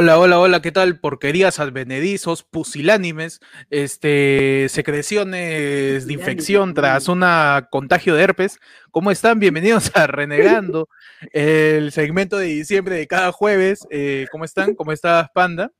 [0.00, 1.00] Hola, hola, hola, ¿qué tal?
[1.00, 7.24] Porquerías advenedizos, pusilánimes, este, secreciones de infección tras un
[7.68, 8.60] contagio de herpes.
[8.92, 9.40] ¿Cómo están?
[9.40, 10.88] Bienvenidos a Renegando,
[11.32, 13.88] el segmento de diciembre de cada jueves.
[13.90, 14.76] Eh, ¿Cómo están?
[14.76, 15.72] ¿Cómo estás, Panda?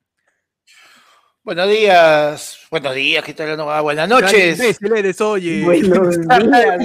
[1.45, 3.57] Buenos días, buenos días, ¿qué tal?
[3.57, 4.81] No, buenas noches.
[4.83, 5.65] eres, oye.
[5.65, 6.79] Buenos días.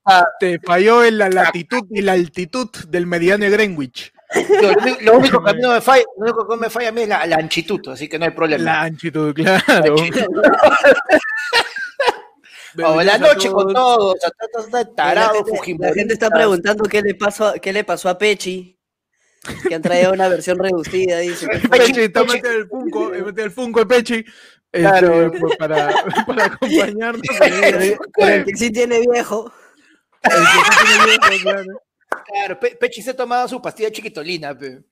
[0.40, 4.12] te, falló en la latitud y la altitud del mediano de Greenwich.
[5.00, 7.02] Lo, único que a mí no me falla, lo único que me falla a mí
[7.02, 8.64] es la, la anchitud, así que no hay problema.
[8.64, 9.96] La anchitud, claro.
[12.74, 14.16] Buenas noches con todos.
[14.96, 15.44] Tarado,
[15.78, 18.78] la, gente, está preguntando qué le pasó, qué le pasó a Pechi.
[19.68, 21.46] Que han traído una versión reducida, dice.
[21.70, 24.24] Pechi está metiendo el Funko, metiendo el Funko de Pechi.
[24.70, 25.26] Claro.
[25.26, 25.92] Este, pues, para,
[26.26, 27.22] para acompañarnos.
[28.14, 29.52] Con el que sí tiene viejo.
[30.22, 31.82] El que sí tiene viejo, claro.
[32.32, 34.82] Claro, Pechi se ha tomado su pastilla chiquitolina, pe.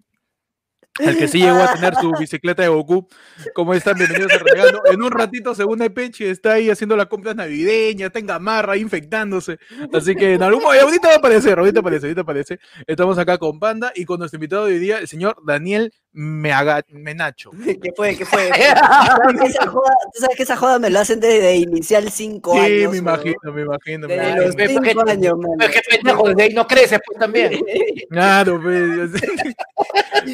[0.98, 3.08] El que sí llegó a tener su bicicleta de Goku.
[3.55, 3.96] ¿Cómo están?
[3.96, 4.83] Bienvenidos a Renegando.
[4.84, 8.77] En un ratito, según el Pechi, está ahí haciendo la compra navideña, está en gamarra,
[8.77, 9.58] infectándose.
[9.92, 12.58] Así que en algún momento, ahorita va a aparecer, ahorita aparece, ahorita aparece.
[12.86, 17.50] Estamos acá con Panda y con nuestro invitado de hoy día, el señor Daniel Menacho.
[17.83, 18.16] ¿Qué fue?
[18.16, 18.50] ¿Qué fue?
[19.30, 22.67] ¿Tú sabes que esa joda me la hacen desde inicial 5 años?
[22.67, 24.08] Sí, me imagino, me imagino.
[24.08, 25.61] Desde los 5 años, man.
[25.61, 27.61] Es que pendejo, desde ahí no creces, pues también.
[28.11, 29.12] Claro, pues.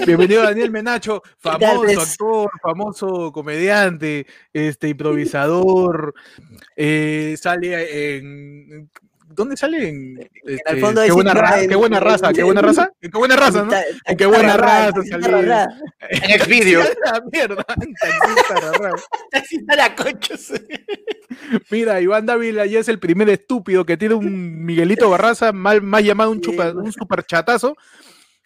[0.06, 6.14] Bienvenido Daniel Menacho, famoso actor, famoso comediante, este improvisador,
[6.74, 8.90] eh, sale en
[9.36, 9.88] ¿Dónde sale?
[9.88, 13.64] En, este, fondo qué, buena raza, qué buena raza, qué buena raza, qué buena raza,
[13.64, 13.72] ¿no?
[14.06, 15.68] En qué buena raza salía.
[16.08, 16.80] En el vídeo.
[17.04, 17.64] La mierda,
[19.68, 19.84] la
[21.70, 26.02] Mira, Iván Dávila ya es el primer estúpido que tiene un Miguelito Barraza, mal, más
[26.02, 27.76] llamado un, chupa, un super chatazo,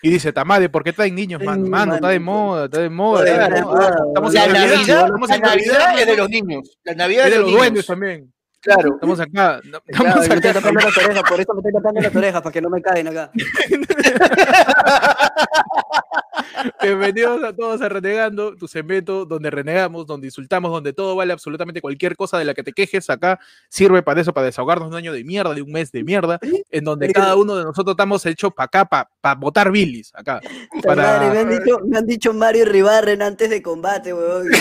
[0.02, 1.66] y dice, Tamade, ¿por qué traen niños, mano?
[1.66, 3.24] Mano, está de moda, está de moda.
[3.24, 6.78] Estamos en Navidad, la Navidad es de los niños.
[6.82, 8.32] La Navidad es de los duendes también.
[8.60, 8.94] Claro.
[8.94, 9.60] Estamos acá.
[9.86, 10.28] Estamos acá.
[10.28, 10.64] Me estoy las
[10.98, 13.30] orejas, por eso me estoy tapando las orejas, para que no me caen acá.
[16.82, 21.80] Bienvenidos a todos a Renegando, tu segmento donde renegamos, donde insultamos, donde todo vale absolutamente
[21.80, 23.08] cualquier cosa de la que te quejes.
[23.08, 23.40] Acá
[23.70, 26.38] sirve para eso, para desahogarnos un año de mierda, de un mes de mierda,
[26.70, 30.12] en donde cada uno de nosotros estamos hechos para acá, para pa votar bilis.
[30.14, 30.42] Acá.
[30.82, 31.30] Para...
[31.30, 34.48] me, han dicho, me han dicho Mario Ribarren antes de combate, weón.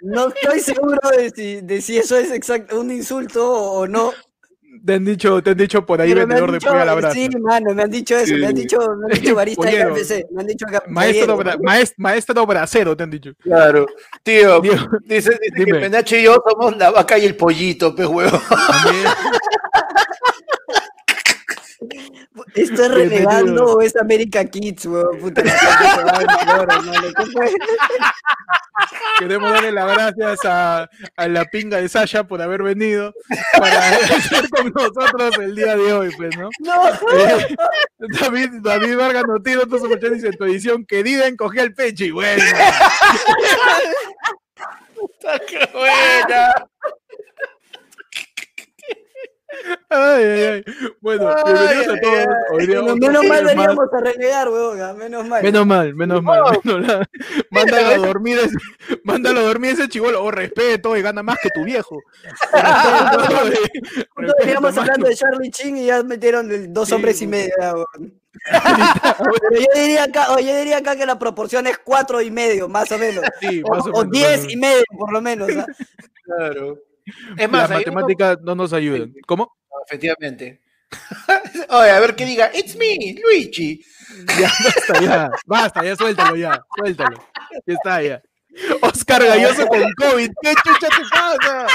[0.00, 4.12] No estoy seguro de si, de si eso es exacto, un insulto o no.
[4.84, 6.94] Te han dicho, te han dicho por ahí Pero vendedor dicho, de pollo a la
[6.94, 7.14] brasa.
[7.14, 8.34] Sí, mano, me han dicho eso, sí.
[8.34, 11.96] me han dicho, me han dicho barista de KFC, me han dicho maestro, bra, maestro,
[11.98, 13.32] maestro bracero, te han dicho.
[13.40, 13.86] Claro,
[14.22, 14.60] tío,
[15.04, 18.38] dice, dice que Penacho y yo somos la vaca y el pollito, pe huevo.
[22.54, 25.18] ¿Estás renegando o es America Kids, weón?
[25.18, 25.42] Puta,
[29.18, 33.14] Queremos darle las gracias a, a, la pinga de Sasha por haber venido
[33.58, 36.50] para estar con nosotros el día de hoy, pues, ¿no?
[36.60, 36.88] no.
[36.88, 37.56] Eh,
[38.20, 42.44] David, David Vargas Notino, entonces dice en tu edición, querida, encogí el pecho y bueno.
[44.94, 46.52] ¡Puta, qué buena!
[49.88, 50.64] Ay, ay, ay.
[51.00, 52.26] Bueno, ay, bienvenidos a todos.
[52.52, 54.98] Hoy día, menos mal veníamos a renegar, weón.
[54.98, 55.42] Menos mal.
[55.42, 56.60] Menos mal, menos mal.
[56.64, 57.06] Menos
[57.50, 58.56] mándalo a dormir, ese,
[59.04, 60.22] mándalo a dormir ese chivolo.
[60.22, 62.00] O oh, respeto y gana más que tu viejo.
[64.40, 68.20] Veníamos hablando de Charlie Chin y ya metieron dos sí, hombres y medio, weón.
[69.48, 72.90] Pero yo diría acá, yo diría acá que la proporción es cuatro y medio, más
[72.92, 73.24] o menos.
[73.40, 75.48] Sí, más o, o, o diez y medio, por lo menos.
[75.56, 75.66] ¿ah?
[76.24, 76.78] Claro.
[77.38, 79.12] Es más, las matemáticas no nos ayudan.
[79.26, 79.44] ¿Cómo?
[79.70, 80.60] No, efectivamente.
[81.68, 83.80] Oye, a ver qué diga, it's me, Luigi.
[84.38, 87.18] Ya, basta, ya, basta, ya suéltalo ya, suéltalo.
[87.66, 88.22] Ya está, ya.
[88.80, 91.66] Oscar Galloso con COVID, ¿qué chucha te pasa?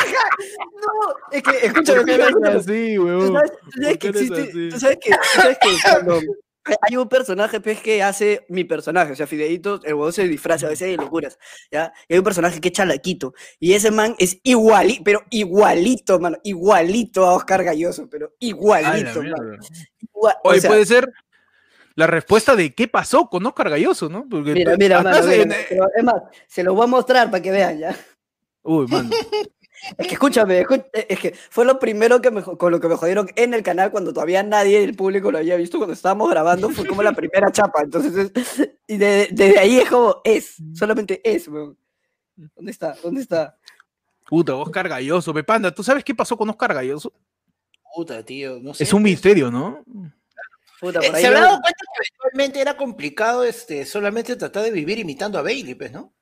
[0.81, 3.33] No, es que, escúchame, ¿Por qué eres así, weón?
[3.33, 6.22] ¿Tú sabes que existe, tú sabes que, tú sabes que cuando
[6.81, 10.68] hay un personaje pues, que hace mi personaje, o sea, Fideito, el huevón se disfraza,
[10.68, 11.38] a veces hay locuras,
[11.72, 11.92] ¿ya?
[12.08, 16.38] Y hay un personaje que es chalaquito, y ese man es igualito, pero igualito, mano,
[16.44, 19.22] igualito a Oscar Galloso, pero igualito,
[20.13, 21.12] Igual, Oye, o sea, puede ser
[21.96, 24.28] la respuesta de qué pasó con Oscar Galloso, ¿no?
[24.30, 25.46] Porque mira, mira, mano, se...
[25.46, 26.16] mira, pero, es más,
[26.48, 27.96] se lo voy a mostrar para que vean, ¿ya?
[28.64, 29.10] Uy, mano.
[29.98, 33.30] Es que escúchame, es que fue lo primero que me, con lo que me jodieron
[33.36, 36.86] en el canal cuando todavía nadie del público lo había visto cuando estábamos grabando, fue
[36.86, 37.81] como la primera chapa.
[37.81, 41.78] Entonces, es, y de, desde ahí es como, es, solamente es, weón.
[42.56, 42.95] ¿Dónde está?
[43.01, 43.57] ¿Dónde está?
[44.28, 47.12] Puta, Oscar Galloso, Pepanda, ¿tú sabes qué pasó con Oscar Galloso?
[47.94, 48.83] Puta, tío, no sé.
[48.83, 49.83] Es un misterio, ¿no?
[50.81, 55.38] Eh, se habrá dado cuenta que eventualmente era complicado este, solamente tratar de vivir imitando
[55.38, 56.13] a Bailey, pues, ¿no?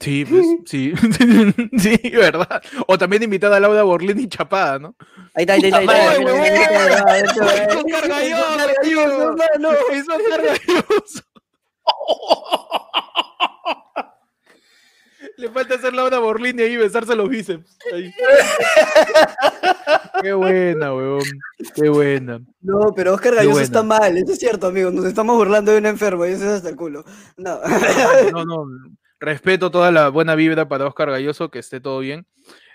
[0.00, 0.92] Sí, pues, sí,
[1.78, 2.62] sí, verdad.
[2.86, 4.94] O también invitada a Laura Borlini Chapada, ¿no?
[5.34, 5.86] Ahí está, ahí está, ahí
[7.22, 7.42] está.
[7.90, 9.36] Cargalloso,
[10.30, 11.22] cargalloso.
[15.38, 17.76] Le falta hacer Laura Borlini ahí y besarse los bíceps.
[20.22, 21.20] Qué buena, weón.
[21.74, 22.40] Qué buena.
[22.62, 24.90] No, pero Oscar Galloso está mal, eso es cierto, amigo.
[24.90, 27.04] Nos estamos burlando de un enfermo y eso es hasta el culo.
[27.36, 27.60] No.
[28.32, 28.66] No, no.
[29.18, 32.26] Respeto toda la buena vibra para Oscar Galloso, que esté todo bien.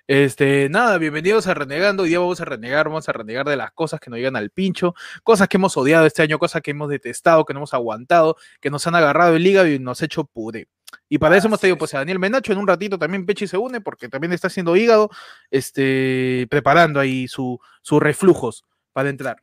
[0.07, 2.01] Este, nada, bienvenidos a Renegando.
[2.01, 4.49] Hoy día vamos a renegar, vamos a renegar de las cosas que nos llegan al
[4.49, 8.37] pincho, cosas que hemos odiado este año, cosas que hemos detestado, que no hemos aguantado,
[8.59, 10.67] que nos han agarrado el hígado y nos ha hecho puré.
[11.07, 13.57] Y para eso hemos tenido pues a Daniel Menacho, en un ratito también Pechi se
[13.57, 15.11] une, porque también está haciendo hígado,
[15.51, 19.37] este, preparando ahí su, sus reflujos para entrar.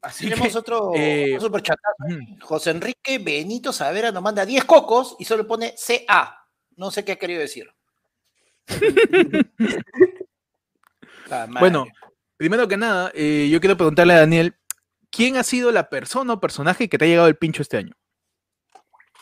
[0.00, 1.78] Así Tenemos otro eh, super chat.
[2.40, 6.43] José Enrique Benito Savera nos manda 10 cocos y solo pone CA.
[6.76, 7.70] No sé qué ha querido decir.
[11.60, 11.86] bueno,
[12.36, 14.54] primero que nada, eh, yo quiero preguntarle a Daniel,
[15.10, 17.94] ¿quién ha sido la persona o personaje que te ha llegado el pincho este año?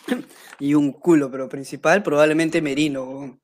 [0.58, 3.38] y un culo, pero principal probablemente Merino.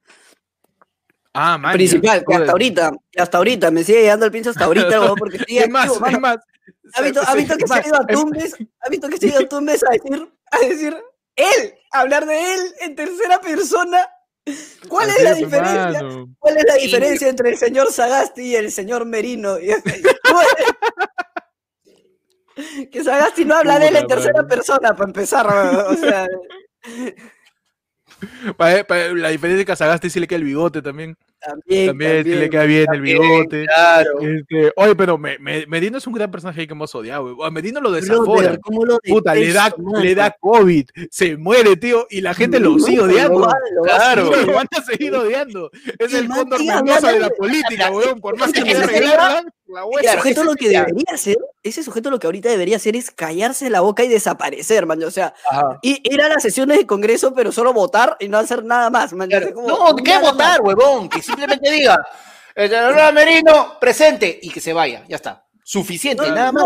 [1.35, 5.15] Ah, man, Principal, que hasta ahorita, hasta ahorita, me sigue llegando el pincho hasta ahorita,
[5.15, 6.39] porque sigue es más, es más.
[6.95, 8.57] ¿Ha visto, ¿ha visto que se ha ido a Tumbes?
[8.81, 10.97] ¿Ha visto que se ha ido a Tumbes a decir, a decir,
[11.39, 14.07] él, hablar de él en tercera persona?
[14.89, 16.01] ¿Cuál es la diferencia?
[16.39, 19.59] ¿Cuál es la diferencia entre el señor Sagasti y el señor Merino?
[22.91, 25.47] que Sagasti no habla de él en tercera persona, para empezar.
[25.47, 26.27] O sea,
[28.59, 31.17] la diferencia es que a Sagasti sí le queda el bigote también.
[31.41, 33.67] También, sí le queda bien el bigote.
[33.67, 34.21] Claro.
[34.21, 37.45] Este, oye, pero Medino es un gran personaje que hemos odiado.
[37.45, 38.59] A Medino lo desafora.
[39.05, 43.49] Puta, le da, le da COVID, se muere, tío, y la gente lo sigue odiando.
[43.85, 45.71] claro, lo van a seguir odiando.
[45.99, 48.21] Es el fondo hermoso de la política, weón.
[48.21, 48.63] Por más que
[49.77, 53.11] arreglaran, ese sujeto lo que debería hacer, ese sujeto lo que ahorita debería hacer es
[53.11, 55.03] callarse la boca y desaparecer, man.
[55.03, 55.35] O sea,
[55.83, 59.13] y ir a las sesiones de Congreso, pero solo votar y no hacer nada más,
[59.13, 59.29] man.
[59.29, 61.09] no, ¿qué votar, huevón?
[61.09, 61.99] Que simplemente diga,
[62.55, 65.48] el general Merino, presente, y que se vaya, ya está.
[65.71, 66.65] Suficiente, nada más.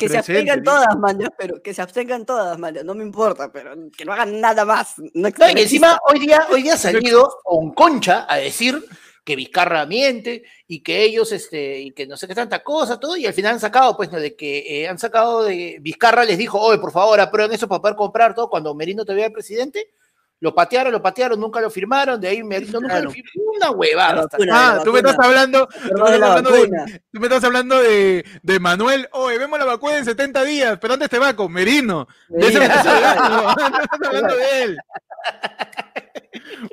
[0.00, 3.74] que se abstengan todas, man, pero que se abstengan todas, man, no me importa, pero
[3.94, 4.94] que no hagan nada más.
[5.12, 8.82] No, y encima hoy día, hoy día ha salido con Concha a decir
[9.22, 13.14] que Vizcarra miente y que ellos, este, y que no sé qué tanta cosa, todo,
[13.18, 14.18] y al final han sacado, pues, ¿no?
[14.18, 17.82] de que eh, han sacado de Vizcarra les dijo, oye, por favor, aprueben eso para
[17.82, 19.90] poder comprar todo cuando Merino te vea el presidente.
[20.42, 23.30] Lo patearon, lo patearon, nunca lo firmaron, de ahí Merino nunca lo firmó.
[23.54, 24.26] Una huevada.
[24.50, 28.24] ah, tú me estás hablando, tú me estás hablando, de, tú me estás hablando de,
[28.42, 31.36] de, Manuel, oye, vemos la vacuna en 70 días, pero ¿dónde te va?
[31.36, 32.08] Con Merino.
[32.28, 34.78] De ese me estás hablando, estás hablando de él.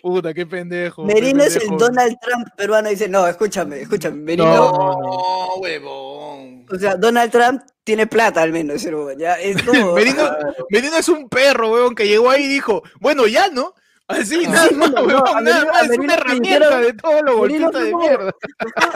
[0.02, 1.06] Puta, qué pendejo.
[1.06, 2.90] Merino es el Donald Trump peruano.
[2.90, 4.18] Dice, no, escúchame, escúchame.
[4.18, 4.72] Merino.
[4.72, 6.66] No, huevón.
[6.72, 8.84] O sea, Donald Trump tiene plata al menos,
[9.18, 9.56] Ya, es
[9.96, 10.30] Merino,
[10.70, 13.74] Merino, es un perro, huevón, que llegó ahí y dijo, bueno, ya, ¿no?
[14.10, 18.34] Así, nada más, nada más, es una herramienta de todo lo golpista de mierda.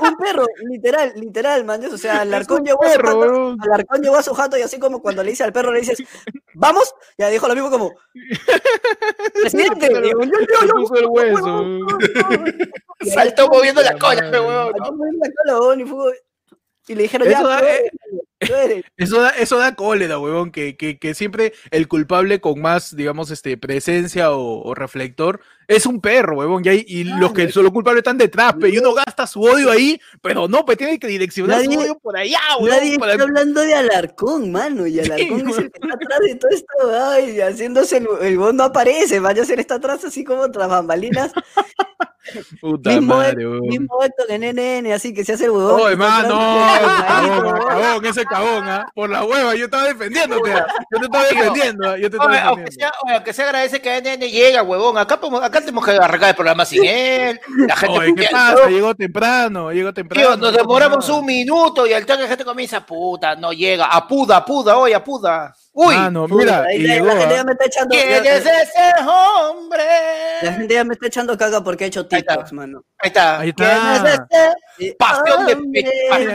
[0.01, 4.23] Un perro, literal, literal, man, o sea, Alarcón llegó, a su jato, Alarcón llegó a
[4.23, 5.99] su jato y así como cuando le dice al perro, le dices,
[6.55, 7.93] vamos, ya dijo lo mismo como,
[9.39, 9.87] presidente,
[13.13, 14.69] Saltó moviendo la cola, huevón.
[14.73, 15.83] Saltó moviendo la cola, y
[16.89, 17.41] le dijeron, ya,
[18.97, 23.31] eso da, eso da cólera, huevón, que, que, que, siempre el culpable con más, digamos,
[23.31, 28.01] este, presencia o, reflector es un perro, huevón, y, y los que son los culpables
[28.01, 31.71] están detrás, y uno gasta su odio ahí, pero no, pues tiene que direccionar su
[31.71, 32.69] odio por allá, huevón.
[32.69, 36.51] Nadie está hablando de Alarcón, mano, y Alarcón es el que está atrás de todo
[36.51, 40.67] esto, ay, haciéndose el, el no aparece, vaya a ser está atrás así como tras
[40.67, 41.31] bambalinas.
[42.61, 45.81] Puta mismo madre, Mismo acto que NN, así que se hace el huevón.
[45.81, 46.29] Oh, hermano,
[47.67, 48.85] cabón, ese cabón, ¿ah?
[48.95, 52.49] Por la hueva, yo estaba defendiéndote, yo te estaba defendiendo, yo te estaba defendiendo.
[52.49, 56.35] Aunque sea, aunque se agradece que NN llega, huevón, acá, acá tenemos que arrancar el
[56.35, 57.39] programa sin él.
[57.67, 58.69] La gente Oye, ¿qué pasa?
[58.69, 60.27] Llegó temprano, llegó temprano.
[60.27, 64.37] Tío, nos demoramos un minuto y al toque la gente comienza, puta, no llega, apuda,
[64.37, 65.53] apuda, oye, apuda.
[65.75, 69.83] Uy, no, mira, y la, gente ya me está echando ¿Quién es ese hombre?
[70.43, 72.85] La gente ya me está echando caga porque he hecho TikToks, mano.
[72.99, 73.39] Ahí está.
[73.39, 73.95] Ahí está.
[73.95, 74.13] ¿Quién es
[74.77, 74.95] ese?
[74.95, 75.81] Pasión de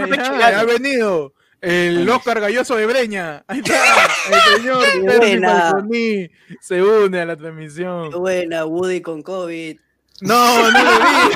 [0.08, 0.32] pecho.
[0.34, 3.44] Ha venido el Oscar Galloso de Breña.
[3.46, 3.74] Ahí está.
[4.32, 6.30] El señor Percy
[6.60, 8.10] se une a la transmisión.
[8.10, 9.78] Qué buena, Woody con COVID.
[10.20, 11.30] No, no lo vi.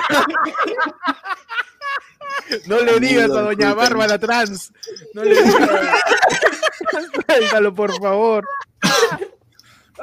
[2.66, 4.72] No le digas a doña Bárbara trans.
[5.14, 5.70] No le digas.
[7.26, 8.46] Suéltalo, por favor.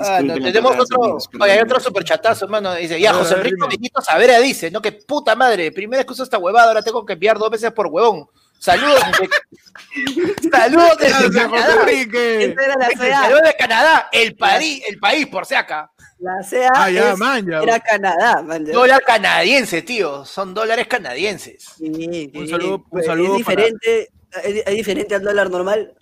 [0.01, 2.73] Ah, no, tenemos otro, oye, hay otro superchatazo, hermano.
[2.75, 3.57] Dice, ya, José Enrique.
[3.69, 7.37] Benito Savera dice, no, que puta madre, primera excusa esta huevada, ahora tengo que enviar
[7.37, 8.27] dos veces por huevón.
[8.59, 11.73] Saludos desde, saludos desde Canadá.
[11.81, 12.43] Enrique.
[12.45, 13.21] Esa era la CA.
[13.21, 15.89] Saludos de Canadá, el país, el país, por si acá.
[16.19, 17.59] La CA Ah, ya, es- man, ya.
[17.59, 18.65] era Canadá, man.
[18.65, 18.73] ya.
[18.73, 20.25] Dólar canadiense, tío.
[20.25, 21.63] Son dólares canadienses.
[21.77, 24.09] Sí, Un saludo- un pues, saludo Es diferente,
[24.43, 25.93] es, es diferente al dólar normal.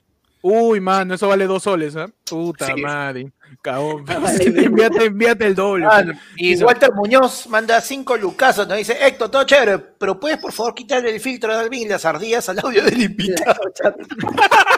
[0.41, 2.07] Uy, mano, eso vale dos soles, ¿ah?
[2.27, 2.81] Puta Sí.
[2.81, 3.31] madre.
[3.62, 4.06] Cagón.
[4.06, 4.44] vale.
[4.66, 5.86] envíate, envíate el doble.
[5.89, 6.04] Ah,
[6.36, 10.75] y Walter Muñoz manda cinco lucazos, nos dice, Héctor, todo chévere, pero puedes por favor
[10.75, 13.60] quitarle el filtro de Alvin y las ardillas al audio del invitado.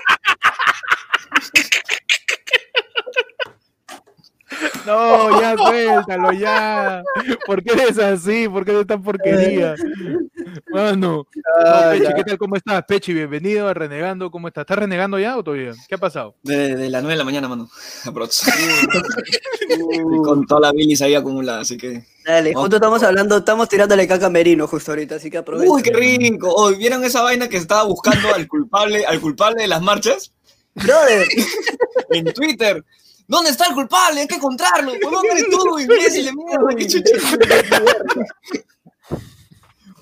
[4.86, 7.04] No, ya suéltalo, ya.
[7.46, 8.48] ¿Por qué eres así?
[8.48, 9.76] ¿Por qué eres tan porquería?
[10.72, 11.26] Mano.
[11.36, 12.38] No, Pechi, ¿qué tal?
[12.38, 12.84] ¿Cómo estás?
[12.88, 14.32] Pechi, bienvenido a Renegando.
[14.32, 14.64] ¿Cómo estás?
[14.64, 15.74] ¿Estás renegando ya o todavía?
[15.88, 16.36] ¿Qué ha pasado?
[16.44, 17.70] De, de las 9 de la mañana, mano.
[18.06, 18.44] Aprox.
[19.72, 22.04] Y con toda la bilis ahí acumulada, así que.
[22.26, 25.72] Dale, justo estamos hablando, estamos tirándole caca a Merino justo ahorita, así que aprovecha.
[25.72, 26.52] Uy, qué rico.
[26.52, 30.34] Oh, ¿Vieron esa vaina que estaba buscando al culpable, al culpable de las marchas?
[30.74, 31.28] Brother,
[32.12, 32.84] En Twitter.
[33.30, 34.22] ¿Dónde está el culpable?
[34.22, 34.92] Hay que encontrarlo.
[34.92, 36.76] ¿Huevón eres tú, imbécil de mierda?
[36.76, 37.12] ¿Qué chucha?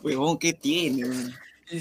[0.02, 1.34] Huevón, ¿qué tiene?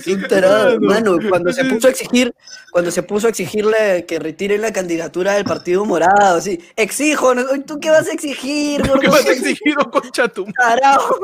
[0.03, 1.17] Sí, tarado, Mano.
[1.29, 2.35] cuando se puso a exigir,
[2.73, 7.33] cuando se puso a exigirle que retiren la candidatura del Partido Morado, así, exijo.
[7.65, 9.11] ¿tú qué vas a exigir, ¿Qué gordo?
[9.13, 11.17] vas a exigir, concha tu Carajo.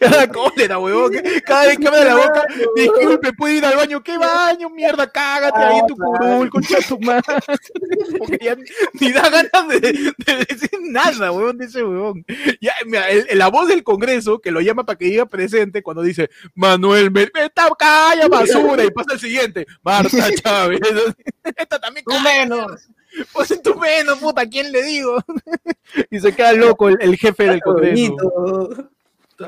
[0.00, 1.12] Cada cólera, huevón.
[1.46, 4.02] Cada vez que abre la boca, disculpe, puede ir al baño.
[4.02, 4.68] ¿Qué baño?
[4.70, 7.22] Mierda, cágate ahí en tu curul, concha tu madre.
[8.18, 8.56] Porque ya
[8.94, 12.24] ni- da ganas de, de decir nada, huevón, de ese huevón.
[12.60, 16.02] Ya, mira, el- la voz del Congreso, que lo llama para que diga presente, cuando
[16.02, 20.10] dice, Manuel, me, está calla basura, y pasa el siguiente, Marta
[20.42, 20.80] Chávez.
[21.56, 22.88] Esta también Tú calla, menos.
[23.32, 25.18] pues tu menos, puta, ¿a quién le digo?
[26.10, 28.16] y se queda loco el, el jefe del Congreso.
[28.16, 28.90] Bonito.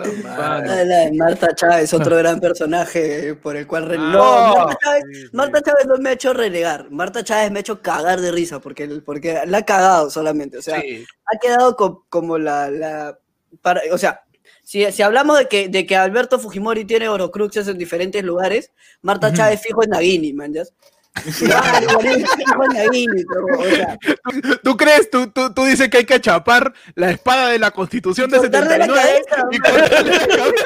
[0.27, 3.87] Ah, la de Marta Chávez, otro gran personaje por el cual...
[3.87, 5.29] re- Ah, no, Marta Chávez, sí, sí.
[5.33, 8.61] Marta Chávez no me ha hecho renegar, Marta Chávez me ha hecho cagar de risa,
[8.61, 11.05] porque, porque la ha cagado solamente, o sea, Sí.
[11.27, 12.71] ha quedado co- como la...
[12.71, 13.19] la
[13.63, 14.23] para, o sea,
[14.63, 18.73] si, si hablamos de que, de que Alberto Fujimori tiene orocruxes en diferentes lugares,
[19.03, 19.31] Marta.
[19.33, 20.63] Chávez fijo en Nagini, man, ¿ya?
[21.31, 21.81] Sea,
[24.63, 25.11] ¿Tú crees?
[25.11, 28.79] ¿Tú, tú, tú dices que hay que chapar la espada de la Constitución de cortarle
[28.79, 30.65] la 79 cabeza, y cortarle la cabeza?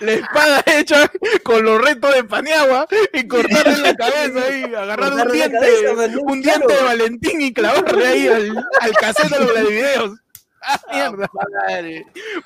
[0.00, 1.10] La espada hecha
[1.42, 6.42] con los retos de Paniagua y cortarle la cabeza ahí, agarrar un diente, cabeza, un
[6.42, 10.18] diente de Valentín y clavarle ahí al, al cassette de los Vladivideos.
[10.62, 11.28] Ah, mierda,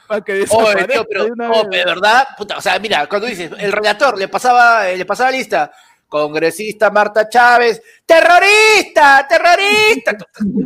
[0.06, 3.50] para que Oye, desaparezca tío, pero, no, de verdad, puta, o sea, mira, cuando dices,
[3.58, 5.72] el relator le pasaba, eh, le pasaba lista,
[6.10, 10.16] congresista Marta Chávez, terrorista, terrorista,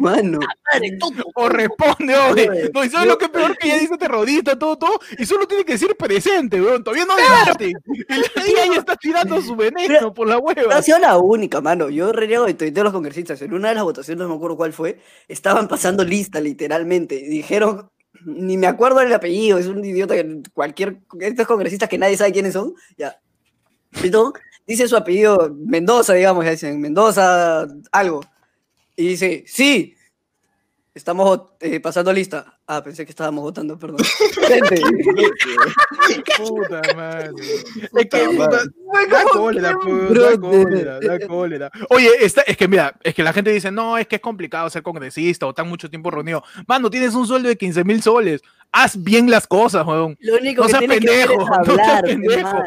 [0.01, 0.41] mano.
[0.73, 2.71] madre, tú, O responde, oye.
[2.75, 5.47] No, y sabes lo que es peor que ella dice terrorista, todo, todo, y solo
[5.47, 6.83] tiene que decir presente, weón.
[6.83, 7.73] Todavía no debate.
[7.87, 10.77] Y la ya está tirando su veneno Pero- por la No hueva.
[10.77, 11.91] ha sido la única, mano.
[11.91, 13.41] Yo reniego de de los congresistas.
[13.43, 14.99] En una de las votaciones, no me acuerdo cuál fue,
[15.29, 17.17] estaban pasando lista, literalmente.
[17.17, 17.91] Dijeron,
[18.25, 20.97] ni me acuerdo del apellido, es un idiota que cualquier.
[21.21, 23.21] Estos congresistas que nadie sabe quiénes son, ya.
[24.67, 28.21] Dice su apellido, Mendoza, digamos, dicen, Mendoza, algo.
[28.97, 29.95] Y dice, sí,
[30.95, 32.54] estamos eh, pasando lista.
[32.67, 33.99] Ah, pensé que estábamos votando, perdón.
[34.49, 34.81] Gente.
[36.39, 37.31] Puta madre.
[37.37, 38.63] Es que, puta,
[39.11, 41.71] da cólera, pues, da cólera, da cólera.
[41.91, 44.71] Oye, está, es que mira, es que la gente dice, no, es que es complicado
[44.71, 46.43] ser congresista o tan mucho tiempo reunido.
[46.67, 48.41] Mano, tienes un sueldo de 15 mil soles.
[48.73, 50.17] Haz bien las cosas, weón.
[50.21, 52.59] Lo único No que seas tiene que hacer pendejo, es no seas hablar, pendejo.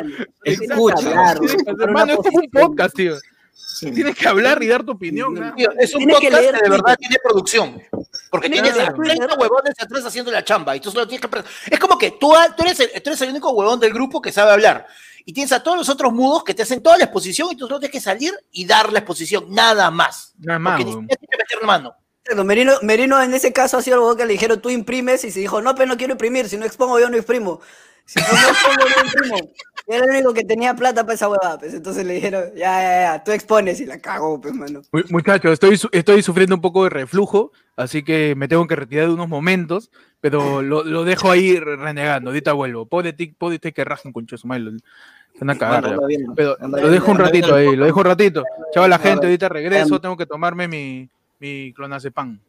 [0.43, 1.09] Escucha.
[1.09, 1.37] hablar,
[1.79, 3.15] Hermano, esto es un podcast, tío.
[3.51, 3.91] Sí.
[3.91, 5.33] Tienes que hablar y dar tu opinión.
[5.55, 7.81] tío, es un que podcast que, leer de verdad tiene producción.
[8.29, 9.39] Porque Tienes que a leer 30 Twitter.
[9.39, 11.43] huevones atrás haciendo la chamba y tú solo tienes que...
[11.69, 14.31] Es como que tú, tú, eres el, tú eres el único huevón del grupo que
[14.31, 14.87] sabe hablar.
[15.25, 17.67] Y tienes a todos los otros mudos que te hacen toda la exposición y tú
[17.67, 20.33] solo tienes que salir y dar la exposición, nada más.
[20.39, 21.95] Nada más, Porque ni siquiera tienes que meter mano.
[22.25, 25.31] Bueno, Merino, Merino en ese caso ha sido algo que le dijeron, tú imprimes, y
[25.31, 27.61] se dijo, no, pero no quiero imprimir, si no expongo yo no exprimo.
[28.05, 29.51] Si no, no expongo, no imprimo.
[29.89, 32.81] Y era el único que tenía plata para esa huevada, pues entonces le dijeron, ya,
[32.81, 34.81] ya, ya, tú expones y la cago, pues, mano.
[34.91, 38.75] Mu- Muchachos, estoy, su- estoy sufriendo un poco de reflujo, así que me tengo que
[38.75, 39.89] retirar de unos momentos,
[40.19, 42.31] pero lo, lo dejo ahí re- renegando.
[42.31, 42.85] Ahorita vuelvo.
[42.85, 44.61] Pobre ti que rajen con Chosumay.
[44.61, 45.85] Se van a cagar.
[45.85, 45.95] Anda, ya.
[45.95, 48.43] anda bien, Pero lo dejo un ratito ahí, lo dejo un ratito.
[48.73, 52.39] Chao la gente, ahorita regreso, tengo que tomarme mi, mi clonazepam.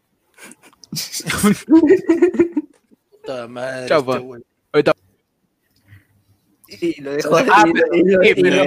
[3.11, 4.01] Puta madre, Chao,
[4.73, 5.08] este
[6.69, 8.65] Y lo dejó Ah, pero- y lo- sí, pero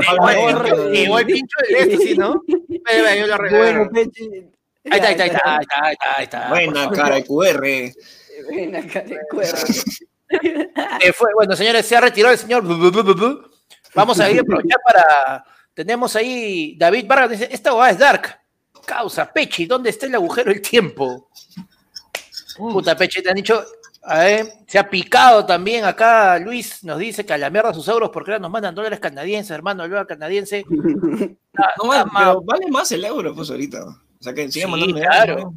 [0.94, 2.42] igual- pincho de esto, ¿sí, no?
[2.48, 3.58] Yo lo arreglo.
[3.60, 4.30] Bueno, Pechi.
[4.90, 6.50] Ahí está, ahí está, ahí está, ahí está, ahí está, ahí está.
[6.50, 7.94] Buena cara de QR.
[8.50, 9.20] Buena cara de.
[11.02, 12.64] Eh, fue, bueno, señores, se ha retirado el señor.
[12.64, 13.52] bu- bu- bu- bu- bu.
[13.94, 15.44] Vamos a ir a aprovechar para.
[15.74, 18.40] Tenemos ahí David Vargas, dice: Esta hueá es Dark.
[18.86, 21.30] Causa, Pechi, ¿dónde está el agujero del tiempo?
[22.58, 23.64] Puta, Pechi, te han dicho.
[24.04, 26.40] A ver, se ha picado también acá.
[26.40, 29.52] Luis nos dice que a la mierda sus euros porque ahora nos mandan dólares canadienses,
[29.52, 30.60] hermano, el dólar canadiense.
[30.60, 32.24] Está- No, vale, está mal.
[32.26, 33.84] pero vale más el euro, pues ahorita.
[33.86, 35.34] O sea que Sí, mandando claro.
[35.34, 35.54] euros,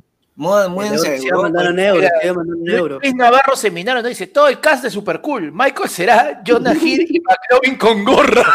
[2.46, 2.98] un euro.
[3.00, 5.50] Luis Navarro Seminario nos dice: Todo el cast de super cool.
[5.52, 7.20] Michael será Jonah Hill y
[7.50, 8.44] McLovin con gorra.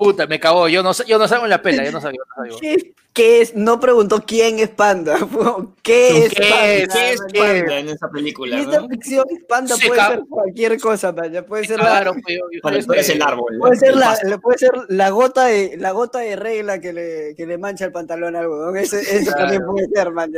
[0.00, 0.66] Puta, me cagó.
[0.66, 1.84] Yo no, sé- yo no salgo en la pela.
[1.84, 2.16] Yo no salgo.
[2.16, 2.58] yo no salgo.
[2.58, 3.54] ¿Qué, qué es?
[3.54, 5.18] No preguntó quién es Panda.
[5.82, 6.72] ¿Qué es ¿Qué Panda?
[6.72, 6.88] es?
[6.90, 7.20] ¿Qué es.
[7.60, 8.58] Panda en esa película?
[8.58, 8.88] esta ¿no?
[8.88, 12.46] ficción Panda Se puede ser cualquier cosa, man, ya puede ser la, Claro, pues, yo-
[12.50, 13.58] yo- tú eres el árbol.
[13.58, 17.44] puede ser la, puede ser la gota de la gota de regla que le, que
[17.44, 18.72] le mancha el pantalón al huevón.
[18.82, 19.32] Claro.
[19.36, 20.32] también puede ser, man.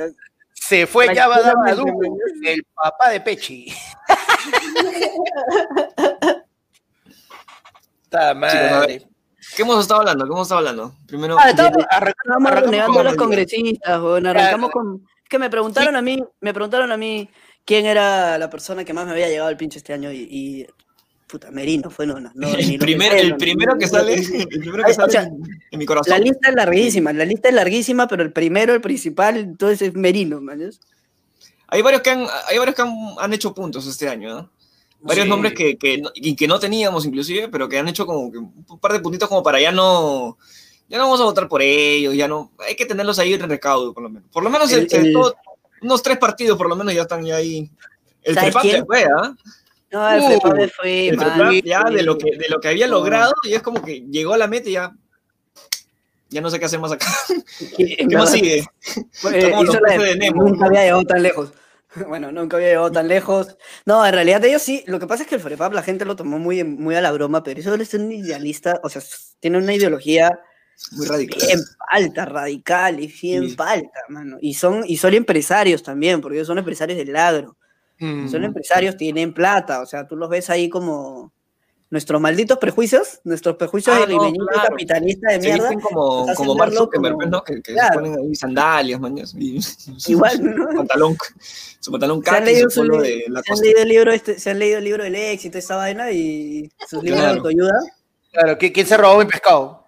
[0.55, 3.73] Se fue ya Badabadu, Tranquilamente, el papá de Pechi.
[8.05, 9.07] Está madre.
[9.57, 10.25] ¿Qué hemos estado hablando?
[10.25, 10.95] ¿Qué hemos estado hablando?
[11.07, 11.53] Primero, Ah,
[11.91, 14.27] arrancamos renegando con- a los congresistas, weón.
[14.27, 15.07] Arrancamos con.
[15.23, 17.29] Es que me preguntaron a mí, me preguntaron a mí
[17.65, 20.27] quién era la persona que más me había llegado al pinche este año y.
[20.31, 20.67] y-
[21.27, 24.59] puta, Merino fue no, no, el, lo primer- pensé, el no, primero que sale, el
[24.61, 25.23] primero que sale o sea,
[25.71, 26.11] en, mi corazón.
[26.11, 29.95] La lista es larguísima, la lista es larguísima, pero el primero, el principal, entonces es
[29.95, 30.61] Merino, man.
[31.69, 34.51] Hay varios que han, hay varios que han, han hecho puntos este año, ¿no?
[35.03, 35.31] Varios Sí.
[35.31, 38.39] nombres que, que, no- y que no teníamos inclusive, pero que han hecho como que
[38.39, 40.39] un par de puntitos como para ya no,
[40.89, 43.93] ya no vamos a votar por ellos, ya no, hay que tenerlos ahí en recaudo
[43.93, 44.29] por lo menos.
[44.33, 45.35] Por lo menos El- el- el el- todo-
[45.83, 47.69] unos tres partidos por lo menos ya están ya ahí.
[48.23, 49.35] El ¿Sabes Prepap se fue, ¿ah?
[49.91, 51.61] No, el Uh, fue, El man.
[51.65, 54.39] Ya de lo que, de lo que había logrado y es como que llegó a
[54.39, 54.93] la meta y ya,
[56.31, 57.07] ya no sé qué hacer más acá.
[57.77, 58.59] ¿Qué más sigue?
[58.61, 58.65] eh,
[59.63, 61.51] hizo la de- de Nemo, nunca había llegado tan lejos.
[62.09, 63.57] Bueno, nunca había llegado tan lejos.
[63.87, 64.83] No, en realidad ellos sí.
[64.87, 67.13] Lo que pasa es que el Frepap la gente lo tomó muy, muy a la
[67.13, 69.03] broma, pero eso es un idealista, o sea,
[69.41, 70.39] tiene una ideología
[70.93, 71.39] Muy radical.
[71.47, 73.57] bien palta, radical y bien Sí.
[73.57, 74.39] palta, mano.
[74.41, 77.57] Y son, y son empresarios también, porque ellos son empresarios del agro.
[77.99, 78.29] Mm.
[78.29, 81.33] Son empresarios, tienen plata, o sea, tú los ves ahí como
[81.91, 84.71] nuestros malditos prejuicios, nuestros prejuicios Ah, de no, limeñito claro.
[84.71, 85.69] capitalista de Se mierda.
[85.69, 87.45] visten como, como Mark Zuckerberg, como- ¿no?
[87.45, 87.93] Que, que Claro.
[87.93, 89.61] se ponen ahí sandalias, mañas, y
[90.09, 90.87] Igual, ¿no?
[90.87, 90.87] su
[91.91, 92.69] pantalón, su pantalón Se han, leído
[93.03, 95.59] de la se han leído el libro este, se han leído el libro del éxito,
[95.59, 97.37] esa vaina, y sus libros de Claro.
[97.39, 97.73] autoayuda.
[98.33, 99.87] Claro, ¿qui- ¿quién se robó mi pescado?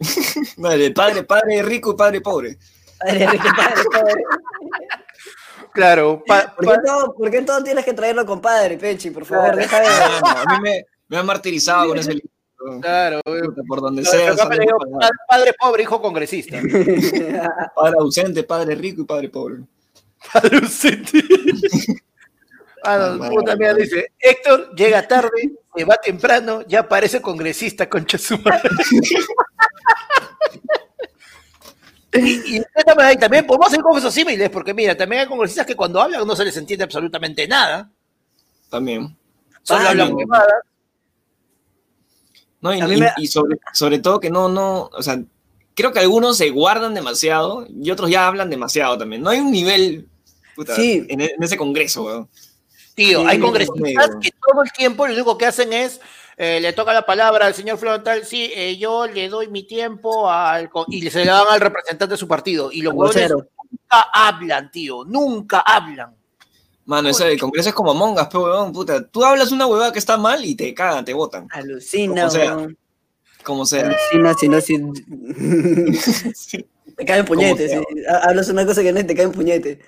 [0.56, 2.58] Vale, padre, padre rico y padre pobre.
[2.98, 4.14] Padre, rico, padre, pobre.
[5.72, 9.10] Claro, pa- ¿Por pa- qué, todo, ¿Por qué todo tienes que traerlo con padre, Pechi?
[9.10, 9.86] Por favor, deja de...
[9.86, 12.80] No, a mí me, me han martirizado con ese libro.
[12.80, 13.20] claro.
[13.68, 14.34] Por donde de sea,
[15.28, 16.56] padre pobre, hijo congresista.
[17.76, 19.56] padre ausente, padre rico y padre pobre.
[20.32, 21.22] Padre ausente.
[22.84, 28.18] Ah, no, puta mierda, dice, Héctor llega tarde, se va temprano, ya parece congresista, concha
[28.18, 28.68] su madre.
[32.14, 35.66] Y, y de esta manera, también podemos hacer cosas símiles, porque mira, también hay congresistas
[35.66, 37.90] que cuando hablan no se les entiende absolutamente nada.
[38.70, 39.14] También.
[39.62, 40.16] Solo Ah, hablan no.
[40.16, 40.62] huevadas.
[42.60, 45.22] No, y, y sobre, sobre todo que no, no, o sea,
[45.78, 49.22] creo que algunos se guardan demasiado y otros ya hablan demasiado también.
[49.22, 50.08] No hay un nivel
[50.56, 51.06] puta, Sí.
[51.08, 52.28] en, e- en ese congreso, weón.
[52.94, 56.00] Tío, hay congresistas que todo el tiempo lo único que hacen es,
[56.36, 60.28] eh, le toca la palabra al señor Frontal, sí, eh, yo le doy mi tiempo
[60.28, 62.72] al, y se le dan al representante de su partido.
[62.72, 66.16] Y los huevones nunca hablan, tío, nunca hablan.
[66.86, 69.06] Mano, ese el congreso es como Among Us, pero weón, puta.
[69.06, 71.46] Tú hablas una huevada que está mal y te cagan, te botan.
[71.52, 72.56] Alucina, sea.
[72.56, 72.76] weón.
[73.44, 73.86] Como sea.
[74.12, 74.76] Alucina, si no, si...
[76.34, 76.66] Sí.
[76.96, 77.70] te caen puñetes.
[77.70, 77.78] sí.
[78.22, 79.78] Hablas una cosa que no es, te caen puñetes.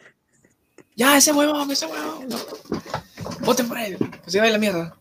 [0.97, 2.29] Ya, ese huevón, ese huevón.
[2.29, 2.39] No.
[3.41, 4.97] Voten por él, que se vaya la mierda.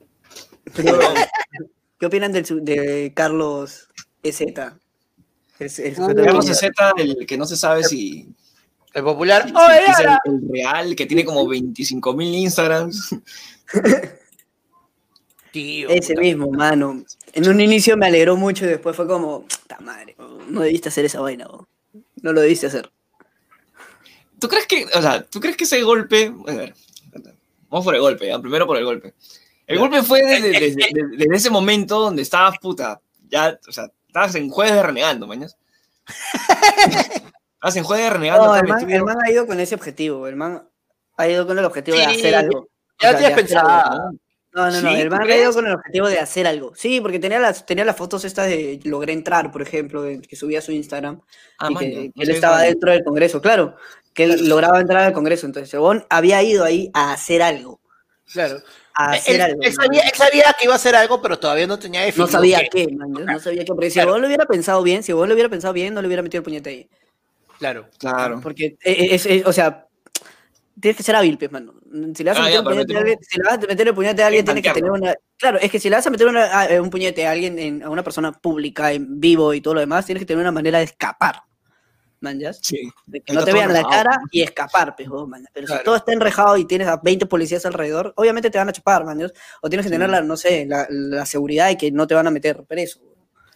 [0.76, 0.98] Pero,
[2.00, 3.90] ¿Qué opinan del, de Carlos
[4.24, 4.42] EZ?
[4.42, 4.50] El,
[5.60, 6.56] el sujeto de Carlos Piñera.
[6.56, 8.30] Z, el que no se sabe si,
[8.94, 13.16] El popular, si ¡Oye, es el, real, que tiene como 25 mil Instagrams.
[15.52, 16.22] Tío, Ese puta.
[16.22, 17.04] mismo, mano.
[17.34, 20.15] En un inicio me alegró mucho y después fue como, ¡ta madre!
[20.48, 21.48] No debiste hacer esa vaina.
[22.22, 22.89] No lo debiste hacer.
[24.39, 26.74] ¿Tú crees que, o sea, tú crees que ese golpe, a ver,
[27.70, 28.39] vamos por el golpe, ¿ya?
[28.39, 29.13] primero por el golpe.
[29.68, 33.92] El golpe fue desde, desde- desde- desde ese momento donde estabas, puta, ya, o sea,
[34.08, 35.58] estabas en jueves de renegando, mañas.
[37.54, 38.46] estabas en jueves de renegando.
[38.48, 38.98] No, el man, metido.
[39.00, 40.28] el man ha ido con ese objetivo.
[40.28, 40.63] El man
[41.18, 42.68] ha ido con el objetivo de hacer algo.
[43.02, 44.12] Ya O sea, tienes pensado.
[44.52, 46.74] No, no, no, el ¿Tú man ha ido con el objetivo de hacer algo.
[46.76, 50.36] Sí, porque tenía las, tenía las fotos estas de logré entrar, por ejemplo, de- que
[50.36, 51.22] subía a su Instagram.
[51.60, 53.76] Ah, y man, que, No él estaba dentro del Congreso, claro,
[54.14, 55.46] que él lograba entrar al Congreso.
[55.46, 57.80] Entonces, Sebón había ido ahí a hacer algo.
[58.34, 58.60] Claro.
[58.96, 59.62] A hacer Él, algo.
[59.62, 62.28] él sabía, él sabía que iba a hacer algo, pero todavía no tenía No definido
[62.32, 62.88] sabía qué.
[62.88, 63.68] qué, man, no sabía qué.
[63.68, 64.10] Porque si Claro.
[64.10, 66.40] Sebón lo hubiera pensado bien, si Sebón lo hubiera pensado bien, no le hubiera metido
[66.40, 66.90] el puñete ahí.
[67.60, 67.88] Claro.
[68.00, 68.40] Claro.
[68.42, 69.86] Porque eh, es, es- o sea,
[70.80, 71.74] tienes que ser hábil, pues, mano.
[72.15, 73.54] Si le vas a Ah, meter ya, para puñete a un- alguien, si le vas
[73.54, 75.15] a meter el puñete a alguien, tienes que tener una.
[75.38, 77.58] Claro, es que si le vas a meter una- a- eh, un puñete a alguien,
[77.60, 80.52] en- a una persona pública, en vivo y todo lo demás, tienes que tener una
[80.52, 81.42] manera de escapar.
[82.22, 82.60] ¿Manjas?
[82.62, 82.92] Sí.
[83.08, 85.48] De que no te vean la cara y escapar, pues, huevón, mañas.
[85.54, 85.80] Pero Claro.
[85.80, 89.06] si todo está enrejado y tienes a 20 policías alrededor, obviamente te van a chapar,
[89.06, 89.32] mañas.
[89.62, 89.96] O tienes que Sí.
[89.96, 93.00] tener la, no sé, la, la seguridad de que no te van a meter preso.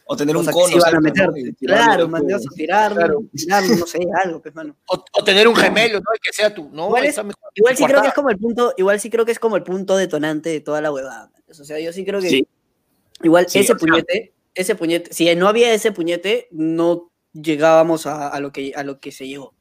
[0.05, 0.83] O tener un Cosa que cono.
[0.83, 1.33] van a cerca, ¿no?
[1.59, 2.09] Claro, después.
[2.23, 3.23] mañas, o tirarlo, Claro.
[3.33, 4.75] tirarlo, no sé, algo, pues, mano.
[4.87, 6.05] O, o tener un gemelo, ¿no?
[6.21, 6.69] Que sea tú.
[6.73, 7.21] No, Igual es-.
[7.55, 9.63] Igual sí creo que es como el punto, igual sí creo que es como el
[9.63, 11.31] punto detonante de toda la huevada.
[11.49, 12.47] O sea, yo sí creo que Sí.
[13.23, 18.05] igual Sí, ese o sea- puñete, ese puñete, si no había ese puñete, no llegábamos
[18.05, 19.52] a, a lo que a lo que se llegó.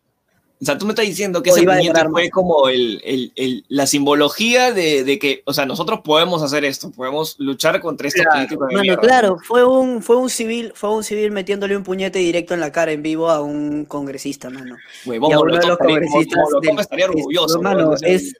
[0.63, 3.65] O sea, tú me estás diciendo que O ese puñete fue como el, el- el-
[3.69, 8.23] la simbología de, de que, o sea, nosotros podemos hacer esto, podemos luchar contra estos
[8.23, 8.37] Claro.
[8.39, 12.21] políticos de Mano, claro, fue un, fue un civil, fue un civil metiéndole un puñete
[12.21, 14.77] directo en la cara en vivo a un congresista, mano.
[15.05, 17.59] Huevón, y a uno de Molotov los congresistas del- estaría es- orgulloso.
[17.59, 18.37] de ese-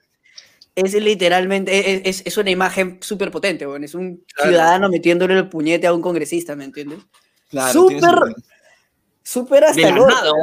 [0.77, 3.83] es, es literalmente, es, es- es una imagen súper potente, weón.
[3.83, 4.51] Es un Claro.
[4.53, 7.01] ciudadano metiéndole el puñete a un congresista, ¿me entiendes?
[7.51, 8.35] Claro, súper-.
[9.25, 10.03] Súper hasta el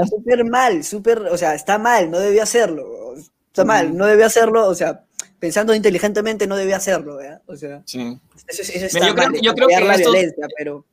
[0.10, 3.14] súper mal, súper, o sea, está mal, no debió hacerlo.
[3.48, 5.04] Está mal, no debió hacerlo, o sea,
[5.40, 7.42] pensando inteligentemente no debió hacerlo, ¿verdad?
[7.48, 8.18] O sea, Sí.
[8.48, 10.14] eso, eso está Mira, yo creo mal, que- yo es creo que apoyar la estos-
[10.14, 10.86] violencia, pero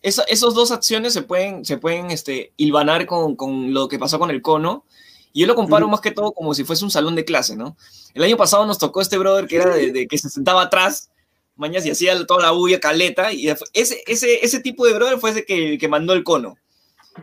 [0.00, 4.16] Esa- esas dos acciones se pueden, se pueden este, hilvanar con, con lo que pasó
[4.18, 4.84] con el cono.
[5.32, 7.76] Y yo lo comparo más que todo como si fuese un salón de clase, ¿no?
[8.14, 11.10] El año pasado nos tocó este brother que era de, de que se sentaba atrás,
[11.56, 13.32] mañas, y hacía toda la bulla caleta.
[13.32, 16.56] Y ese, ese, ese tipo de brother fue ese que, que mandó el cono.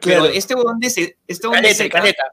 [0.01, 0.25] Pero Claro.
[0.25, 2.23] este huevón de, este Caleta, Z, caleta.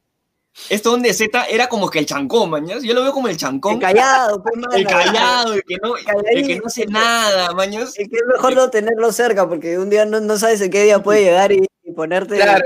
[0.69, 2.83] este huevón de Z era como que el chancón, mañas.
[2.83, 3.75] Yo lo veo como el chancón.
[3.75, 7.91] el callado, pues, mano, El callado, el que no, el que no hace nada, mañas.
[7.97, 10.83] Es que es mejor no tenerlo cerca, porque un día no, no sabes en qué
[10.85, 12.37] día puede llegar y, y ponerte.
[12.37, 12.65] Claro.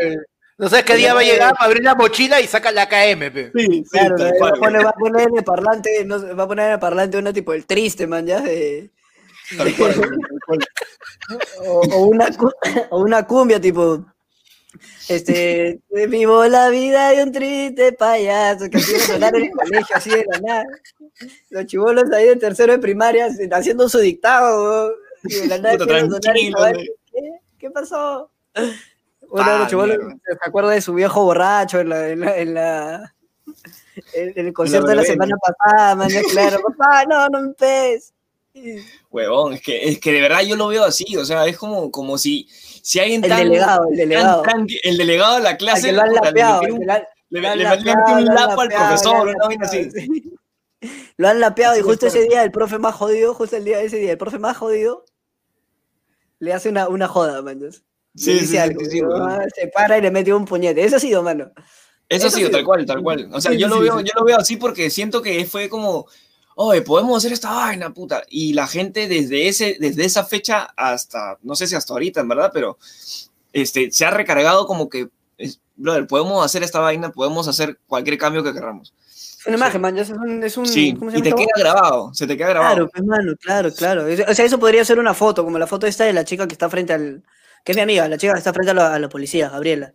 [0.58, 3.30] No sabes qué día va a llegar para abrir la mochila y saca la KM,
[3.30, 3.50] pe.
[3.54, 6.36] Sí, sí, Claro, tal va, cual, a poner, va a poner en el parlante, no
[6.36, 8.90] va a poner en el parlante una tipo el triste, man, ya de-
[9.56, 10.10] tal cual, tal
[10.46, 10.58] cual.
[11.66, 12.28] o, o una,
[12.90, 14.04] o una cumbia tipo
[15.08, 20.10] este vivo la vida de un triste payaso que hacía sonar en el colegio así
[20.10, 20.64] de la nada
[21.50, 24.92] los chivolos ahí de tercero de primaria haciendo su dictado
[25.24, 26.76] y de la nada sonar.
[27.12, 27.30] ¿qué?
[27.58, 28.30] ¿qué pasó?
[29.28, 32.54] uno de los chivolos se acuerda de su viejo borracho en la, en la, en
[32.54, 33.14] la-
[34.14, 38.12] en- el concierto de la semana pasada, man, claro, papá, no, no me pegues.
[39.10, 41.90] Huevón, es que, es que de verdad yo lo veo así, o sea, es como,
[41.90, 44.42] como si, si alguien El tan, delegado, el delegado.
[44.42, 46.78] tan- el delegado de la clase que lo han le lapeado, metió
[47.30, 49.88] le, metió un lapo al profesor, una vaina así.
[51.18, 53.80] Lo han lapeado y justo es, ese día el profe más jodido, justo el día
[53.82, 55.04] ese día, el profe más jodido
[56.38, 57.60] le hace una, una joda, man.
[57.70, 57.78] Sí,
[58.16, 59.08] sí, dice sí, algo, sí, sí, ¿no?
[59.08, 59.42] weón.
[59.54, 60.82] se para y le mete un puñete.
[60.82, 61.52] Eso ha sido, mano.
[62.08, 62.50] Eso sí, sí.
[62.50, 63.28] tal cual, tal cual.
[63.32, 66.06] O sea, yo lo veo, yo lo veo así porque siento que fue como,
[66.62, 68.22] oye, podemos hacer esta vaina, puta.
[68.28, 72.28] Y la gente desde ese, desde esa fecha hasta, no sé si hasta ahorita, en
[72.28, 72.78] verdad, pero
[73.52, 78.18] este, se ha recargado como que, es, brother, podemos hacer esta vaina, podemos hacer cualquier
[78.18, 78.92] cambio que queramos.
[79.08, 79.96] Es una imagen, man.
[79.96, 82.50] ya Es un, es un, Sí, ¿cómo se y te queda grabado, se te queda
[82.50, 82.74] grabado.
[82.74, 84.04] Claro, pues, mano, claro, claro.
[84.28, 86.52] O sea, eso podría ser una foto, como la foto esta de la chica que
[86.52, 87.22] está frente al.
[87.64, 89.94] que es mi amiga, la chica que está frente a la, a la policía, Gabriela.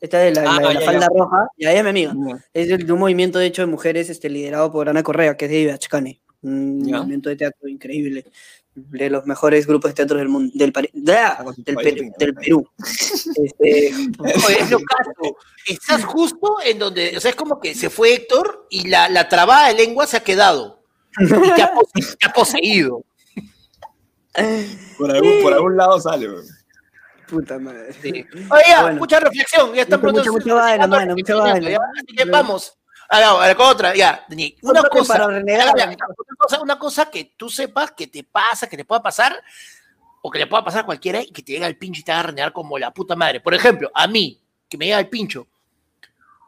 [0.00, 2.14] Esta de la, Ah, la de la ya, falda roja, y ella es mi amiga.
[2.54, 5.46] Es de, de un movimiento, de hecho, de mujeres este, liderado por Ana Correa, que
[5.46, 6.20] es de Ibachcane.
[6.42, 8.24] Un movimiento de teatro increíble.
[8.74, 10.52] De los mejores grupos de teatro del mundo.
[10.54, 11.44] Del, Pari- ¡Ah!
[11.56, 12.34] del, país, Perú- del.
[12.34, 12.68] Perú.
[13.42, 15.36] Este, Oye, es lo caso.
[15.66, 19.28] Estás justo en donde, o sea, es como que se fue Héctor y la, la
[19.28, 20.80] trabada de lengua se ha quedado.
[21.18, 23.04] Y te ha, pose- te ha poseído.
[24.96, 26.44] Por algún, por algún lado sale, weón.
[27.28, 27.92] Puta madre.
[27.92, 28.24] Sí.
[28.50, 28.98] Oye, ya, Bueno.
[28.98, 29.74] mucha reflexión.
[29.74, 30.20] Ya está Mucha, pronto.
[30.20, 31.70] mucha, mucha vaina, mano, mucha vaina.
[31.70, 32.74] Ya, Así que vamos.
[33.10, 34.26] A la, a la otra, ya.
[34.62, 35.96] Una cosa, para renegar, una,
[36.36, 39.42] cosa, una cosa que tú sepas que te pasa, que te pueda pasar,
[40.20, 42.12] o que le pueda pasar a cualquiera y que te llega el pincho y te
[42.12, 43.40] haga renegar como la puta madre.
[43.40, 44.38] Por ejemplo, a mí,
[44.68, 45.46] que me llega el pincho,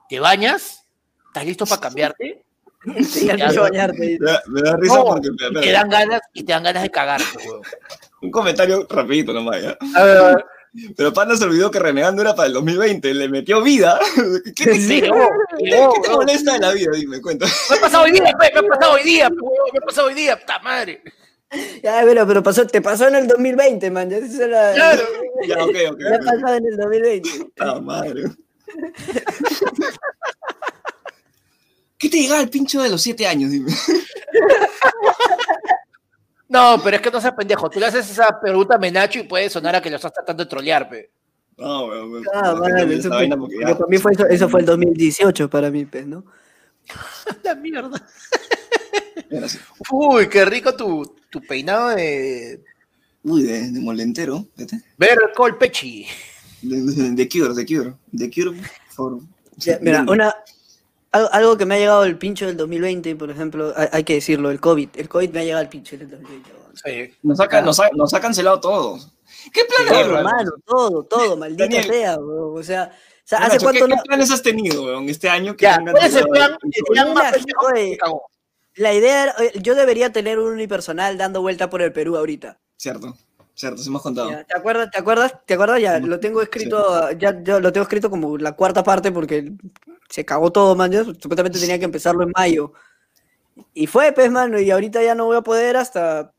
[0.08, 0.84] ¿te bañas?
[1.28, 2.44] ¿Estás listo para cambiarte?
[3.06, 4.18] Sí, ya no bañarte.
[4.18, 6.82] Me da, me da risa No, porque y te dan ganas, y te dan ganas
[6.82, 7.38] de cagarte,
[8.22, 9.78] un comentario rapidito nomás, ¿ya?
[9.96, 10.46] A ver, a ver.
[10.96, 13.98] Pero Panda se olvidó que Renegando era para el 2020, le metió vida.
[14.56, 15.14] ¿Qué te, Sí, qué- no,
[15.58, 16.16] qué- no, qué te no.
[16.16, 16.90] molesta de la vida?
[16.94, 17.46] Dime, cuenta.
[17.70, 20.06] Me ha pasado hoy día, pe, me ha pasado hoy día, huevón, me ha pasado
[20.08, 21.02] hoy día, puta madre.
[21.82, 24.08] Ya, pero, pero pasó, te pasó en el 2020, man.
[24.08, 25.02] Ya, esa era- Claro.
[25.48, 25.98] Ya, ok, ok.
[26.00, 26.24] ya ok.
[26.24, 27.30] pasó en el 2020.
[27.58, 28.22] Ah, madre.
[31.98, 33.50] ¿Qué te llegaba el pincho de los siete años?
[33.50, 33.72] Dime.
[36.50, 37.70] No, pero es que no seas pendejo.
[37.70, 40.44] Tú le haces esa pregunta a Menacho y puede sonar a que lo estás tratando
[40.44, 41.10] de trolear, pe.
[41.56, 42.24] No, weón, weón.
[42.34, 43.36] Ah, vale, eso fue, ya-
[43.76, 46.24] para mí fue eso, eso fue el 2018 para mí, pues, ¿no?
[47.44, 48.04] La mierda.
[49.90, 52.62] Uy, qué rico tu, tu peinado de
[53.22, 54.46] Uy, de, de molentero.
[54.56, 54.80] vete.
[54.96, 56.06] ver Colpechi.
[56.62, 57.94] De, de, de Cure, de Cure.
[58.10, 59.20] De Cure for...
[59.56, 60.34] Ya, mira, una,
[61.12, 64.50] algo, algo que me ha llegado el pincho del 2020, por ejemplo, hay, que decirlo,
[64.50, 64.90] el COVID.
[64.94, 66.50] El COVID me ha llegado el pincho del 2020.
[66.52, 66.76] weón.
[66.76, 67.14] Sí.
[67.22, 68.98] Nos ha, nos, ha, nos ha cancelado todo.
[69.52, 70.50] ¿Qué planes, Todo, hermano?
[70.64, 71.84] todo, todo, maldita Daniel.
[71.84, 72.58] sea, weón.
[72.58, 73.96] O sea, o sea, Nacho, ¿hace cuánto ¿qué, no?
[73.96, 75.56] qué planes has tenido, weón, este año?
[75.56, 75.78] que Ya.
[78.76, 82.60] La idea era, yo debería tener un unipersonal dando vuelta por el Perú ahorita.
[82.76, 83.16] Cierto,
[83.60, 84.30] cierto, hemos contado.
[84.30, 84.90] Ya, ¿Te acuerdas?
[84.90, 85.34] ¿Te acuerdas?
[85.46, 85.80] ¿Te acuerdas?
[85.80, 89.52] Ya, lo tengo escrito, ya, ya lo tengo escrito como la cuarta parte porque
[90.08, 90.90] se cagó todo, man.
[90.90, 92.72] Yo supuestamente tenía que empezarlo en mayo.
[93.74, 96.32] Y fue, pues, mano, y ahorita ya no voy a poder hasta.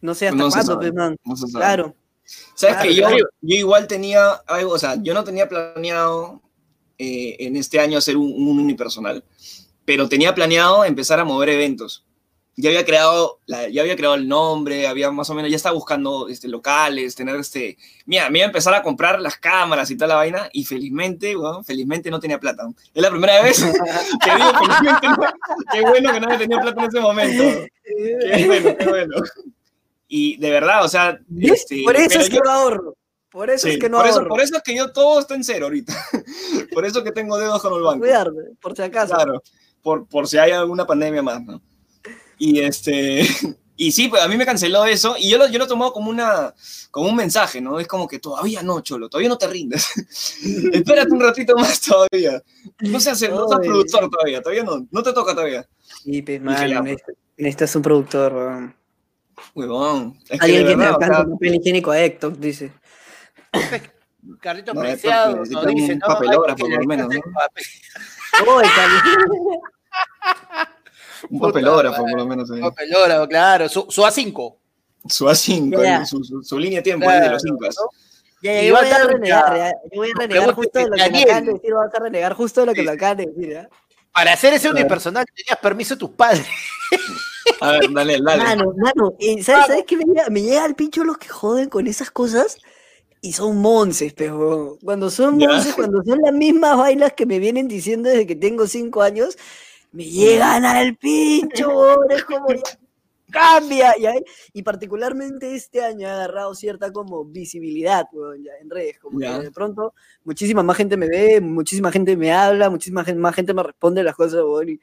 [0.00, 1.16] No sé hasta No cuándo, pues, man.
[1.24, 1.34] no.
[1.58, 1.94] Claro.
[2.54, 3.16] ¿Sabes Claro, que yo, claro.
[3.40, 6.40] yo igual tenía algo, o sea, yo no tenía planeado
[6.98, 9.24] eh, en este año hacer un, un unipersonal,
[9.84, 12.06] pero tenía planeado empezar a mover eventos.
[12.60, 15.74] Ya había creado, la- ya había creado el nombre, había más o menos, ya estaba
[15.74, 19.96] buscando este, locales, tener este, mira, me iba a empezar a comprar las cámaras y
[19.96, 22.68] toda la vaina, y felizmente, bueno, felizmente no tenía plata.
[22.94, 23.58] Es la primera vez
[24.24, 25.16] que digo felizmente, no.
[25.72, 27.44] qué bueno que no había tenido plata en ese momento.
[27.84, 29.16] Qué bueno, qué bueno.
[30.08, 32.94] Y de verdad, o sea, este, por eso es que yo- no ahorro.
[33.30, 34.28] Por eso Sí, es que no por, eso, ahorro.
[34.30, 35.94] por eso es que yo todo está en cero ahorita.
[36.74, 38.00] por eso que tengo dedos con el banco.
[38.00, 39.14] Cuidarme, por si acaso.
[39.14, 39.40] Claro,
[39.82, 41.62] por, por si hay alguna pandemia más, ¿no?
[42.40, 43.20] Y este,
[43.76, 45.92] y sí, pues a mí me canceló eso y yo lo, yo lo he tomado
[45.92, 46.54] como, una,
[46.90, 47.78] como un mensaje, ¿no?
[47.78, 49.86] Es como que todavía no, Cholo, todavía no te rindes.
[50.72, 52.42] Espérate un ratito más todavía.
[52.80, 55.68] No seas, no seas productor todavía, todavía no, no te toca todavía.
[56.02, 56.60] Sí, pues, pues.
[56.60, 58.74] necesitas, necesitas un productor, weón.
[59.54, 60.18] Huevón.
[60.30, 62.72] Es que Alguien que verdad, o sea, alcance papel higiénico a Héctor, dice.
[64.40, 66.06] Carlito No, Preciado nos dice, un ¿no?
[66.06, 67.20] papelógrafo, que por lo menos, ¿no?
[67.34, 67.64] papel.
[68.32, 69.42] Carlos.
[71.28, 72.50] un puta papelógrafo, por lo menos.
[72.50, 72.60] ahí.
[72.60, 73.68] Papelógrafo, claro.
[73.68, 74.54] Su, su A5.
[75.08, 76.04] Su A5, Ya.
[76.06, 77.76] su, su, su línea de tiempo ahí de los incas.
[77.78, 77.88] ¿no?
[78.42, 79.72] Ya, yo voy a renegar, ya.
[79.92, 81.74] Yo voy a renegar justo de lo que me acaban de decir.
[81.74, 83.68] Vas a renegar justo de lo que me acaban de decir, ¿ya?
[84.12, 86.46] Para hacer ese unipersonal tenías permiso de tus padres.
[87.60, 88.42] A ver, dale, dale.
[88.42, 90.28] Mano, mano, eh, ¿sabes, ¿sabes qué me llega?
[90.30, 92.58] Me llega al pincho los que joden con esas cosas
[93.20, 97.68] y son monces, pero cuando son monces, cuando son las mismas bailas que me vienen
[97.68, 99.36] diciendo desde que tengo cinco años,
[99.92, 102.46] me llegan al pincho, es como
[103.30, 104.12] cambia, ya,
[104.52, 109.44] y particularmente este año ha agarrado cierta como visibilidad, weón, ya, en redes, como que
[109.44, 113.54] de pronto muchísima más gente me ve, muchísima gente me habla, muchísima gen- más gente
[113.54, 114.80] me responde las cosas, weón, y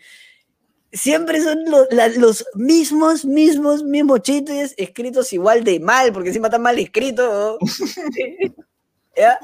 [0.94, 6.48] siempre son lo- la- los mismos, mismos, mismos chistes escritos igual de mal, porque encima
[6.48, 7.58] están mal escritos.
[9.18, 9.38] ¿Ya?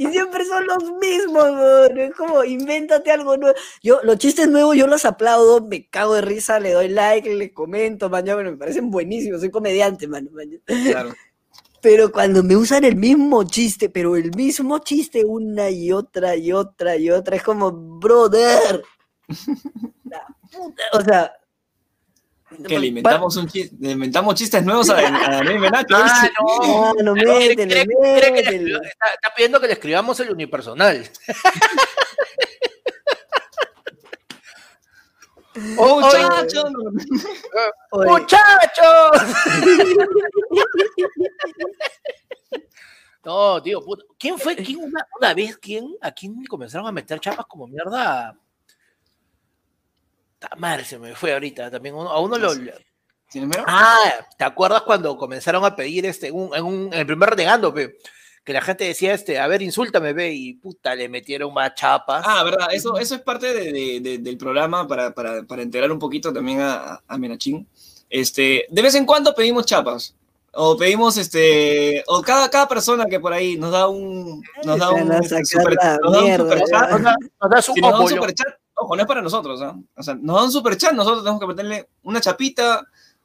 [0.00, 1.98] Y siempre son los mismos, weón.
[1.98, 3.54] es como, invéntate algo nuevo.
[3.82, 7.52] Yo, los chistes nuevos yo los aplaudo, me cago de risa, le doy like, le
[7.52, 10.58] comento, man, ya, bueno, me parecen buenísimos, soy comediante, man, man.
[10.64, 11.14] Claro.
[11.82, 16.50] Pero cuando me usan el mismo chiste, pero el mismo chiste una y otra y
[16.50, 18.82] otra y otra, es como, brother.
[20.04, 21.39] La puta, o sea.
[22.66, 25.94] Que le inventamos, un chiste, le inventamos chistes nuevos a, a Daniel Menacho.
[25.96, 26.28] Ah,
[26.96, 27.02] no.
[27.02, 31.08] No, métele, está, está pidiendo que le escribamos el unipersonal.
[35.76, 36.62] ¡Oh, Oye, muchacho!
[37.90, 39.20] Oye, ¡Muchachos!
[43.22, 44.02] No, tío, puta.
[44.18, 44.56] ¿Quién fue?
[44.56, 45.58] ¿Quién una, una vez?
[45.58, 45.94] ¿Quién?
[46.00, 48.34] ¿A quién comenzaron a meter chapas como mierda?
[50.56, 51.70] Madre, se me fue ahorita.
[51.70, 52.52] También uno- a uno lo.
[52.54, 53.64] ¿Tienes miedo?
[53.66, 57.30] Ah, ¿te acuerdas cuando comenzaron a pedir este, en, un, en, un- en el primer
[57.30, 57.96] renegando, pe?
[58.42, 62.24] Que la gente decía, este, a ver, insúltame, ve, y puta, le metieron más chapas.
[62.26, 65.92] Ah, verdad, eso, eso es parte de- de- de- del programa para, para, para enterar
[65.92, 67.68] un poquito también a, a Menachín.
[68.08, 70.14] Este, de vez en cuando pedimos chapas.
[70.52, 74.90] O pedimos, este, o cada, cada persona que por ahí nos da un, nos da
[74.90, 76.90] un, este, super- nos da un mierda, superchat.
[76.90, 77.16] Nos da-
[78.00, 79.76] un superchat, ojo, no es para nosotros, ¿ah?
[79.96, 82.82] O sea, nos da un superchat, nosotros tenemos que meterle una chapita,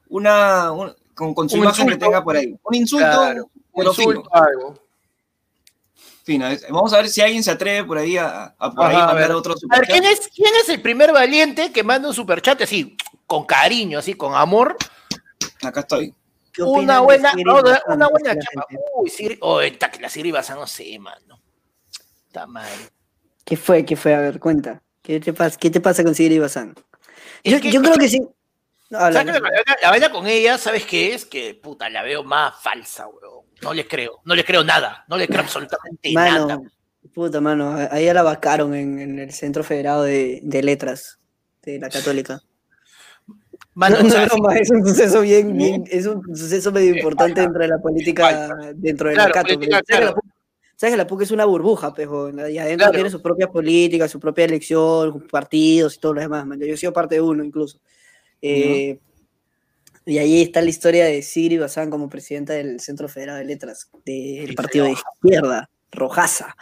[0.10, 2.56] una, un- con, con su Un imagen que tenga por ahí.
[2.64, 3.50] Un insulto, Claro.
[3.76, 4.30] Pero insulto, fino.
[4.32, 4.80] algo.
[6.24, 8.96] Fino, es- Vamos a ver si alguien se atreve por ahí a, a por ahí
[8.96, 9.32] a mandar ver.
[9.32, 9.90] otro superchat.
[9.90, 14.14] ¿quién es, ¿quién es el primer valiente que manda un superchat así, con cariño, así,
[14.14, 14.76] con amor?
[15.62, 16.14] Acá estoy.
[16.52, 17.60] ¿Qué opinan Una buena, no,
[17.94, 18.66] una buena chapa.
[18.96, 21.40] Uy, Siri, oh, esta que la Siri Bazán, no sé, mano.
[22.28, 22.70] Está mal.
[23.44, 23.86] ¿Qué fue?
[23.86, 24.16] ¿Qué fue?
[24.16, 24.82] A ver, cuenta.
[25.06, 26.74] ¿Qué te pasa, ¿Qué te pasa con Siri Bazán?
[27.44, 28.20] Yo, que- yo creo que sí.
[28.90, 29.24] No, la,
[29.90, 31.26] vaina con ella, ¿sabes qué es?
[31.26, 33.46] Que puta, la veo más falsa, weón.
[33.62, 36.46] No le creo, no le creo nada, no le creo absolutamente nada.
[36.58, 36.64] Mano,
[37.14, 41.20] puta mano, a ella la vacaron en, en el Centro Federado de, de Letras
[41.64, 42.42] de la Católica.
[43.76, 47.78] Mano, No, es un suceso bien, bien, es un suceso medio importante dentro de la
[47.80, 49.54] política, dentro de Claro, la Cato.
[49.54, 50.35] política, pero ¿sabes, que claro.
[50.76, 52.92] Sabes que la PUC es una burbuja, pejo, y adentro Claro.
[52.94, 56.46] tiene sus propias políticas, su propia elección, partidos y todo lo demás.
[56.46, 56.60] man.
[56.60, 57.80] Yo he sido parte de uno incluso.
[58.42, 59.00] Eh,
[60.08, 63.90] Y ahí está la historia de Sigrid Bazán como presidenta del Centro Federado de Letras,
[64.06, 66.56] del partido de izquierda, Rojaza.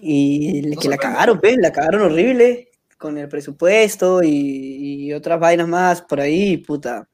[0.00, 5.38] Y No que la cagaron, pues, la cagaron horrible con el presupuesto y, y otras
[5.40, 7.08] vainas más por ahí, puta.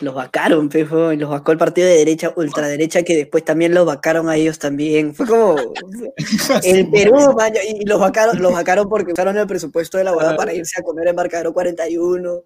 [0.00, 3.84] Los vacaron, pejo, y los vacó el partido de derecha, ultraderecha, que después también los
[3.84, 5.14] vacaron a ellos también.
[5.14, 5.56] Fue como
[6.64, 10.36] el Perú, man, y los vacaron, los vacaron porque usaron el presupuesto de la boda
[10.36, 12.32] para irse a comer Embarcadero 41.
[12.32, 12.44] O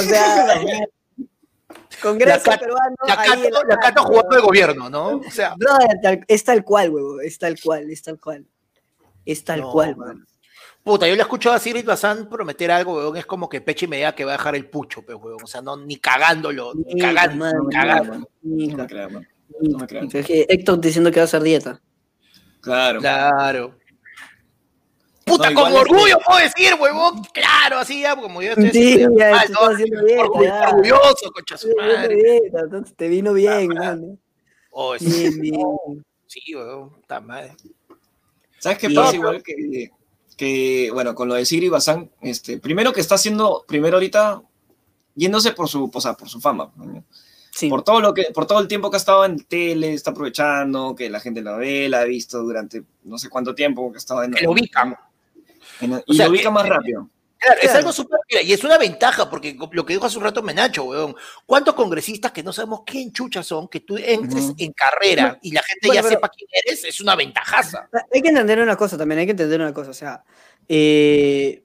[0.00, 0.60] sea,
[2.02, 2.96] Congreso La peruano.
[3.06, 5.08] la Cato, en la Cato jugando de gobierno, ¿no?
[5.18, 5.54] O sea,
[6.02, 8.46] tal- es tal cual, huevo, es tal cual, es tal cual.
[9.24, 10.26] Es tal No, cual, man.
[10.84, 13.96] Puta, yo le escucho a Sigrid Bazán prometer algo, weón, es como que Peche me
[13.96, 15.38] diga que va a dejar el pucho, pues, weón.
[15.42, 18.04] O sea, no, ni cagándolo, ni Ni cagando, madre, ni cagando.
[18.04, 18.26] no me man.
[18.42, 21.80] ni- no me que Héctor diciendo que va a hacer dieta.
[22.60, 23.00] Claro.
[23.00, 23.74] Claro.
[25.24, 27.22] Puta, No, con que- orgullo puedo decir, huevón.
[27.32, 29.60] Claro, así ya, como yo estoy Sí, haciendo ya, mal, tú ¿no?
[29.70, 30.68] haciendo ya.
[30.68, 32.14] orgulloso, concha su Te vino madre.
[32.16, 34.20] dieta, entonces te vino bien, man.
[34.70, 36.04] Oh, sí, Bien, bien.
[36.26, 37.54] sí, huevón, está madre.
[38.58, 39.16] ¿Sabes qué pasa?
[39.16, 39.88] Igual que,
[40.36, 44.42] que, bueno, con lo de Sigrid Bazán, este, primero que está haciendo, primero ahorita,
[45.14, 46.72] yéndose por su, o sea, por su fama.
[46.76, 47.04] ¿no?
[47.50, 47.68] Sí.
[47.68, 50.94] Por todo lo que, por todo el tiempo que ha estado en tele, está aprovechando,
[50.96, 53.98] que la gente la ve, la ha visto durante no sé cuánto tiempo que ha
[53.98, 54.32] estado en.
[54.32, 54.96] Que lo ubican.
[55.80, 57.08] en- O y sea, lo ubica que- más rápido.
[57.44, 58.18] Claro, es algo súper.
[58.42, 61.14] Y es una ventaja, porque lo que dijo hace un rato Menacho, weón.
[61.46, 64.54] ¿Cuántos congresistas que no sabemos quién chuchas son, que tú entres Ujú.
[64.58, 66.84] en carrera y la gente Bueno, ya pero- sepa quién eres?
[66.84, 67.88] Es una ventajaza.
[68.12, 70.24] Hay que entender una cosa también, hay que entender una cosa, o sea,
[70.68, 71.62] eh,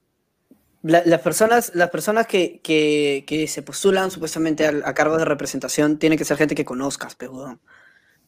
[0.82, 5.24] la- las personas, las personas que, que- que se postulan supuestamente al- a, cargos de
[5.24, 7.58] representación tienen que ser gente que conozcas, pero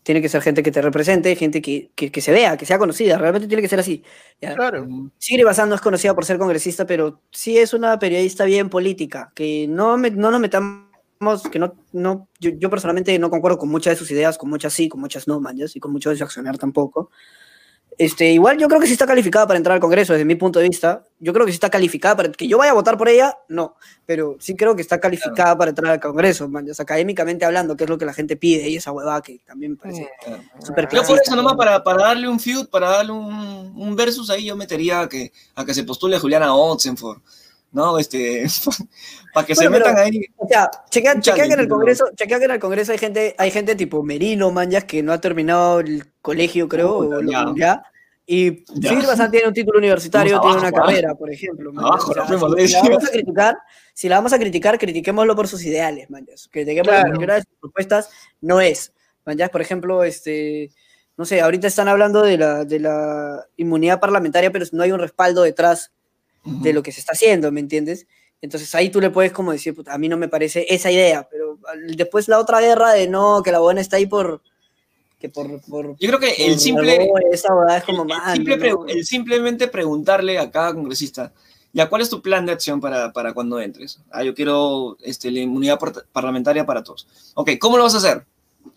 [0.03, 2.79] tiene que ser gente que te represente, gente que, que- que se vea, que sea
[2.79, 4.03] conocida, realmente tiene que ser así.
[4.41, 4.55] ¿ya?
[4.55, 4.87] Claro.
[5.19, 9.33] Sigrid Bazán no es conocida por ser congresista, pero sí es una periodista bien política,
[9.35, 13.69] que no, me- no nos metamos, que no, no yo, yo personalmente no concuerdo con
[13.69, 16.17] muchas de sus ideas, con muchas sí, con muchas no, man, y con mucho de
[16.17, 17.11] su accionar tampoco.
[17.98, 20.59] Este, igual yo creo que sí está calificada para entrar al Congreso, desde mi punto
[20.59, 21.05] de vista.
[21.20, 23.76] Yo creo que sí está calificada para que yo vaya a votar por ella, no,
[24.07, 27.76] pero sí creo que está calificada para entrar al Congreso, man, o sea, académicamente hablando,
[27.76, 30.09] que es lo que la gente pide, y esa huevada que también me parece
[30.64, 34.31] súper Yo por eso nomás para, para darle un feud, para darle un, un versus
[34.31, 37.20] ahí, yo metería a que, a que se postule Juliana Oxenford,
[37.72, 37.98] ¿no?
[37.98, 38.46] Este,
[39.35, 40.20] para que se pero- metan ahí.
[40.37, 41.68] O sea, chequea, chequea que en el.
[41.68, 45.12] Congreso, chequea que en el Congreso hay gente, hay gente tipo Merino, manjas, que no
[45.12, 47.46] ha terminado el colegio, creo, o lo- ya.
[47.56, 47.82] ya.
[48.24, 48.94] Y Ya.
[49.04, 50.87] Bazán tiene un título universitario, tiene una abajo, ¿ah?
[50.87, 51.72] carrera, por ejemplo.
[51.72, 53.56] man, o sea, si, la vamos a criticar,
[53.94, 56.48] si la vamos a criticar, critiquémoslo por sus ideales, manjas.
[56.50, 57.08] Critiquémoslo Claro.
[57.11, 58.92] porque una de sus propuestas no es.
[59.26, 60.70] Manjas, por ejemplo, este,
[61.16, 65.00] no sé, ahorita están hablando de la, de la inmunidad parlamentaria, pero no hay un
[65.00, 65.90] respaldo detrás
[66.44, 68.07] de lo que se está haciendo, ¿me entiendes?
[68.40, 71.28] Entonces ahí tú le puedes como decir, "Puta, a mí no me parece esa idea,
[71.31, 74.42] pero después la otra guerra de no, que la buena está ahí por...
[75.20, 80.37] Que por, por, Yo creo que el simple, esa es como el, el simplemente preguntarle
[80.40, 81.33] a cada congresista,
[81.72, 84.00] ya, ¿cuál es tu plan de acción para, para cuando entres?
[84.11, 87.07] Ah, yo quiero este, la inmunidad par- parlamentaria para todos.
[87.35, 88.27] Ok, ¿cómo lo vas a hacer?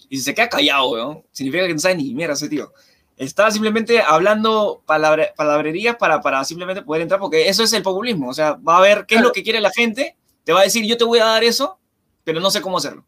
[0.07, 2.71] Y si se queda callado, weón, significa que no sabe ni mierda ese tío.
[3.17, 8.29] Está simplemente hablando palabra- palabrerías para, para simplemente poder entrar, porque eso es el populismo.
[8.29, 10.63] O sea, va a ver qué es lo que quiere la gente, te va a
[10.63, 11.79] decir, yo te voy a dar eso,
[12.23, 13.05] pero no sé cómo hacerlo.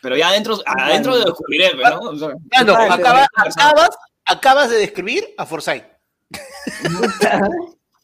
[0.00, 2.00] Pero ya adentro, adentro lo descubriré, ¿no?
[2.00, 3.90] O sea, Claro, Total, acaba- pero- acabas,
[4.24, 5.84] acabas de describir a Forsyth.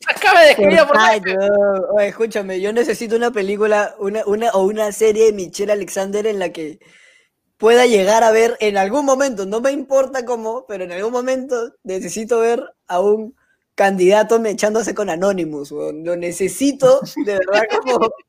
[0.06, 1.36] Acaba de describir a Ay, Forsyth.
[1.38, 1.48] no.
[1.96, 6.38] Oye, escúchame, yo necesito una película una, una, o una serie de Michelle Alexander en
[6.38, 6.78] la que
[7.58, 11.74] pueda llegar a ver en algún momento, no me importa cómo, pero en algún momento
[11.82, 13.34] necesito ver a un
[13.74, 16.04] candidato mechándose con Anonymous, weón.
[16.04, 18.08] Lo necesito, de verdad, como...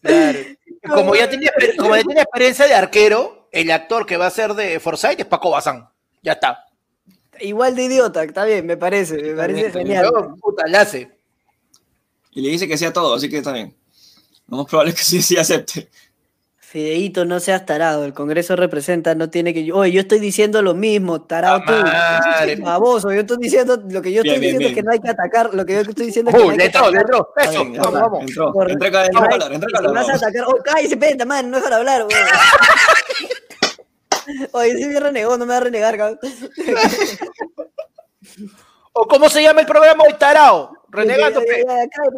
[0.00, 0.38] Claro.
[0.86, 4.54] Como ya tiene, como ya tiene experiencia de arquero, el actor que va a ser
[4.54, 5.88] de Forsyth es Paco Bazán.
[6.22, 6.66] Ya está.
[7.40, 10.08] Igual de idiota, está bien, me parece, me parece genial.
[10.40, 11.10] Puta, le hace.
[12.30, 13.76] Y le dice que sea todo, así que está bien.
[14.46, 15.88] Lo más probable es que sí, sí acepte.
[16.70, 19.72] Fideíto, no seas tarado, el Congreso representa, no tiene que...
[19.72, 21.72] Oye, yo estoy diciendo lo mismo, tarado tú.
[21.72, 22.56] madre.
[22.56, 24.74] Baboso, yo estoy diciendo, lo que yo estoy bien, diciendo es bien.
[24.74, 26.58] que no hay que atacar, lo que yo estoy diciendo es que no Uy, hay
[26.58, 27.00] le que entró, atacar.
[27.00, 27.32] entró.
[27.38, 28.20] Eso, vamos, vamos.
[28.20, 28.72] Entró, Corre.
[28.74, 31.72] entró cada No, hablar, entró si vas a atacar, oh, cállese, penta, man, no dejar
[31.72, 32.28] hablar, weón.
[34.52, 36.18] Oye, sí me renegó, no me va a renegar, cabrón.
[38.92, 40.77] ¿O cómo se llama el programa hoy, tarao?
[40.90, 41.40] Renegando,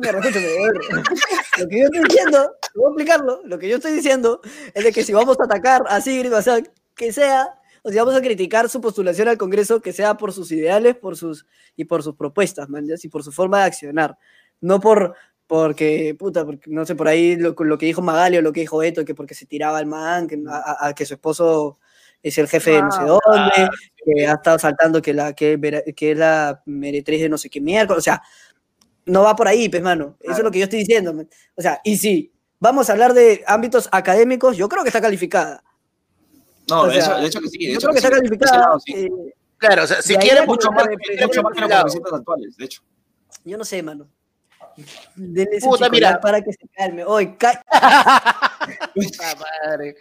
[0.01, 3.93] me respeto, me- Lo que yo estoy diciendo, voy a explicarlo, lo que yo estoy
[3.93, 4.41] diciendo
[4.75, 7.49] es de que si vamos a atacar a Sigrid Bazán, que sea,
[7.83, 11.17] o si vamos a criticar su postulación al Congreso, que sea por sus ideales por
[11.17, 11.47] sus,
[11.77, 12.95] y por sus propuestas, man, ¿ya?
[13.03, 14.17] y por su forma de accionar,
[14.61, 15.15] no por
[15.47, 18.61] porque, puta, porque, no sé, por ahí lo, lo que dijo Magali o lo que
[18.61, 21.81] dijo Beto, que porque se tiraba al man, que, a, a- que su esposo
[22.23, 23.69] es el jefe de no sé dónde,
[24.05, 25.59] que ha estado saltando que, la, que,
[25.97, 28.23] que es la meretriz de no sé qué miércoles, o sea,
[29.07, 30.17] no va por ahí, pues, mano.
[30.21, 31.13] Eso es lo que yo estoy diciendo.
[31.13, 31.29] man.
[31.57, 35.63] O sea, y si vamos a hablar de ámbitos académicos, yo creo que está calificada.
[36.69, 37.59] No, O de, sea, hecho, de hecho que sí.
[37.59, 38.15] De yo hecho creo que está sí.
[38.23, 38.59] Calificada.
[38.61, 38.93] lado, sí.
[38.95, 39.11] eh,
[39.59, 41.83] Claro, o sea, si a Mucho más, que- mucho más que los lado.
[41.83, 42.83] congresistas actuales, de hecho.
[43.45, 44.09] yo no sé, mano.
[45.17, 46.19] Denle Puta, mira.
[46.21, 47.05] para que se calme.
[47.05, 47.63] Oye, ca-
[49.67, 49.97] madre.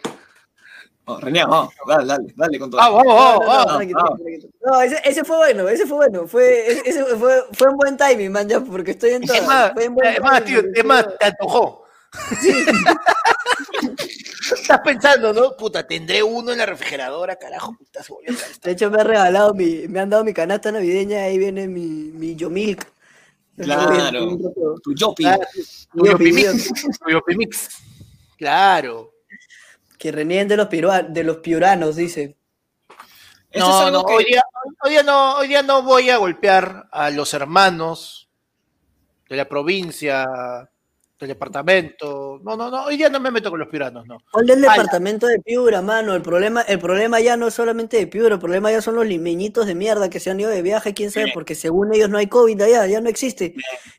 [1.10, 2.80] Oh, René, vamos, dale, dale, dale con todo.
[2.80, 3.92] Vamos, No, vamos, no, vamos.
[3.94, 4.20] vamos.
[4.64, 6.26] No, ese, ese fue bueno, ese fue bueno.
[6.26, 9.34] Fue, ese- fue, fue un buen timing, man, ya, porque estoy en todo.
[9.36, 11.84] Es más, Fue un buen es más, tío, es más, te antojó.
[14.52, 15.56] Estás pensando, ¿no?
[15.56, 18.34] Puta, tendré uno en la refrigeradora, carajo, puta, se volvió.
[18.62, 21.80] De hecho, me han regalado mi, me han dado mi canasta navideña, ahí viene mi,
[22.12, 22.86] mi Yomilk.
[23.56, 24.36] Claro.
[24.82, 25.26] Tu Yopi.
[25.26, 25.38] Ah,
[25.92, 26.56] Mi Tuyo opinión.
[26.56, 26.98] Pimix.
[27.04, 27.68] Tuyo Pimix.
[28.38, 29.09] Claro.
[30.00, 32.38] Que renieguen de los, pirua- de los piuranos, dice.
[33.50, 34.42] Eso es No, algo no, que- hoy día,
[34.82, 38.30] hoy día no, hoy día no voy a golpear a los hermanos
[39.28, 40.26] de la provincia,
[41.18, 42.40] del departamento.
[42.42, 44.18] No, no, no, hoy día no me meto con los piranos, no.
[44.32, 44.72] ¿Cuál del Ala.
[44.72, 46.14] departamento de Piura, mano?
[46.14, 49.04] El problema, el problema ya no es solamente de Piura, el problema ya son los
[49.06, 51.32] limeñitos de mierda que se han ido de viaje, quién sabe, Sí.
[51.34, 53.54] porque según ellos no hay COVID allá, ya no existe.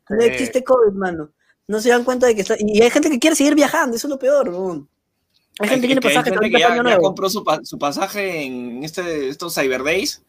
[0.10, 1.30] No existe COVID, mano.
[1.68, 2.56] No se dan cuenta de que está.
[2.58, 4.90] Y hay gente que quiere seguir viajando, eso es lo peor, weón.
[5.62, 8.84] Hay gente que tiene que pasaje que ya, ya compró su, pa- su pasaje en
[8.84, 10.22] este, estos Cyber Days.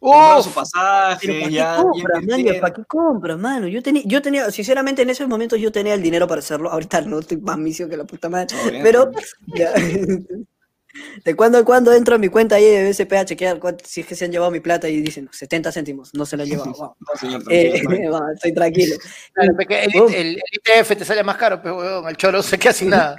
[0.00, 1.92] Uf, su pasaje, Pero ¿para qué ya, ya man?
[2.30, 2.60] invirtieron.
[2.60, 3.68] ¿Para qué compras, mano?
[3.68, 6.70] Yo tenía, yo tenía, sinceramente, en esos momentos yo tenía el dinero para hacerlo.
[6.70, 8.54] Ahorita no estoy más misio que la puta madre.
[8.82, 9.10] Pero,
[9.54, 9.72] ya.
[11.24, 14.06] de cuando en cuando entro a mi cuenta ahí de BSP a chequear si es
[14.06, 16.72] que se han llevado mi plata y dicen 70 céntimos, no se la han llevado.
[16.72, 16.94] Wow.
[17.00, 18.20] No, señor, Eh, tranquilo, no.
[18.20, 18.96] va, estoy tranquilo.
[19.32, 22.72] claro, el, el- el ITF te sale más caro, pero weón, el choro se queda
[22.74, 23.16] sin nada.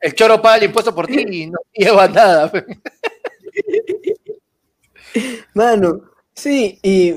[0.00, 2.52] El choro paga el impuesto por ti y no lleva nada.
[5.54, 6.02] Mano,
[6.34, 7.14] sí, y.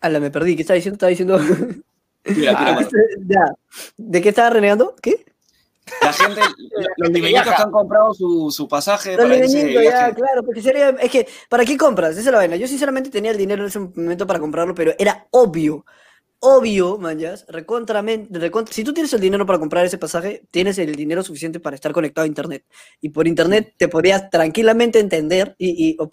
[0.00, 0.56] Ala, me perdí.
[0.56, 0.94] ¿Qué estaba diciendo?
[0.96, 1.38] Estaba diciendo.
[2.22, 2.88] Tira, tira, mano.
[3.26, 3.44] ya.
[3.96, 4.94] ¿De qué estaba renegando?
[5.00, 5.24] ¿Qué?
[6.00, 6.40] La gente,
[6.96, 11.10] los limeñitos que han comprado su, su pasaje Los limeñitos, ya, claro, porque sería, es
[11.10, 12.12] que, ¿para qué compras?
[12.12, 12.56] Esa es la vaina.
[12.56, 15.84] Yo sinceramente tenía el dinero en ese momento para comprarlo, pero era obvio,
[16.44, 20.94] obvio, manjas, recontramente, recontra- si tú tienes el dinero para comprar ese pasaje, tienes el
[20.94, 22.64] dinero suficiente para estar conectado a internet.
[23.00, 26.12] Y por internet te podías tranquilamente entender y, y, o-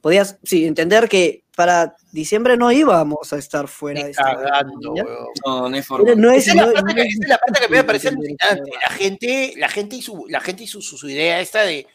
[0.00, 4.92] podías, sí, entender que para diciembre no íbamos a estar fuera Ni de esta cagando,
[4.92, 5.06] weón.
[5.44, 6.14] No, no hay forma.
[6.14, 7.68] No es, Esa es, la no- parte que, no es- esa es la parte que
[7.68, 8.70] me parece alucinante.
[8.82, 11.86] La gente, la gente y su, la gente y su, su, su idea esta de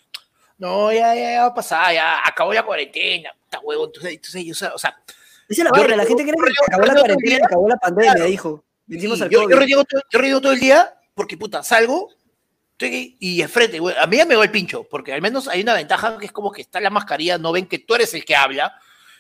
[0.58, 3.86] no, ya, ya, ya va a pasar, ya acabó la cuarentena, puta huevo.
[3.88, 4.96] Entonces, entonces, yo, o sea,
[5.48, 8.30] Es la vaina, la gente yo que acabó la cuarentena, acabó la pandemia, Claro.
[8.30, 8.64] dijo.
[8.88, 9.76] Vencimos Sí, al yo, yo COVID.
[10.12, 12.10] todo, yo todo el día porque, puta, salgo
[12.78, 15.48] estoy- y de frente, güey, a mí ya me va el pincho, porque al menos
[15.48, 18.14] hay una ventaja que es como que está la mascarilla, no ven que tú eres
[18.14, 18.74] el que habla,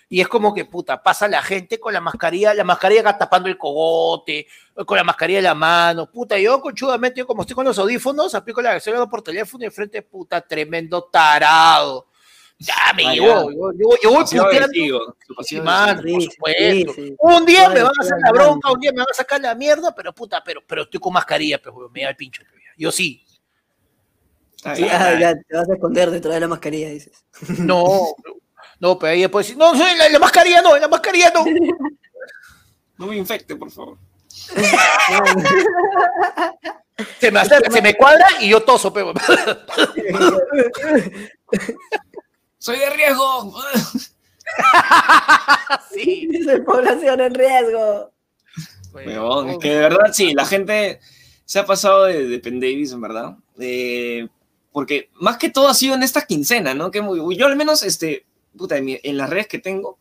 [0.09, 3.47] y es como que, puta, pasa la gente con la mascarilla, la mascarilla acá tapando
[3.49, 4.45] el cogote,
[4.85, 8.35] con la mascarilla en la mano, puta, yo conchudamente, yo como estoy con los audífonos,
[8.35, 12.07] aplico la hablando por teléfono y de frente, puta, tremendo tarado.
[12.57, 14.67] Ya me Ah, llegó, yo, yo, yo voy puteando.
[14.73, 16.93] Sí, por supuesto.
[16.93, 17.15] sí.
[17.19, 19.53] Un día me van a hacer la bronca, un día me van a sacar la
[19.55, 22.43] mierda, pero puta, pero, pero estoy con mascarilla, pues, weón, me da el pincho.
[22.49, 22.63] pues.
[22.77, 23.21] Yo sí.
[24.63, 27.25] Ah, ya te vas a esconder detrás de la mascarilla, dices.
[27.59, 28.15] No,
[28.79, 31.45] no, pero ahí después decir, no, no, la, la mascarilla no, la mascarilla no.
[32.97, 33.97] No me infecte, por favor.
[37.19, 39.13] Se me, acerca, se me cuadra y yo toso, pero.
[42.65, 43.53] ¡Soy de riesgo!
[45.93, 46.27] sí.
[46.31, 48.11] Dice población en riesgo.
[48.91, 50.99] Weón, es que de verdad sí, la gente
[51.45, 53.35] se ha pasado de, de pendevis, en verdad.
[53.59, 54.27] Eh,
[54.71, 56.89] porque más que todo ha sido en esta quincena, ¿no?
[56.89, 58.25] Que muy- yo al menos, este,
[58.57, 59.99] puta, en, mi- en las redes que tengo,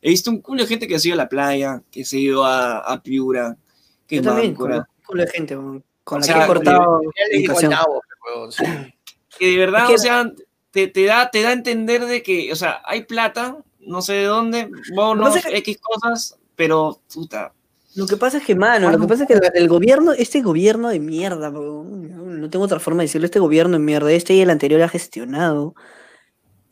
[0.00, 2.20] he visto un culo de gente que ha ido a la playa, que se ha
[2.20, 3.56] ido a, a Piura,
[4.06, 4.36] que es con
[5.04, 7.00] culo de gente, con O la sea, que he cortado.
[9.36, 10.32] Que de verdad, Es que- o sea,
[10.74, 14.14] te, te da, te da a entender de que, o sea, hay plata, no sé
[14.14, 17.52] de dónde, bonos, X cosas, pero, puta,
[17.94, 20.88] Lo que pasa es que, mano, lo que pasa es que el, gobierno, este gobierno
[20.88, 24.50] de mierda, no tengo otra forma de decirlo, este gobierno de mierda, este y el
[24.50, 25.74] anterior ha gestionado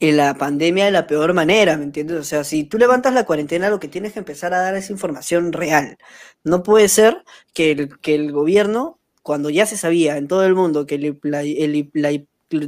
[0.00, 2.16] la pandemia de la peor manera, ¿me entiendes?
[2.18, 4.90] O sea, si tú levantas la cuarentena, lo que tienes que empezar a dar es
[4.90, 5.96] información real.
[6.42, 7.22] No puede ser
[7.54, 11.20] que el, que el gobierno, cuando ya se sabía en todo el mundo que el,
[11.22, 12.10] la, el- la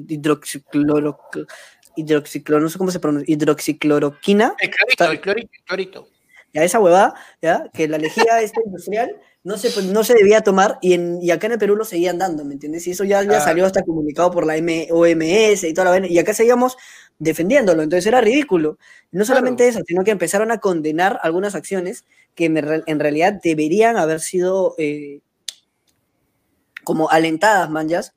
[0.09, 1.19] hidroxicloro,
[1.97, 6.09] hidroxicloro, no sé cómo se pronuncia, hidroxicloroquina, El clorito, el clorito, el clorito.
[6.53, 10.79] ya esa huevada, ya, que la lejía esta industrial no se, no se debía tomar
[10.81, 12.87] y, en, y acá en el Perú lo seguían dando, ¿me entiendes?
[12.87, 13.41] Y eso ya, ya Ah.
[13.41, 16.77] salió hasta comunicado por la M- OMS y toda la vaina, y acá seguíamos
[17.19, 18.79] defendiéndolo, entonces era ridículo.
[19.13, 22.05] No solamente eso, sino que empezaron a condenar algunas acciones
[22.35, 25.21] que en realidad deberían haber sido eh,
[26.83, 28.15] como alentadas, manjas.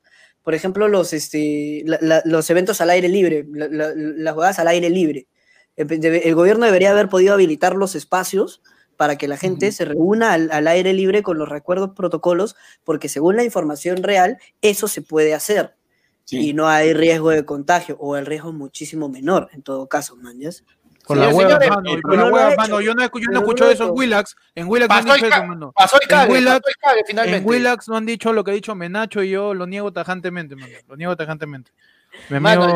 [0.48, 4.60] Por ejemplo, los, este, la- la- los eventos al aire libre, la- la- las jugadas
[4.60, 5.28] al aire libre.
[5.76, 8.62] El, gobierno debería haber podido habilitar los espacios
[8.96, 13.10] para que la gente se reúna al, al aire libre con los recuerdos protocolos, porque
[13.10, 15.76] según la información real, eso se puede hacer
[16.38, 20.16] y no hay riesgo de contagio, o el riesgo es muchísimo menor en todo caso,
[20.16, 20.52] man, ¿ya?
[21.08, 22.82] Con Señores, la hueva, señores, mano, y pero con la no hueva, mano.
[22.82, 23.90] Yo no, yo no no ha eso en.
[23.94, 24.36] Willax.
[24.56, 25.72] En Willax no han Pasó el, dicho eso, mano.
[25.76, 27.38] pasó el cague, Willax- pasó el cague finalmente.
[27.38, 30.56] En Willax no han dicho lo que ha dicho Menacho y yo lo niego tajantemente,
[30.56, 30.74] mano.
[30.88, 31.72] Lo niego tajantemente.
[32.30, 32.68] Mi Mano.
[32.68, 32.74] La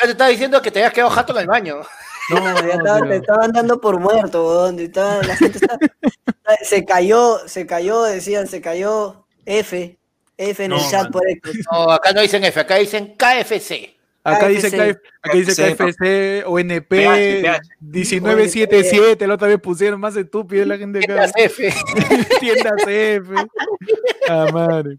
[0.00, 1.76] gente está diciendo que te habías quedado jato en el baño.
[2.30, 5.76] No, Ya no, estaba- te estaban dando por muerto, te estaba- la gente está-
[6.62, 9.98] se cayó, se cayó, decían, se cayó F,
[10.38, 11.10] F en No, el chat mano.
[11.10, 11.50] por esto.
[11.72, 13.96] No, acá no dicen F, acá dicen KFC.
[14.24, 14.76] Acá dice, KFC.
[14.94, 17.60] KF aquí dice KFC, KFC, ONP, PH, PH.
[18.20, 21.06] 1977, la otra vez pusieron más estúpido la gente acá.
[21.06, 21.74] Tiendas F.
[22.40, 23.34] Tiendas F.
[24.28, 24.98] Ah, madre.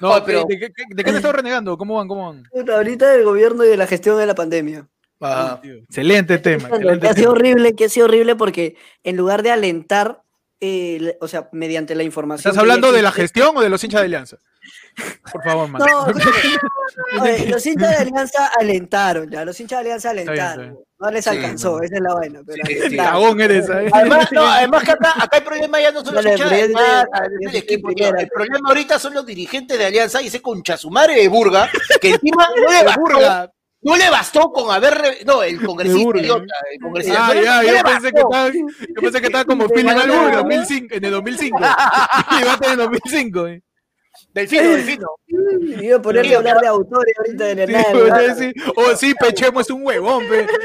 [0.00, 1.76] No, Oye, pero- ¿de, qué- qué- de qué te estás renegando?
[1.76, 2.08] ¿Cómo van?
[2.08, 2.44] ¿Cómo van?
[2.50, 4.88] Puta, ahorita del gobierno y de la gestión de la pandemia.
[5.20, 5.60] Ajá.
[5.62, 6.68] Excelente tema.
[6.68, 7.30] que ha sido tema.
[7.30, 10.22] horrible, que ha sido horrible porque en lugar de alentar,
[10.60, 12.50] eh, o sea, mediante la información.
[12.50, 14.38] ¿Estás hablando de la gestión o de los hinchas de Alianza?
[15.32, 15.82] Por favor, man.
[15.84, 16.06] No,
[17.22, 20.70] oye, los hinchas de Alianza alentaron, ya, los hinchas de Alianza alentaron.
[20.72, 20.78] bien.
[20.98, 22.40] No les alcanzó, esa es la vaina.
[22.46, 23.12] Pero Sí, sí, alentaron.
[23.22, 23.92] Cagón eres, ¿sabes?
[23.92, 26.60] Además, no, además que acá, acá el problema ya no son los hinchas de
[27.40, 27.88] el equipo.
[27.90, 31.68] El problema ahorita son los dirigentes de Alianza y ese concha su madre de Burga,
[32.00, 33.50] que encima no le bastó, Burga.
[33.80, 36.20] no le bastó con haber, re- no, el congresista Burga.
[36.22, 37.18] idiota, el congresista.
[37.24, 39.90] Ah, no le- ya, no yo pensé que estaba, yo pensé que estaba como Philip
[39.90, 40.30] en ¿no?
[40.36, 41.58] 2005, en el 2005.
[41.58, 43.62] Y va a tener 2005, eh.
[44.34, 45.08] Delfino, Delfino.
[45.26, 48.52] Y Iba a ponerle a hablar de autores ahorita de la Sí, sí.
[48.76, 50.46] Oh, sí, Pechemo es un huevón, pe.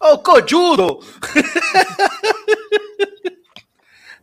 [0.00, 0.98] ¡Oh, cochudo!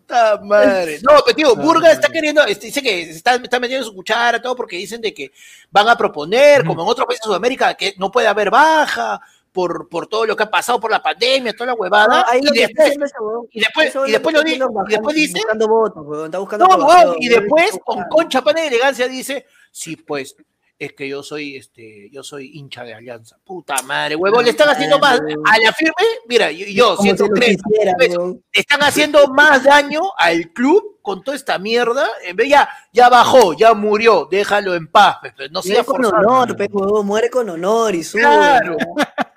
[0.06, 0.99] ¡Ta madre!
[1.02, 4.56] No, pero tío, Burga está queriendo, este, dice que está, está metiendo su cuchara, todo,
[4.56, 5.32] porque dicen de que
[5.72, 9.20] van a proponer, como en otros países de Sudamérica, que no puede haber baja
[9.52, 12.26] por, por todo lo que ha pasado por la pandemia, toda la huevada.
[12.34, 12.93] No, lo y después,
[13.52, 17.16] y después- y lo di- haciendo y después dice- Buscando votos, está buscando no, huevón,
[17.20, 20.36] y después, con concha pana de elegancia, dice, sí, pues,
[20.80, 23.38] es que yo soy, este, yo soy hincha de Alianza.
[23.43, 25.93] Puta madre, huevón, le están haciendo más, a la firme,
[26.28, 28.43] mira, yo, yo Como si lo 103, quisiera, huevón.
[28.52, 32.08] le están haciendo más daño al club con toda esta mierda.
[32.24, 35.18] En vez ya, ya bajó, ya murió, déjalo en paz,
[35.52, 36.28] no sea Muere con forzado.
[36.28, 38.22] honor, pe, huevón, muere con honor y sube.
[38.22, 38.76] Claro.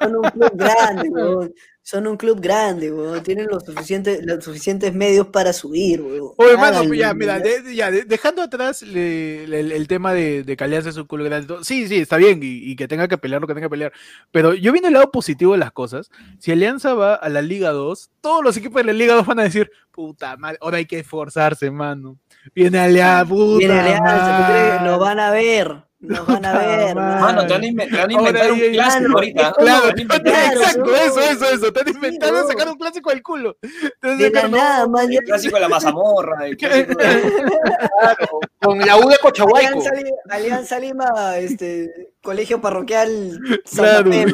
[0.10, 1.54] Son un club grande, huevón.
[1.86, 2.90] Son un club grande.
[3.22, 6.32] Tienen los suficientes, los suficientes medios para subir, huevón.
[6.38, 10.44] Oye, mano, Háganlo, ya, mira, de- ya, de- dejando atrás le- le- el, tema de,
[10.44, 13.06] de que Alianza es un culo grande, sí, sí, está bien, y, y que tenga
[13.06, 13.92] que pelear lo que tenga que pelear,
[14.30, 17.70] pero yo viendo el lado positivo de las cosas, si Alianza va a la Liga
[17.72, 20.86] 2, todos los equipos de la Liga 2 van a decir, puta madre, ahora hay
[20.86, 22.16] que esforzarse, mano.
[22.54, 25.83] Viene Alianza, puta Viene Alianza, ¿tú crees nos van a ver?
[26.06, 26.94] Nos van a ver.
[26.94, 27.20] madre.
[27.20, 29.52] Mano, te van a inven- te Ahora inventar un clásico Mano, ahorita.
[29.52, 30.94] Claro, exacto, no.
[30.96, 31.72] eso, eso, eso.
[31.72, 32.48] Te han inventado no.
[32.48, 33.56] sacar un clásico del culo.
[34.00, 35.12] Te han De la nada, man.
[35.12, 36.46] El clásico de la mazamorra.
[36.46, 37.32] el clásico de-
[38.00, 39.68] Claro, con la U de Cochahuayco.
[39.68, 43.40] Alianza, Li- Alianza Lima, este, colegio parroquial.
[43.74, 44.10] Claro.
[44.10, 44.24] Ya-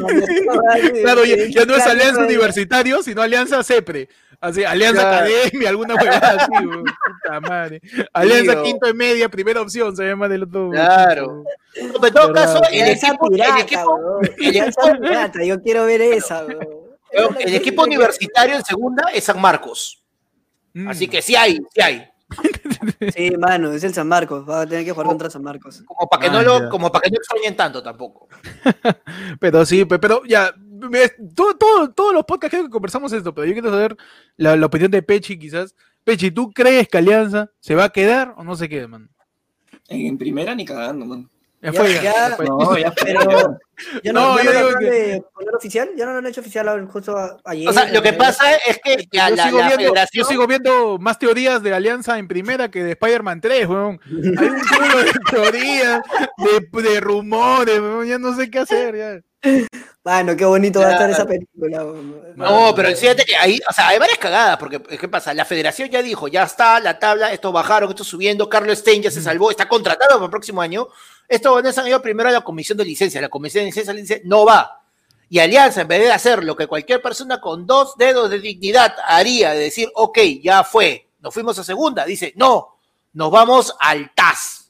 [1.03, 4.07] Claro, ya, ya no es Alianza Universitario, sino Alianza CEPRE.
[4.41, 5.17] Así, Alianza Claro.
[5.27, 6.83] Academia, alguna huevada así, weón.
[6.83, 7.81] Puta madre.
[8.11, 8.63] Alianza Tío.
[8.63, 10.69] Quinto y Media, primera opción, se llama del otro.
[10.71, 11.43] Claro.
[11.81, 14.25] No, pero en todo caso, el equipo, el pirata, equipo, weón.
[14.39, 17.37] el Alianza equipo- pirata, yo quiero ver esa, weón.
[17.39, 20.03] el equipo universitario en segunda es San Marcos.
[20.73, 20.87] Mm.
[20.87, 22.07] Así que sí hay, sí hay.
[23.15, 24.47] Sí, mano, es el San Marcos.
[24.49, 25.09] Va a tener que jugar Oh.
[25.09, 25.83] contra San Marcos.
[25.85, 28.27] Como para que, Ah, no lo, como para que no extrañen tanto tampoco.
[29.39, 30.53] Pero sí, pe- pero ya,
[30.89, 33.95] me- todo, todo- todos los podcasts creo que conversamos esto, pero yo quiero saber
[34.37, 35.75] la, la opinión de Pechi quizás.
[36.03, 39.09] Pechi, ¿tú crees que Alianza se va a quedar o no se queda, man?
[39.87, 41.29] En primera ni cagando, man.
[41.61, 42.45] Ya, Ya- fue, ya, ya- fue.
[42.47, 42.91] No, ya.
[43.03, 43.59] Pero,
[44.03, 45.89] ¿ya No, no, ya yo no digo lo que- de poner oficial?
[45.95, 47.15] ¿Ya no lo han hecho oficial ahora, justo
[47.45, 47.69] ayer?
[47.69, 48.17] O sea, lo que ayer?
[48.17, 50.23] pasa es que la, yo, la- sigo la viendo, federación...
[50.23, 53.99] yo sigo viendo más teorías de Alianza en primera que de Spider-Man 3, weón.
[54.07, 56.01] Hay un culo de teorías,
[56.37, 58.95] de, de rumores, weón, ya no sé qué hacer.
[58.97, 59.21] Ya.
[60.03, 61.83] Mano, qué bonito va a estar esa película.
[62.35, 65.33] No, pero fíjate que ahí, o sea, hay varias cagadas, porque ¿qué pasa?
[65.33, 69.11] La federación ya dijo, ya está la tabla, esto bajaron, esto subiendo, Carlos Stein ya
[69.11, 70.87] se salvó, está contratado para el próximo año.
[71.27, 74.01] Esto van a ido primero a la comisión de licencia, la comisión de licencia le
[74.01, 74.81] dice, no va.
[75.29, 78.95] Y Alianza, en vez de hacer lo que cualquier persona con dos dedos de dignidad
[79.05, 82.75] haría, de decir, ok, ya fue, nos fuimos a segunda, dice, no,
[83.13, 84.60] nos vamos al TAS.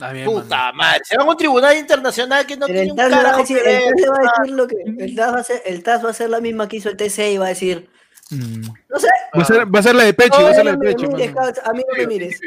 [0.00, 0.42] Ah, bien, mano.
[0.42, 3.12] Puta madre, se van a un tribunal internacional que no Pero tiene el un TAS,
[3.12, 3.82] va a carajo decir, que ver.
[3.82, 4.76] el TAS va a decir lo que.
[4.98, 6.96] El TAS, va a ser, el TAS va a ser la misma que hizo el
[6.96, 7.88] TC y va a decir.
[8.30, 8.62] Mm.
[8.88, 9.08] No sé.
[9.36, 10.86] Va, a ser, va a ser la de Pechi, va a ser la no de
[10.94, 11.04] Pechi.
[11.04, 12.40] a mí no me mires.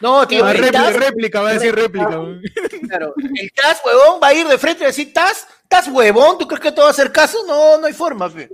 [0.00, 2.08] No, tío, Ah, el réplica, TAS réplica, va a decir réplica.
[2.88, 6.46] Claro, el TAS, huevón, va a ir de frente y decir, TAS, TAS, huevón, ¿tú
[6.48, 7.38] crees que te va a hacer caso?
[7.46, 8.48] No, no hay forma, fe.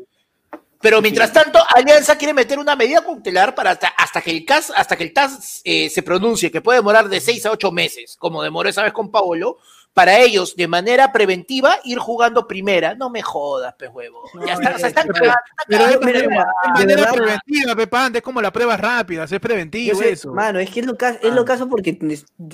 [0.81, 4.73] Pero mientras tanto, Alianza quiere meter una medida cautelar para hasta, hasta que el CAS,
[4.75, 8.17] hasta que el TAS eh, se pronuncie, que puede demorar de seis a ocho meses,
[8.19, 9.59] como demoró esa vez con Paolo,
[9.93, 12.95] para ellos, de manera preventiva, ir jugando primera.
[12.95, 14.23] No me jodas, pe huevo.
[14.47, 15.35] Ya está, o sea, están pero-
[15.67, 19.93] Pero es es de manera verdad- preventiva, Pepa, es como las pruebas rápidas, es preventivo
[19.95, 20.33] Yo sé, eso.
[20.33, 21.99] Mano, es que es lo, ca- es lo caso porque,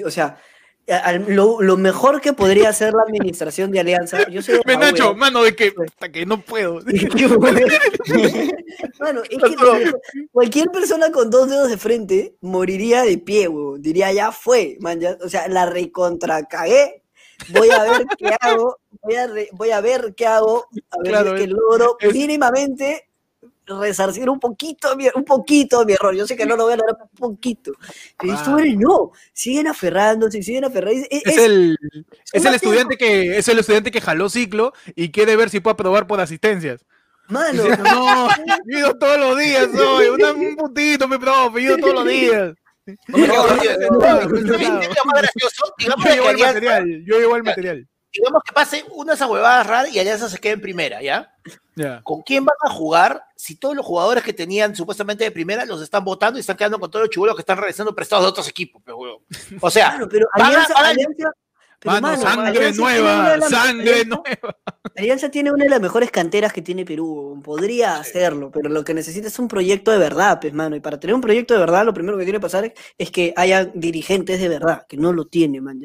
[0.04, 0.38] o sea,
[0.89, 4.28] al- lo, lo mejor que podría hacer la administración de Alianza.
[4.28, 5.16] Yo soy de Me la Nacho, wea.
[5.16, 6.80] mano, de que, hasta que no puedo.
[9.01, 10.01] Mano, es que mejor-
[10.32, 13.82] cualquier persona con dos dedos de frente moriría de pie, huevón.
[13.82, 15.01] Diría, ya fue, man.
[15.01, 17.03] ya- o sea, la recontra cagué.
[17.51, 18.78] Voy a ver qué hago.
[19.03, 20.66] Voy a, re- voy a ver qué hago.
[20.91, 23.09] A ver Claro, es- logro es- mínimamente
[23.66, 26.14] resarcir un poquito, mi, un poquito mi error.
[26.14, 27.72] Yo sé que no lo voy a lograr un poquito.
[28.18, 28.44] Pero Ah.
[28.50, 29.12] güeyes no.
[29.32, 31.08] Siguen aferrándose, siguen aferrándose.
[31.10, 31.76] Es, el,
[32.32, 35.72] es el estudiante que es el estudiante que jaló ciclo y quiere ver si puede
[35.74, 36.84] aprobar por asistencias.
[37.28, 41.60] Mano, Dice, no, yo he ido todos los días, soy una- un putito, mi profe,
[41.62, 42.54] yo he ido todos los días.
[43.08, 43.16] Yo
[46.04, 47.88] llevo el material, yo llevo el material.
[48.22, 51.32] Digamos que pase una de esas huevadas raras y Alianza se quede en primera, ¿ya?
[52.02, 55.82] ¿Con quién van a jugar si todos los jugadores que tenían supuestamente de primera los
[55.82, 58.48] están votando y están quedando con todos los chibulos que están regresando prestados de otros
[58.48, 58.82] equipos?
[58.82, 59.22] pe, huevón?
[59.60, 61.30] O sea, Mano, pero van a- Alianza, van a- Alianza-
[61.78, 64.56] pero, Mano, mano, sangre Alianza tiene una nueva, de las- sangre Alianza- nueva.
[64.96, 67.38] Alianza tiene una de las mejores canteras que tiene Perú.
[67.44, 70.74] Podría hacerlo, pero lo que necesita es un proyecto de verdad, pues, mano.
[70.74, 73.10] Y para tener un proyecto de verdad, lo primero que tiene que pasar es, es
[73.10, 75.78] que haya dirigentes de verdad, que no lo tiene, man.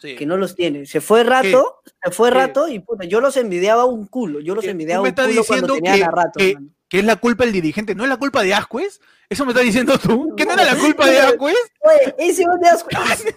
[0.00, 0.16] Sí.
[0.16, 0.86] Que no los tiene.
[0.86, 2.34] Se fue rato, se fue ¿Qué?
[2.34, 4.40] rato y puta, yo los envidiaba un culo.
[4.40, 4.70] Yo los ¿Qué?
[4.70, 6.66] envidiaba ¿Tú me un culo cuando diciendo tenían que- a rato, que- mano.
[6.88, 7.94] ¿Qué es la culpa del dirigente?
[7.94, 9.00] ¿No es la culpa de Ascuez?
[9.28, 10.34] ¿Eso me estás diciendo tú?
[10.36, 11.54] ¿Qué no era la culpa de Ascuez?
[11.82, 12.44] Oye, ese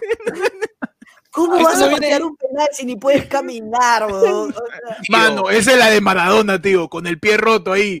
[1.30, 4.50] ¿Cómo vas a viene- patear un penal si ni puedes caminar, weón?
[4.50, 8.00] O sea, Mano, esa es la de Maradona, tío, con el pie roto ahí.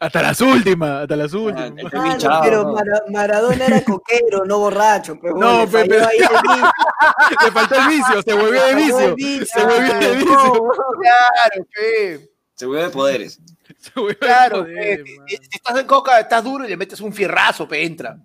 [0.00, 1.66] Hasta las últimas, hasta las últimas.
[1.76, 2.74] el Mano, pinchado, pero
[3.10, 5.18] Maradona era coquero, no borracho.
[5.22, 6.18] Pero No, no, pe- pero- ahí
[7.44, 9.46] Le faltó el vicio, se volvió de vicio.
[9.46, 10.52] Se volvió de pero vicio.
[11.00, 13.40] Claro, pe, Se vuelve de poderes.
[13.78, 15.10] Se volvió de claro, poder, pe.
[15.16, 15.26] mano.
[15.28, 18.18] Si estás en coca, estás duro y le metes un fierrazo, pe, entra.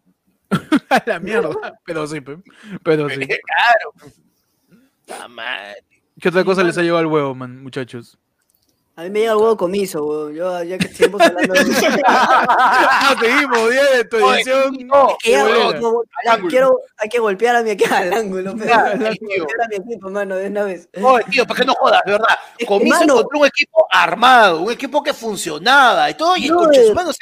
[0.90, 1.80] A la mierda.
[1.86, 2.38] Pero sí, pe.
[2.84, 3.16] pero sí.
[3.28, 3.94] Claro.
[5.08, 5.84] La madre.
[6.20, 8.18] ¿Qué otra cosa les ha llevado al huevo, man, muchachos?
[9.00, 10.34] A mí me llega el huevo comiso, weón.
[10.36, 11.62] Yo, ya que estamos hablando de
[12.06, 14.78] Ah, seguimos, bien, tu edición.
[14.86, 15.38] no, que
[16.50, 19.76] quiero, hay que golpear a mi equipo al ángulo, pero Claro, que golpear a mi
[19.78, 20.90] equipo, mano, de una vez.
[21.02, 22.28] Oye, tío, ¿para qué no jodas, de verdad?
[22.52, 26.48] Es que, Comiso mano- encontró un equipo armado, un equipo que funcionaba y todo, y
[26.48, 26.94] el No, su eh.
[26.94, 27.20] mano se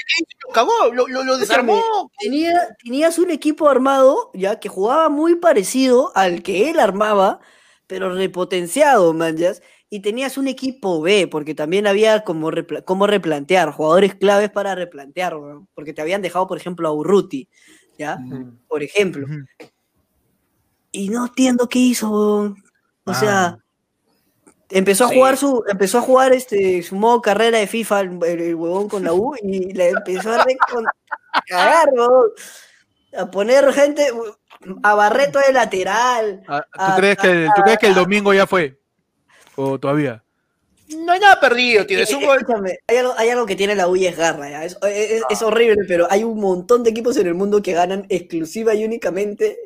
[0.48, 2.10] lo cagó, lo, lo, lo desarmó.
[2.20, 7.40] Tenía, tenías un equipo armado, ya, que jugaba muy parecido al que él armaba,
[7.86, 9.62] pero repotenciado, manjas.
[9.90, 14.76] Y tenías un equipo B, porque también había como, repla- como replantear, jugadores claves para
[14.76, 15.34] replantear,
[15.74, 17.48] porque te habían dejado, por ejemplo, a Urruti,
[17.98, 18.18] ¿ya?
[18.68, 19.26] Por ejemplo.
[20.92, 22.12] Y no entiendo qué hizo.
[22.12, 22.56] O
[23.06, 23.14] Ah.
[23.14, 23.58] sea,
[24.70, 25.16] empezó a Sí.
[25.16, 29.06] jugar su, empezó a jugar este su modo carrera de FIFA, el, el- huevón con
[29.06, 30.46] la U, y le empezó a
[31.48, 31.90] cagar.
[33.18, 34.06] A poner gente,
[34.84, 36.44] a Barreto de lateral.
[36.48, 38.78] Ah, ¿Tú, Ah, crees que, ¿Tú crees que el domingo ya fue?
[39.58, 40.24] ¿O todavía?
[40.96, 42.00] No hay nada perdido, tío.
[42.00, 42.38] Es un gol.
[42.38, 44.64] Escúchame, hay algo, hay algo que tiene la U y es garra, ¿ya?
[44.64, 48.06] Es, es- es horrible, pero hay un montón de equipos en el mundo que ganan
[48.08, 49.58] exclusiva y únicamente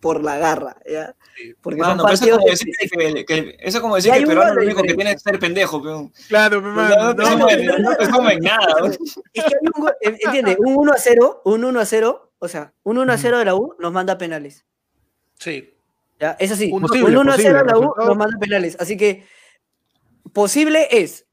[0.00, 1.14] por la garra, ¿ya?
[1.62, 3.96] Porque Mano, son pero eso es partidos como de- decir que, que- eso es como
[3.96, 6.12] decir que el peruano lo único que tiene es ser pendejo, peón.
[6.28, 8.74] Claro, mi No, no, te no, no te sumen nada.
[8.80, 8.92] weón.
[9.32, 12.32] Es que hay un gol, en- entiende, un 1 a 0, un 1 a 0,
[12.38, 14.64] o sea, un 1 a 0 de la U nos manda penales.
[15.38, 15.73] Sí.
[16.24, 16.36] ¿Ya?
[16.38, 18.76] Es así, Posible, un 1 a 0 posible, de la U nos manda penales.
[18.80, 19.26] Así que
[20.32, 21.26] posible es.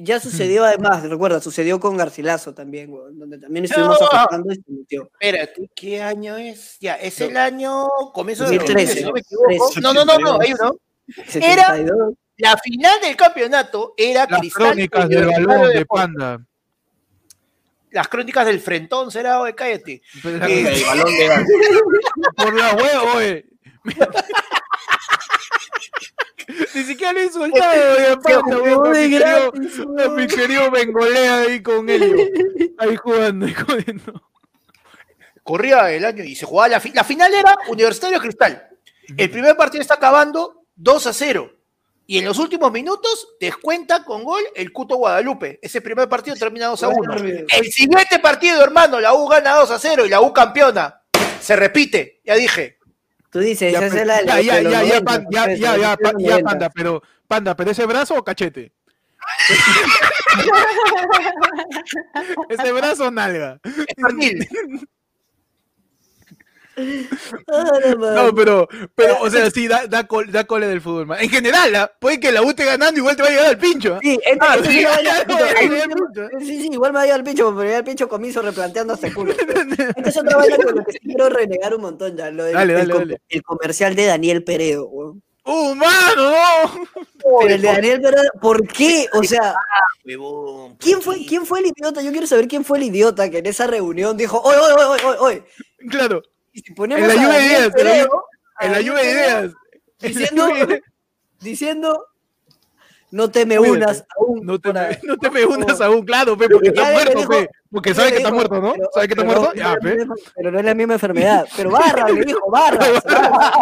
[0.00, 4.06] Ya sucedió además, recuerda, sucedió con Garcilaso también, donde también estuvimos No.
[4.06, 5.10] afectando y se metió.
[5.20, 6.76] Espérate, ¿qué año es?
[6.80, 9.72] Ya, es el año comienzo de 2013, 2013, si no me equivoco.
[9.72, 9.80] 13.
[9.80, 10.78] No, no, no, no, hay uno.
[11.34, 12.14] Era- 72.
[12.36, 16.40] La final del campeonato era Las Cristal crónicas del balón de panda.
[17.90, 19.94] Las crónicas del frentón, será, oye, cállate.
[19.94, 21.44] Eh, El balón de.
[22.36, 23.46] Por la huevo, oye.
[26.74, 27.74] Ni siquiera lo he insultado,
[28.62, 29.86] weón, de mi querido- gratis,
[30.16, 32.74] mi querido Bengolea ahí con él.
[32.78, 34.22] Ahí jugando, ahí jugando.
[35.42, 38.68] corría el año y se jugaba la, fi- la final era Universitario Cristal.
[39.16, 41.52] El primer partido está acabando 2 a 0.
[42.06, 45.58] Y en los últimos minutos descuenta con gol el Cuto Guadalupe.
[45.60, 47.14] Ese primer partido termina 2 a 1.
[47.54, 51.02] El siguiente partido, hermano, la U gana 2 a 0 y la U campeona.
[51.40, 52.77] Se repite, ya dije.
[53.30, 55.44] Tú dices, Ya, esa pero- es la de ya, ya, ya, ya, 90, pan- ya,
[55.44, 56.50] pues, ya, de ya, los pa- ya, 90.
[56.50, 58.72] panda, pero, panda, pero ese brazo o cachete?
[62.48, 63.60] ese brazo o nalga.
[63.64, 63.96] Es
[67.46, 71.18] no, pero, pero, o sea, sí, da, da, col- da cole del fútbol, man.
[71.20, 71.92] En general, ¿ah?
[71.98, 73.94] puede que la U esté ganando, igual te va a llegar al pincho.
[73.94, 73.98] ¿ah?
[74.02, 78.42] Sí, Ah, sí, igual me va a llegar el pincho, pero ya el pincho comienzo
[78.42, 79.32] replanteándose culo.
[79.32, 82.30] Esta es otra vaina con lo que sí quiero renegar un montón ya.
[82.30, 83.20] Lo del, Dale, el, dale, dale.
[83.28, 85.22] el comercial de Daniel Peredo, weón.
[85.44, 86.86] ¡Uh, mano, no!
[87.40, 89.06] Pero el de Daniel Peredo, ¿por qué?
[89.14, 89.54] O sea,
[90.04, 92.02] Huevón, ¿quién fue, ¿quién fue el idiota?
[92.02, 95.04] Yo quiero saber quién fue el idiota que en esa reunión dijo, oye, oye, oye,
[95.06, 95.42] oye, oye.
[95.90, 96.22] Claro,
[96.58, 98.24] Y si ponemos En la lluvia de ideas, en la Peredo,
[98.60, 99.52] en la lluvia de ideas.
[100.00, 100.48] Diciendo,
[101.40, 102.06] diciendo,
[103.10, 104.44] no te me unas aún.
[104.44, 107.28] No te, para- me, no te me unas aún, claro, pe, porque está muerto, dijo-
[107.30, 107.48] pe.
[107.70, 108.72] Porque sabe que está dijo, muerto, ¿no?
[108.72, 110.06] pero- Sabe que está pero muerto, no ya, la pe.
[110.34, 111.48] Pero no es la misma enfermedad.
[111.56, 112.86] Pero barra, le dijo, barra.
[113.04, 113.52] barra.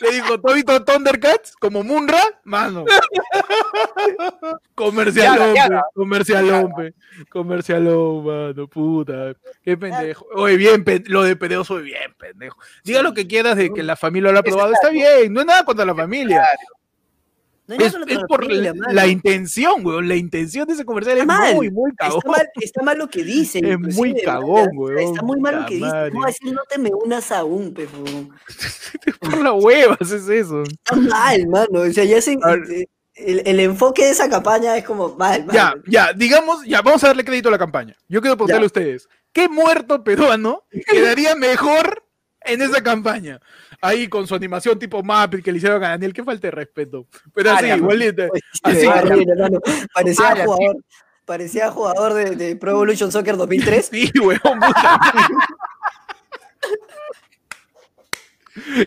[0.00, 1.56] Le dijo, ¿tú has visto Thundercats?
[1.56, 2.84] Como Munra, mano.
[2.88, 3.00] Ya.
[5.68, 6.94] pe, comercialón, pe.
[7.30, 9.34] Comercialón, mano, puta.
[9.62, 10.26] Qué pendejo.
[10.34, 12.58] Oye, bien, lo de Peredo soy bien pendejo.
[12.84, 15.46] Diga lo que quieras de que la familia lo ha aprobado, está bien, no es
[15.46, 16.44] nada contra la familia.
[17.66, 20.08] No Es, es la por la, la intención, weón.
[20.08, 22.18] La intención de ese comercial es Está mal, muy, muy cagón.
[22.18, 23.64] Está mal, está mal lo que dicen.
[23.64, 24.98] Es muy cagón, weón.
[24.98, 26.10] Está muy mal lo que dicen.
[26.12, 28.30] ¿Cómo decir no te me unas aún, pe, weón?
[29.20, 30.62] por las huevas es eso.
[30.64, 31.80] Está mal, mano.
[31.80, 35.54] O sea, ya se, eh, el, el enfoque de esa campaña es como mal, mal.
[35.54, 37.96] Ya, ya, digamos, ya, vamos a darle crédito a la campaña.
[38.08, 42.04] Yo quiero preguntarle a ustedes, ¿qué muerto peruano quedaría mejor
[42.44, 43.40] en esa campaña?
[43.80, 47.06] Ahí con su animación tipo Muppet que le hicieron a Daniel, que falta de respeto.
[47.34, 48.28] Pero así, Ala, igualito.
[48.28, 49.58] Pues, Así, sí, horrible, mano.
[49.94, 50.76] Parecía Ala, jugador.
[51.24, 53.86] Parecía jugador de, de Pro Evolution Soccer 2003.
[53.92, 55.00] Sí, weón, puta.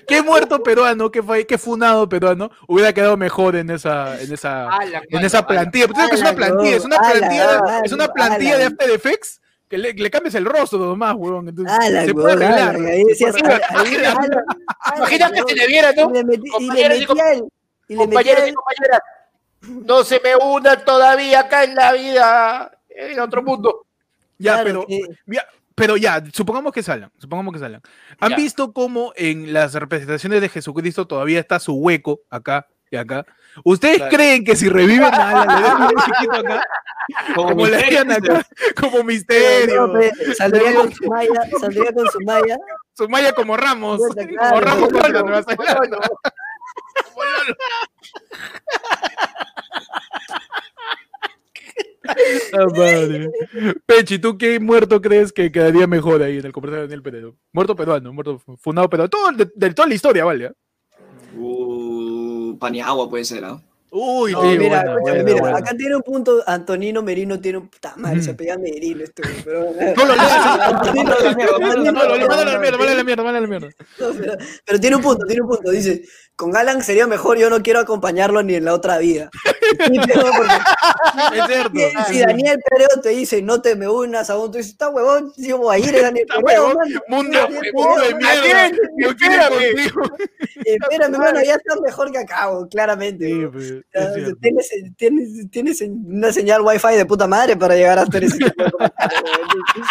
[0.08, 4.68] ¿Qué muerto peruano, qué, fue, qué funado peruano hubiera quedado mejor en esa, en esa,
[4.70, 5.48] Ala, en ala, esa ala.
[5.48, 5.88] plantilla?
[5.88, 8.04] Pero tú sabes que es una Ala, plantilla, es una ala, plantilla, ala, es una
[8.04, 8.14] ala.
[8.14, 11.50] plantilla de After Effects que le, le cambias el rostro nomás, huevón.
[11.50, 12.76] Entonces, Ala, se puede weón, arreglar.
[12.76, 12.90] ala,
[14.80, 16.10] ala, Imagina que le viera, ¿no?
[16.10, 17.06] Y le metí- y le Compañeros y
[17.96, 19.00] Compañeros y compañeras,
[19.62, 23.86] no se me una todavía acá en la vida, en otro mundo.
[24.38, 25.46] Ya, claro, pero, que- ya,
[25.76, 27.82] pero ya, supongamos que salgan, supongamos que salgan.
[28.20, 28.36] ¿Han Ya.
[28.36, 33.26] visto cómo en las representaciones de Jesucristo todavía está su hueco acá y acá?
[33.64, 34.16] ¿Ustedes Claro.
[34.16, 36.64] creen que si reviven a Alan, le dejan un chiquito acá,
[37.36, 38.48] como le misterio, hacían acá,
[38.80, 40.00] como misterio, No,
[40.36, 42.58] saldría con su malla, saldría con su malla.
[42.94, 45.24] su malla como Ramos, como claro, Ramos como como.
[45.24, 46.00] Lolo.
[47.06, 47.56] como Lolo.
[52.54, 53.32] Ah, madre.
[53.86, 57.36] Pechi, ¿tú qué muerto crees que quedaría mejor ahí en el comercial de Daniel Peredo?
[57.52, 59.10] Muerto peruano, muerto fundado peruano.
[59.10, 60.52] Todo, de, de toda la historia, ¿vale?
[62.60, 63.62] Paniagua puede ser, ¿ah?
[63.98, 64.84] Uy, No, sí, mira,
[65.24, 68.34] mira, acá tiene un punto, Antonino Merino tiene un puta madre, se Ujú.
[68.34, 70.82] apellida Merino esto, pero No lo leas, a
[72.46, 73.70] la mierda, a la mierda, a la mierda.
[74.66, 75.72] Pero, tiene un punto, tiene un punto.
[75.72, 76.04] Dice,
[76.36, 79.30] con Alan sería mejor, yo no quiero acompañarlo ni en la otra vida.
[81.34, 81.80] Es cierto.
[82.08, 85.48] si, Daniel Pereo te dice no te me unas aún, tú dices, está huevón, sí,
[85.48, 86.74] yo voy a ir, Daniel Está Pereo.
[87.08, 88.66] Mundo, mundo de mierda.
[88.66, 88.78] Espérame.
[89.50, 90.02] contigo.
[90.66, 93.50] Espérame, mano, ya está mejor que weón, claramente.
[93.92, 94.36] Cierto.
[94.42, 99.22] Tienes, tienes, tienes una señal wifi de puta madre para llegar ese tipo de comentarios,
[99.24, 99.88] weón.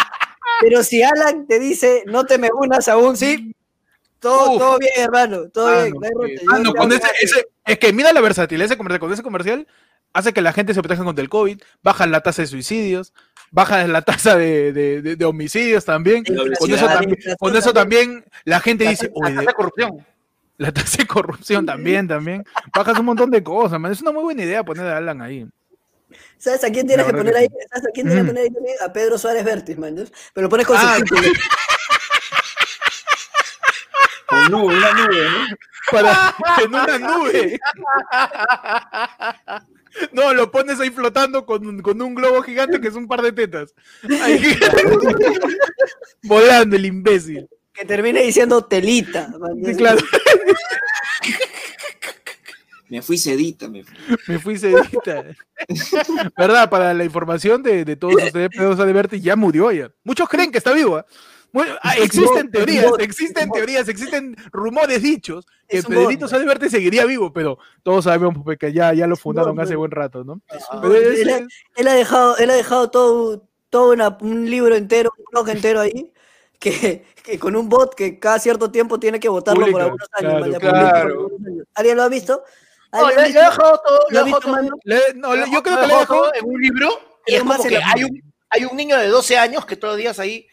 [0.61, 3.55] Pero si Alan te dice no te me unas aún, sí,
[4.19, 5.95] todo, todo bien, hermano, todo Ah, bien.
[5.95, 6.09] no,
[6.47, 9.23] no Ah, no, con ese, ese- es que mira la versatilidad ese comercial, con ese
[9.23, 9.67] comercial
[10.13, 13.11] hace que la gente se proteja contra el COVID, baja la tasa de suicidios,
[13.51, 16.23] baja la tasa de, de- de- de homicidios también.
[16.23, 20.05] Con eso, también, con eso también la gente dice, La oye, corrupción.
[20.57, 22.43] La tasa de corrupción también, también.
[22.73, 23.91] Bajas un montón de cosas, man.
[23.91, 25.45] Es una muy buena idea poner a Alan ahí.
[26.37, 27.47] ¿Sabes a quién tienes que poner que ahí?
[27.71, 28.75] ¿Sabes a quién tienes que poner ahí también?
[28.85, 29.95] A Pedro Suárez Vértiz, man.
[29.95, 30.03] ¿no?
[30.33, 31.31] Pero lo pones con Ah, subtítulos.
[34.27, 35.55] Con nube, una nube, ¿no?
[35.91, 37.59] Para, en una nube.
[40.11, 43.21] No, lo pones ahí flotando con, un- con un globo gigante que es un par
[43.21, 43.73] de tetas.
[44.21, 44.57] Ahí.
[46.23, 47.47] Volando el imbécil.
[47.75, 49.31] Que termine diciendo telita.
[49.63, 49.99] Sí, claro.
[52.87, 53.95] Me fui sedita, me fui.
[54.27, 55.25] Me fui sedita.
[56.37, 56.69] ¿Verdad?
[56.69, 59.91] Para la información de, de todos ustedes, Pedro Vértiz ya murió ya.
[60.03, 61.03] Muchos creen que está vivo.
[61.51, 65.81] Muy- ah, existen teorías, existen teorías, existen rumores dichos que.
[65.81, 69.89] Pedrito Vértiz seguiría vivo, pero todos sabemos pues, que ya, ya lo fundaron hace buen
[69.91, 70.41] rato, ¿no?
[70.81, 71.47] Pero él, ha,
[71.77, 75.79] él ha dejado, él ha dejado todo, todo una- un libro entero, un blog entero
[75.81, 76.11] ahí,
[76.59, 80.57] que, que con un bot que cada cierto tiempo tiene que votarlo por algunos años.
[80.59, 81.31] claro, claro.
[81.73, 82.43] ¿Alguien lo ha visto?
[82.91, 83.39] No, ¿Lo visto,
[83.83, 86.89] todo, yo creo que le he dejado en un libro
[87.25, 89.99] y Es como que hay un, hay un niño de 12 años que todos los
[89.99, 90.47] días ahí,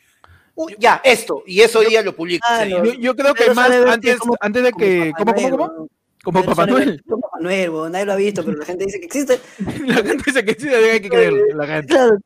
[0.54, 2.44] "Uy, ya, esto, y eso día lo publica.
[2.48, 2.84] Ah, no.
[2.84, 5.12] Yo, yo creo que más antes, es como- antes de como que.
[5.16, 5.88] ¿Cómo, cómo, cómo?
[6.24, 7.02] Como Papá Noel.
[7.08, 9.40] Como Papá Noel, weón, nadie lo ha visto, pero la gente dice que existe.
[9.86, 11.44] La gente dice que sí, hay que creerlo.
[11.54, 11.94] La gente.
[11.94, 12.18] Claro,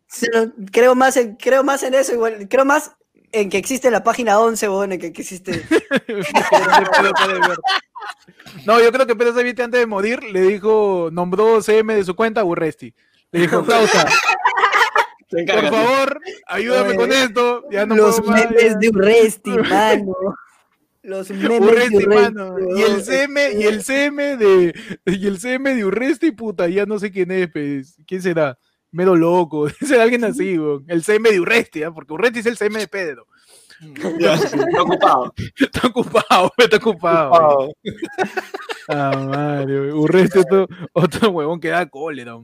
[0.70, 2.92] creo más en, creo más en eso, igual, creo más
[3.32, 5.62] en que existe la página 11, weón, en que, existe.
[8.64, 12.14] No, yo creo que Pedro Sáenz antes de morir le dijo, nombró CM de su
[12.14, 12.94] cuenta a Urresti.
[13.32, 14.06] Le dijo, causa,
[15.28, 17.64] por favor, ayúdame Oye, con esto.
[17.70, 18.78] Ya no Los puedo más, memes ya".
[18.78, 20.14] de Urresti, mano.
[21.02, 22.34] Los memes Urresti, de Urresti.
[22.34, 22.54] mano.
[22.76, 23.04] Y el.
[23.04, 24.74] CM, y el CM de,
[25.06, 27.96] y el CM de Urresti, puta, ya no sé quién es, pues.
[28.06, 28.58] ¿Quién será?
[28.96, 30.86] Mero loco, será alguien así, weón.
[30.88, 31.90] El CM de Urresti, ¿ah?
[31.90, 33.26] porque Urresti es el CM de Pedro.
[33.78, 35.34] Está ocupado.
[35.60, 37.72] Está ocupado, está ocupado.
[38.88, 39.98] Ah, madre, weón.
[39.98, 42.38] Urresti, otro, otro huevón que da cólera.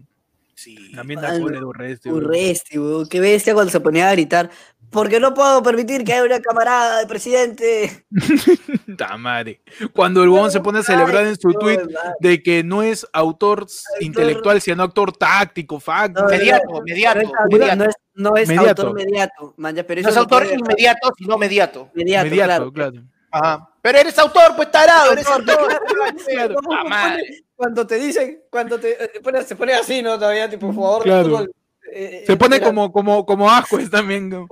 [0.54, 0.92] Sí.
[0.94, 2.10] También da cólera Urresti.
[2.10, 4.50] Urresti, weón, qué bestia cuando se ponía a gritar.
[4.92, 8.04] Porque no puedo permitir que haya una camarada de presidente.
[8.98, 9.62] Ta madre.
[9.94, 11.80] Cuando el huevón se pone a celebrar en su tweet
[12.20, 13.66] de que no es autor
[14.00, 16.22] intelectual, sino actor táctico, facto.
[16.22, 17.26] No, Mediato, no, mediato, no
[17.56, 17.76] es mediato.
[17.76, 18.82] No es, no es Mediato.
[18.82, 21.88] autor mediato, man, ya, pero No es autor inmediato, sino mediato.
[21.94, 22.72] Mediato, claro.
[22.72, 22.92] claro.
[23.30, 23.68] Ajá.
[23.80, 25.82] Pero eres autor, pues tarado, eres Autor, autor.
[26.26, 26.54] claro.
[26.54, 27.22] Puta ¿Cómo madre.
[27.22, 29.10] pone- Cuando te dicen, cuando te eh,
[29.46, 30.18] se pone así, ¿no?
[30.18, 31.46] Todavía, tipo, jugador Claro.
[31.94, 34.30] Eh, Se pone era- como, como, como Ascuez también.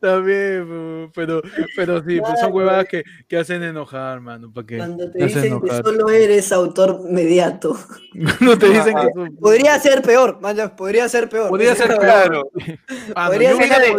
[0.00, 1.42] También, pero,
[1.76, 4.52] pero sí, pues son huevadas que, que hacen enojar, mano.
[4.52, 4.76] ¿para qué?
[4.78, 5.84] Cuando te hacen dicen que enojar.
[5.84, 7.76] solo eres autor mediato.
[8.40, 11.48] No te dicen que son- Podría ser peor, man, podría ser peor.
[11.48, 12.50] Podría ser Claro.
[13.14, 13.92] Ah, Podría yo ser hubiera de-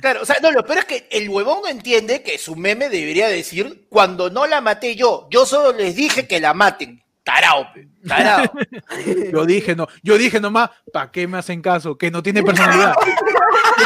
[0.00, 2.88] Claro, o sea, no, lo peor es que el huevón no entiende que su meme
[2.88, 7.02] debería decir, cuando no la maté yo, yo solo les dije que la maten.
[7.24, 8.44] Tarao, pe, tarao.
[9.32, 11.98] Yo dije, no, yo dije nomás, ¿para qué me hacen caso?
[11.98, 12.94] Que no tiene personalidad.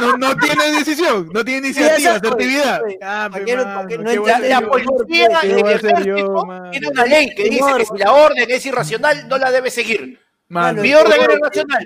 [0.00, 2.80] No, no tiene decisión, no tiene iniciativa, asertividad.
[3.02, 5.46] Ah, ¿Pa' pe, qué no- mano, pa' qué no ¿qué voy a La, policía ¿Qué
[5.48, 9.36] y el ejército tiene una ley que dice que si la orden es irracional, no
[9.36, 10.18] la debe seguir.
[10.48, 11.84] Mano, Mi orden era irracional.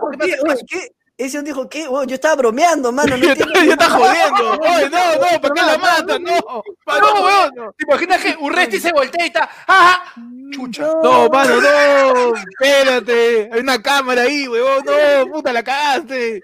[0.00, 0.18] ¿Por
[0.66, 0.88] qué
[1.20, 1.86] Ese un dijo, ¿qué?
[1.86, 3.16] Weón, yo estaba bromeando, mano.
[3.16, 4.52] No ya está jodiendo.
[4.60, 6.22] Oye, no, no, ¿para qué la matan?
[6.22, 7.50] No, pa- No, no, weón.
[7.54, 7.72] no.
[7.72, 10.14] ¿Te imaginas que Urresti se voltea y está, ¡ajá!
[10.50, 10.88] Chucha.
[11.02, 16.42] No, mano, no, espérate, hay una cámara ahí, huevón, no, puta, la cagaste.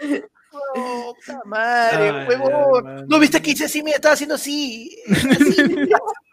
[0.52, 3.06] No, puta madre, Ay, huevón.
[3.08, 3.82] ¿No viste que hice así?
[3.82, 4.96] Me estaba haciendo así.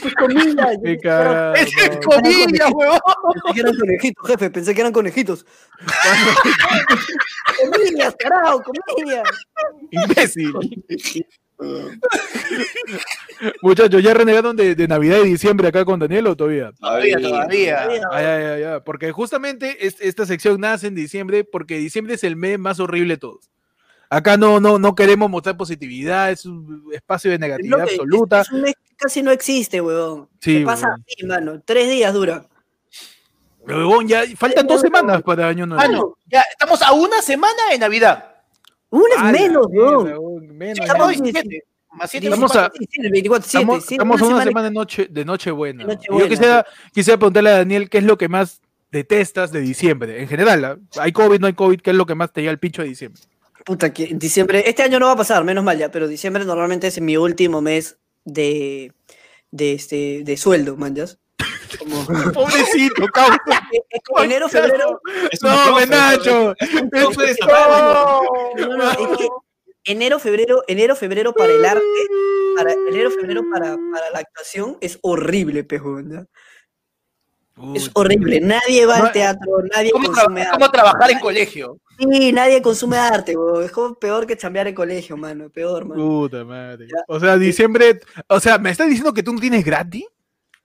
[0.00, 0.76] Sus comillas.
[0.84, 2.00] Qué cagada, Es no.
[2.00, 3.00] comillas, huevón.
[3.32, 5.46] Pensé que eran conejitos, jefe, pensé que eran conejitos.
[7.72, 9.28] comillas, carajo, comillas.
[9.90, 10.52] Imbécil.
[13.62, 16.72] Muchachos, ¿ya renegaron de, de Navidad y diciembre acá con Daniel o todavía?
[16.78, 17.82] Todavía, todavía.
[17.82, 22.24] Ay, ay, ay, ay, porque justamente es- esta sección nace en diciembre porque diciembre es
[22.24, 23.50] el mes más horrible de todos.
[24.12, 28.40] Acá no, no, no queremos mostrar positividad, es un espacio de Es negatividad que- absoluta.
[28.40, 30.28] es un mes que casi no existe, huevón.
[30.40, 31.04] Sí, ¿Qué pasa huevón.
[31.08, 31.62] así, mano?
[31.64, 32.44] Tres días dura.
[33.60, 35.82] Huevón, ya faltan dos semanas para Año Nuevo.
[35.82, 38.24] Ah, no, ya estamos a una semana de Navidad.
[38.88, 40.48] Un es A la menos, huevón.
[40.56, 41.12] menos, estamos
[42.12, 45.06] Estamos a- Sí, sí, el 24, siete, Estamos, estamos a una semana- semana de noche,
[45.10, 45.84] de Nochebuena.
[45.84, 50.20] Nochebuena, Yo quisiera, quisiera preguntarle a Daniel qué es lo que más detestas de diciembre.
[50.22, 50.78] En general, ¿ah?
[51.00, 52.88] hay COVID, no hay COVID, ¿qué es lo que más te llega al pincho de
[52.88, 53.20] diciembre?
[53.64, 56.86] Puta, que diciembre, este año no va a pasar, menos mal ya, pero diciembre normalmente
[56.86, 58.92] es mi último mes de,
[59.50, 61.18] de, este, de sueldo, manjas.
[61.78, 62.04] Como,
[62.34, 63.36] Pobrecito, causa.
[63.90, 65.00] es como enero, febrero,
[65.30, 66.54] Es No, Menacho.
[68.56, 69.28] no, no, es que
[69.84, 71.82] enero, febrero, enero, febrero para el arte,
[72.56, 76.26] para enero, febrero para, para la actuación es horrible, pejo, ¿ya?
[77.74, 81.78] Es horrible, nadie va No, al teatro, nadie ¿Cómo, consume tra- cómo trabajar en colegio?
[82.00, 83.62] Sí, nadie consume arte, weón.
[83.64, 86.02] es como peor que chambear en colegio, mano, peor, mano.
[86.02, 86.86] Puta madre.
[86.88, 87.04] Ya.
[87.06, 88.00] O sea, diciembre.
[88.28, 90.06] O sea, ¿me estás diciendo que tú no tienes gratis?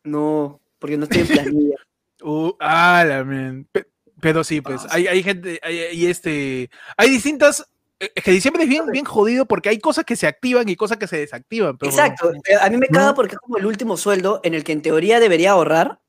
[0.04, 1.76] No, porque no estoy en planilla.
[2.24, 3.24] Uh, ah, la.
[3.72, 3.86] Pe-
[4.20, 7.70] Pero sí, pues, hay, hay gente, hay, hay este, hay distintas,
[8.00, 10.76] eh, es que diciembre es bien, bien jodido porque hay cosas que se activan y
[10.76, 11.78] cosas que se desactivan.
[11.78, 14.64] pero- Exacto, eh, a mí me caga porque es como el último sueldo en el
[14.64, 16.00] que en teoría debería ahorrar,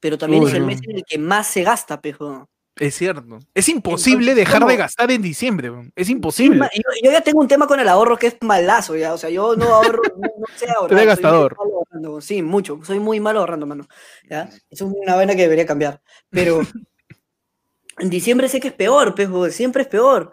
[0.00, 2.48] pero también Uy, es el mes en el que más se gasta, pejo.
[2.80, 3.38] Es cierto.
[3.52, 4.78] Es imposible Entonces, dejar de ¿cómo?
[4.78, 6.66] gastar en diciembre, es imposible.
[6.74, 9.12] yo, yo ya tengo un tema con el ahorro que es malazo, ya.
[9.12, 10.98] O sea, yo no ahorro, no, no sé ahorrar.
[10.98, 11.56] soy gastador.
[11.58, 12.80] ahorrando, Sí, mucho.
[12.82, 13.86] Soy muy malo ahorrando, mano.
[14.30, 14.48] ¿ya?
[14.70, 16.00] Es una vaina que debería cambiar.
[16.30, 16.60] Pero
[17.98, 19.50] en diciembre sé que es peor, pejo.
[19.50, 20.32] Siempre es peor.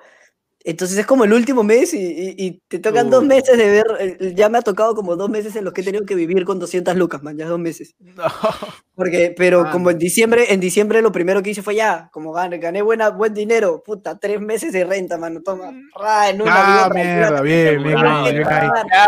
[0.70, 3.86] Entonces es como el último mes y, y- y te tocan dos meses de ver.
[4.02, 6.44] eh, Ya me ha tocado como dos meses en los que he tenido que vivir
[6.44, 7.38] con 200 lucas, man.
[7.38, 7.96] Ya dos meses.
[8.00, 8.24] No.
[8.94, 12.34] Porque, pero Ah, como en diciembre, en diciembre lo primero que hice fue ya, como
[12.34, 16.86] gané, gané buena, buen dinero, puta, tres meses de renta, mano, toma, ra, en una
[16.86, 18.36] Ah, mierda, bien, bien, bien,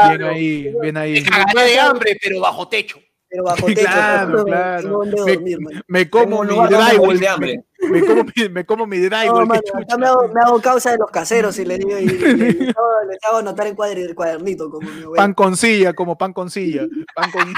[0.08, 1.12] bien ahí, bien ahí.
[1.14, 3.00] Me cagaré de hambre, pero bajo techo.
[3.30, 4.90] Pero bajo techo, Claro, no, claro.
[5.06, 5.84] no Me- man.
[5.88, 7.64] Me como mi drywall, de me, hambre.
[7.90, 10.60] me como mi, me como mi No, drywall, mano, qué acá me hago, me hago
[10.62, 13.68] causa de los caseros y le digo, y, y- y les, hago, les hago anotar
[13.68, 15.14] en cuader- el cuadernito, como mi abuelo.
[15.16, 16.88] Pan con silla, como pan con silla.
[17.16, 17.54] Pan con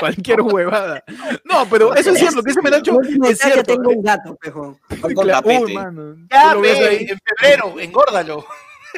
[0.00, 1.02] cualquier huevada.
[1.44, 3.74] No, pero eso es cierto, lo que dice Menacho En última es instancia cierto.
[3.76, 4.78] tengo un gato, pejo.
[5.00, 7.06] Pan con Claro, uy, mano, Ya, lo ve, ahí.
[7.08, 8.44] en febrero, engórdalo.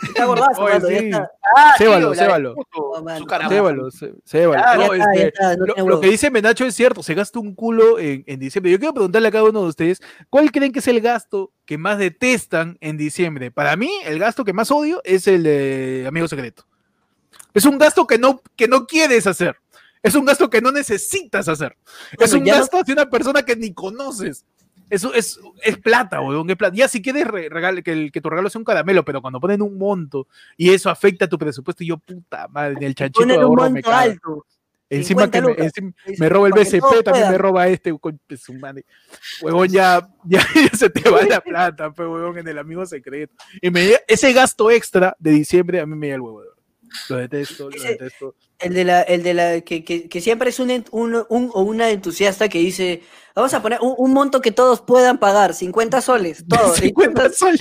[0.08, 1.10] Está gordazo, Oye, sí.
[1.56, 2.54] Ah, Cébalo, de cébalo.
[3.44, 3.90] Cébalo,
[4.24, 4.94] cébalo.
[4.94, 5.32] Este,
[5.84, 8.72] lo, que dice Menacho es cierto, se gasta un culo en, en diciembre.
[8.72, 11.78] Yo quiero preguntarle a cada uno de ustedes, ¿cuál creen que es el gasto que
[11.78, 13.50] más detestan en diciembre?
[13.50, 16.64] Para mí, el gasto que más odio es el de amigo secreto.
[17.52, 19.56] Es un gasto que no, que no quieres hacer.
[20.02, 21.76] Es un gasto que no necesitas hacer.
[22.18, 24.44] es un ya no- gasto hacia una persona que ni conoces.
[24.90, 26.76] Eso es, es plata, weón, es plata.
[26.76, 29.40] Ya si quieres re- regale- que, el- que tu regalo sea un caramelo, pero cuando
[29.40, 30.26] ponen un monto
[30.56, 33.62] y eso afecta a tu presupuesto, y yo, puta madre, en el chanchito de ahorro
[33.70, 33.80] me
[34.10, 34.46] alto.
[34.92, 35.66] Encima 50 que me,
[36.08, 37.94] encima roba el BCP, también me roba este,
[38.36, 38.84] su madre.
[39.40, 40.40] Huevón, ya, ya,
[40.72, 43.32] ya se te va la plata, pues, huevón, en el amigo secreto.
[43.62, 46.42] Y me, ese gasto extra de diciembre a mí me da el huevo.
[47.08, 48.34] Lo detesto, lo detesto.
[48.58, 51.62] El de la, el de la, que, que, que siempre es un, un, un- o
[51.62, 53.02] una entusiasta que dice,
[53.34, 56.78] vamos a poner un, un monto que todos puedan pagar, 50 soles, todos.
[56.78, 57.60] Y 50 soles.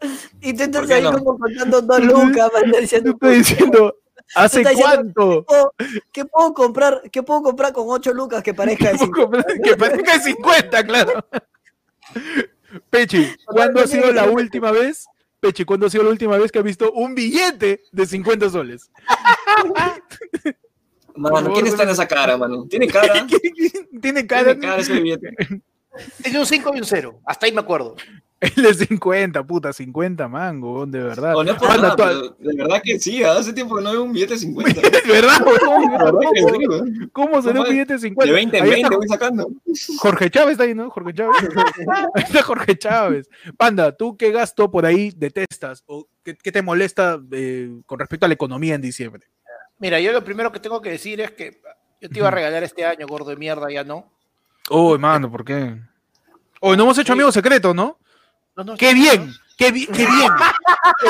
[0.40, 1.12] Y tú estás ¿Por qué ahí no?
[1.12, 2.50] como contando dos lucas,
[2.80, 3.96] diciendo, estoy diciendo,
[4.34, 5.44] ¿hace diciendo- cuánto?
[5.48, 5.72] "Oh,
[6.10, 7.02] ¿qué puedo comprar?
[7.12, 9.44] ¿Qué puedo comprar con 8 lucas que parezca de 50?
[9.62, 11.26] que parezca de 50, claro.
[12.88, 15.04] Pechi, ¿cuándo ha sido la última vez?
[15.40, 18.90] Pechi, ¿cuándo ha sido la última vez que has visto un billete de 50 soles?
[21.16, 22.66] Mano, ¿quién está en esa cara, mano?
[22.68, 23.26] ¿Tiene cara?
[24.00, 24.52] Tiene cara.
[24.54, 25.34] Tiene cara ese billete.
[26.22, 27.20] Tiene un 5 y un 0.
[27.24, 27.96] Hasta ahí me acuerdo.
[28.40, 31.34] El de 50, puta, 50 mango, de verdad.
[31.34, 34.02] No, no es por nada, pero de verdad que sí, hace tiempo que no veo
[34.02, 34.80] un billete de 50.
[34.80, 35.44] ¿De verdad?
[35.44, 37.10] weón.
[37.12, 38.26] ¿Cómo será un billete de 50?
[38.26, 39.50] De 20 en Ahí 20 está voy sacando.
[39.98, 40.88] Jorge Chávez está ahí, ¿no?
[40.88, 41.36] Jorge Chávez.
[42.14, 43.28] Ahí está Jorge Chávez.
[43.58, 48.24] Panda, ¿tú qué gasto por ahí detestas o qué, qué te molesta eh, con respecto
[48.24, 49.26] a la economía en diciembre?
[49.78, 51.60] Mira, yo lo primero que tengo que decir es que
[52.00, 54.10] yo te iba a regalar este año, gordo de mierda, ya no.
[54.72, 55.76] Oh, hermano, ¿por qué?
[56.60, 57.12] Hoy no hemos hecho Sí.
[57.12, 57.98] amigo secreto, ¿no?
[58.56, 59.32] No, no, ¡Qué bien!
[59.60, 60.32] ¡Qué, bi- qué bien!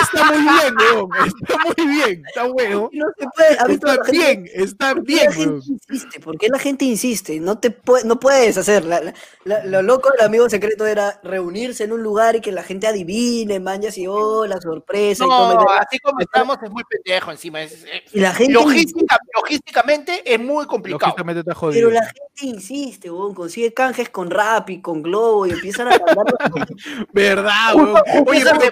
[0.03, 1.09] Está muy bien, weón.
[1.24, 2.22] Está muy bien.
[2.26, 2.90] Está bueno.
[2.92, 6.20] No se puede, a Está gente- bien, está ¿Por qué bien, la gente insiste?
[6.20, 7.38] ¿Por qué la gente insiste?
[7.40, 8.84] No te puede, no puedes hacer.
[8.84, 12.51] La, la- La- lo loco del amigo secreto era reunirse en un lugar y que
[12.53, 15.24] la gente adivine, man, y oh, la sorpresa.
[15.24, 17.62] y todo, No, así como estamos es muy pendejo encima.
[17.62, 21.14] es- es- y la gente logística- logísticamente es muy complicado.
[21.16, 21.24] Está
[21.70, 26.24] Pero la gente insiste, weón, consigue canjes con Rappi, con Globo y empiezan a mandar
[27.12, 28.03] ¿Verdad, weón?
[28.26, 28.70] Oye, esa pero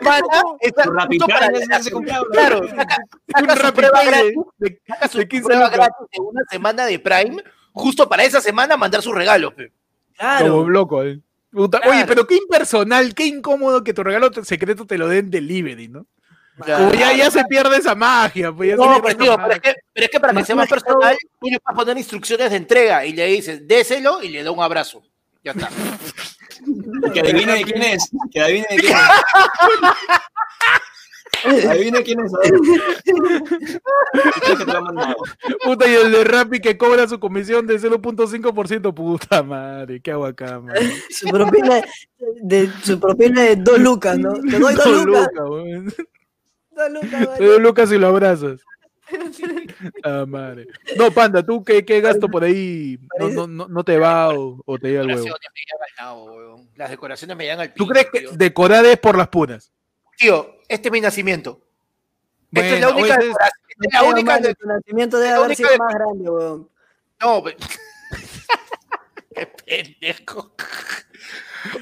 [0.60, 2.26] ¿qué semana, Rappi justo.
[2.32, 5.76] Claro, saca, su prueba gratis, de- saca su de 15 prueba lucas.
[5.78, 7.42] gratis de una semana de Prime,
[7.72, 9.54] justo para esa semana mandar su regalo.
[10.16, 10.50] Claro.
[10.56, 11.20] Como loco, eh.
[11.50, 11.96] Puta, Claro.
[11.96, 16.06] Oye, pero qué impersonal, qué incómodo que tu regalo secreto te lo den delivery, ¿no?
[16.62, 16.86] Claro.
[16.86, 19.60] Como ya, ya se pierde esa magia, pues ya No, pierde pero, tío, pero, es
[19.60, 22.50] que, pero es que para que sea más más personal, tú le puedes poner instrucciones
[22.50, 25.02] de entrega y le dices, déselo y le da un abrazo.
[25.48, 25.68] Ya está.
[27.14, 28.10] Que adivine de quién es.
[28.30, 28.92] Que adivine de quién
[31.44, 31.64] es.
[31.66, 32.34] Adivine quién es.
[32.34, 32.50] a ver.
[33.04, 35.16] ¿Quién que te lo ha mandado?
[35.64, 40.26] Puta, y el de Rappi que cobra su comisión de 0.5%, puta madre, qué hago
[40.26, 40.74] acá, man.
[41.10, 41.80] Su propina
[42.42, 44.34] de, su propina de dos lucas, ¿no?
[44.34, 45.30] Te doy dos Dos lucas.
[45.34, 45.96] lucas.
[46.72, 47.46] Dos lucas, Te vale.
[47.46, 48.60] doy lucas y lo abrazas.
[50.04, 50.66] Ah, madre.
[50.96, 54.60] No, Panda, ¿tú qué, qué gasto por ahí no, no, no, no te va o,
[54.64, 55.34] o te llega el huevo?
[56.76, 58.30] Las decoraciones me llegan al ¿Tú pincho, crees que tío.
[58.32, 59.72] decorar es por las puras?
[60.16, 61.60] Tío, este es mi nacimiento.
[62.52, 63.52] Esta es la Bueno, única oye, decoración.
[63.68, 65.78] Esta es la Pero, única mano, de- tu nacimiento debe la haber única sido de-
[65.78, 66.70] más grande, weón.
[67.20, 67.56] No, pe-
[69.34, 70.54] qué pendejo.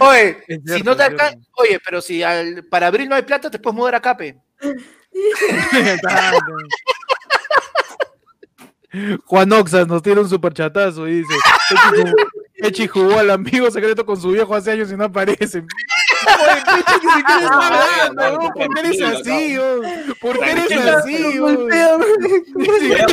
[0.00, 1.48] Oye, Es si cierto, no te alcanza, cierto.
[1.56, 4.36] oye, pero si al- para abril no hay plata, te puedes mudar a Cape.
[9.24, 11.34] Juan Oxas nos tiene un superchatazo y dice:
[12.56, 15.58] "Echi jugó- al amigo secreto con su viejo hace años y no aparece.
[15.58, 15.66] Oye,
[17.28, 19.58] Ah, hablando, no, ¿por qué eres así?
[20.20, 21.16] ¿Por qué eres así,
[22.86, 23.06] había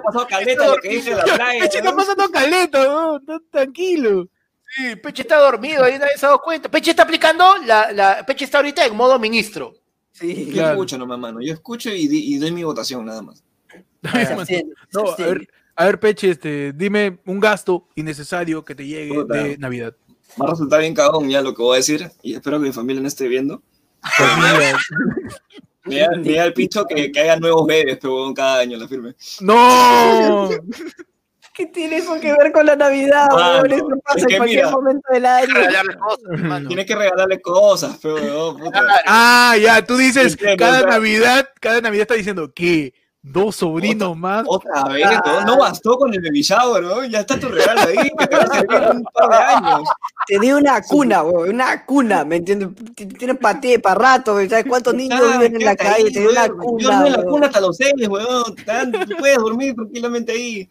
[0.00, 1.60] pasado, caleta lo que dije en la playa.
[1.64, 4.28] Pechi está pasando caleta, tranquilo.
[4.76, 6.68] Sí, Peche está dormido, ahí nadie se ha dado cuenta.
[6.70, 9.74] Peche está aplicando, la, la, Peche está ahorita en modo ministro.
[10.12, 11.40] Sí, Yo escucho nomás, mano.
[11.40, 13.42] Yo escucho y doy mi votación nada más.
[14.92, 19.34] No, a ver, a ver, Peche, este, dime un gasto innecesario que te llegue Puta.
[19.34, 19.94] de Navidad.
[20.40, 22.72] Va a resultar bien cagón ya lo que voy a decir y espero que mi
[22.72, 23.62] familia no esté viendo.
[24.16, 24.78] Pues mira,
[25.84, 28.86] Me da, me da el pincho que, que haya nuevos bebés, pero cada año la
[28.86, 29.14] firme.
[29.40, 30.50] ¡No!
[31.54, 33.72] ¿Qué tiene eso que ver con la Navidad, Mano, weón?
[33.72, 34.70] Eso pasa es en que cualquier mira.
[34.70, 35.54] momento del año.
[35.54, 36.68] Regalarle cosas, hermano.
[36.68, 38.86] Tienes que regalarle cosas, pero puta.
[39.06, 44.44] Ah, ya, tú dices, cada Navidad, cada Navidad está diciendo que dos sobrinos más.
[44.46, 45.44] Otra vez, todo.
[45.44, 47.04] no bastó con el baby shower, ¿no?
[47.04, 49.88] Ya está tu regalo ahí, que te va a servir en un par de años.
[50.26, 52.68] Te di una cuna, weón, una cuna, ¿me entiendes?
[53.18, 56.04] Tienes paté para rato, ¿sabes cuántos niños Ah, viven en la calle?
[56.06, 56.78] ahí, Te di una weón.
[56.78, 57.92] Yo cuna, dormí en la cuna hasta los seis,
[58.66, 60.68] dan- Tú puedes dormir tranquilamente ahí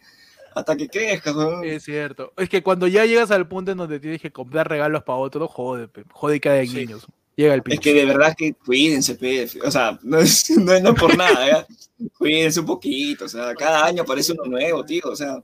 [0.54, 1.64] hasta que crezcas, weón.
[1.64, 2.32] Es cierto.
[2.36, 5.46] Es que cuando ya llegas al punto en donde tienes que comprar regalos para otro,
[5.46, 6.76] jode, jode que hay Sí.
[6.78, 7.06] niños.
[7.40, 7.80] Llega el Es pinche.
[7.92, 9.48] que de verdad que cuídense, pe.
[9.64, 11.66] O sea, no es, no es no por nada, ¿ya?
[12.18, 15.02] Cuídense un poquito, o sea, cada año aparece uno nuevo, tío.
[15.04, 15.36] O sea,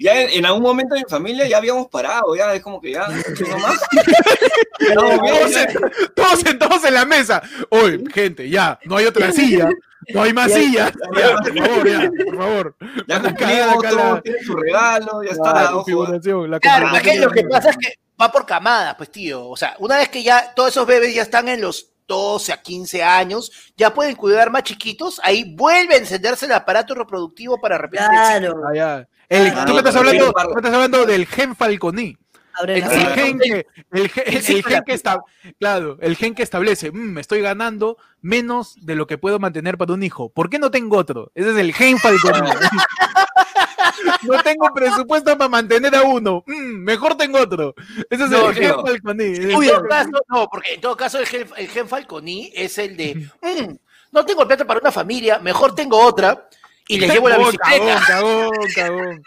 [0.00, 2.92] ya en, en algún momento en mi familia ya habíamos parado, ya es como que
[2.92, 3.80] ya, no más.
[4.94, 5.66] No, todos, ya.
[5.68, 7.42] sen- todos sentados en la mesa.
[7.70, 9.68] Oye, gente, ya, no hay otra silla.
[10.12, 10.92] No hay más Ya- sillas.
[11.16, 12.76] ya- Ya, por favor, ya, por favor.
[13.08, 15.76] Ya la- tienen su regalo, ya la está, ojo.
[15.84, 17.14] configuración, la Claro, es configuración.
[17.14, 19.48] que lo que pasa es que va por camadas, pues tío.
[19.48, 22.60] O sea, una vez que ya todos esos bebés ya están en los 12 a
[22.60, 27.78] 15 años, ya pueden cuidar más chiquitos, ahí vuelve a encenderse el aparato reproductivo para
[27.78, 28.10] repetir el.
[28.40, 29.08] Claro, Ah, ya.
[29.28, 32.16] El- Ah, tú me estás hablando, tú me estás hablando del gen falconí.
[32.58, 34.24] Abre El gen que, el gen,
[34.72, 35.20] el que está,
[35.58, 39.76] claro, el gen que establece, "Mm, me estoy ganando menos de lo que puedo mantener
[39.78, 40.30] para un hijo.
[40.30, 41.30] ¿Por qué no tengo otro?
[41.34, 42.50] Ese es el gen falconí.
[44.22, 46.42] no tengo presupuesto para mantener a uno.
[46.46, 47.74] Mm, mejor tengo otro.
[48.10, 48.82] Ese es No, el gen no.
[48.86, 49.24] falconí.
[49.24, 52.96] En todo caso, no, porque en todo caso el gen, el gen Falconi es el
[52.96, 53.74] de, "Mm,
[54.12, 56.48] no tengo plata para una familia, mejor tengo otra
[56.88, 58.02] y les llevo la bicicleta.
[58.06, 59.22] Cagón, cagón, cagón.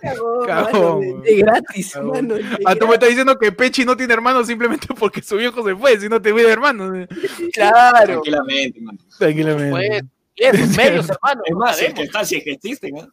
[0.00, 2.10] Cagón, Cagón, mano, de- gratis, Cagón.
[2.10, 2.34] mano.
[2.34, 5.64] de Ah, tú me estás diciendo que Pechi no tiene hermanos simplemente porque su viejo
[5.64, 7.08] se fue, si no te de hermanos.
[7.52, 8.98] Claro, Tranquilamente, man.
[9.18, 10.04] Tranquilamente.
[10.36, 11.42] pues, medios, hermano.
[11.44, 13.08] Es más, si es que están, si es que existen, ¿no?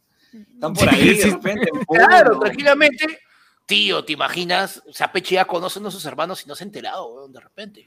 [0.54, 1.24] Están por ahí, sí.
[1.28, 1.70] de repente.
[1.88, 3.18] Claro, tranquilamente.
[3.66, 4.82] Tío, ¿te imaginas?
[4.88, 7.86] O sea, Peche ya conoce a sus hermanos y no se ha enterado, de repente.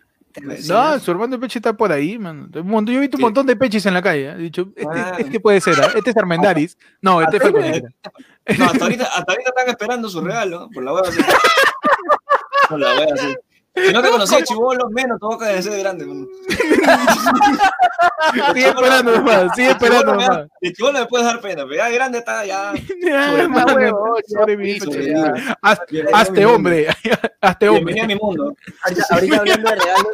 [0.68, 2.50] No, su hermano de Pechi está por ahí, man.
[2.52, 3.24] Yo he visto un Sí.
[3.24, 4.30] montón de Pechis en la calle.
[4.30, 4.34] ¿eh?
[4.34, 5.16] He dicho, este, Ah.
[5.20, 5.92] este puede ser, ¿ah?
[5.96, 6.78] este es Armendaris.
[7.02, 7.90] No, este es Falconera.
[8.58, 10.70] No, hasta ahorita, hasta ahorita están esperando su regalo.
[10.74, 11.20] Por la hueva así.
[12.70, 13.36] Por la hueva así.
[13.76, 16.06] Si no te conocí de chivolo, menos te boca de ser de grande.
[16.06, 16.28] mano.
[18.54, 20.48] Sigue esperando nomás, sigue esperando nomás.
[20.62, 22.72] De chivolo me puedes dar pena, pero ya de grande está ya.
[26.14, 26.88] Hazte a hombre,
[27.42, 27.94] hazte hombre.
[27.94, 28.56] Bienvenido a mi mundo.
[28.84, 30.12] Ahorita, hablando de regalos.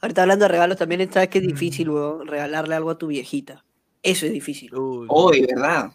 [0.00, 3.64] Ahorita hablando de regalos, también sabes que es difícil, weón, regalarle algo a tu viejita.
[4.02, 4.74] Eso es difícil.
[4.74, 5.06] Uy.
[5.08, 5.92] Hoy, ¿verdad?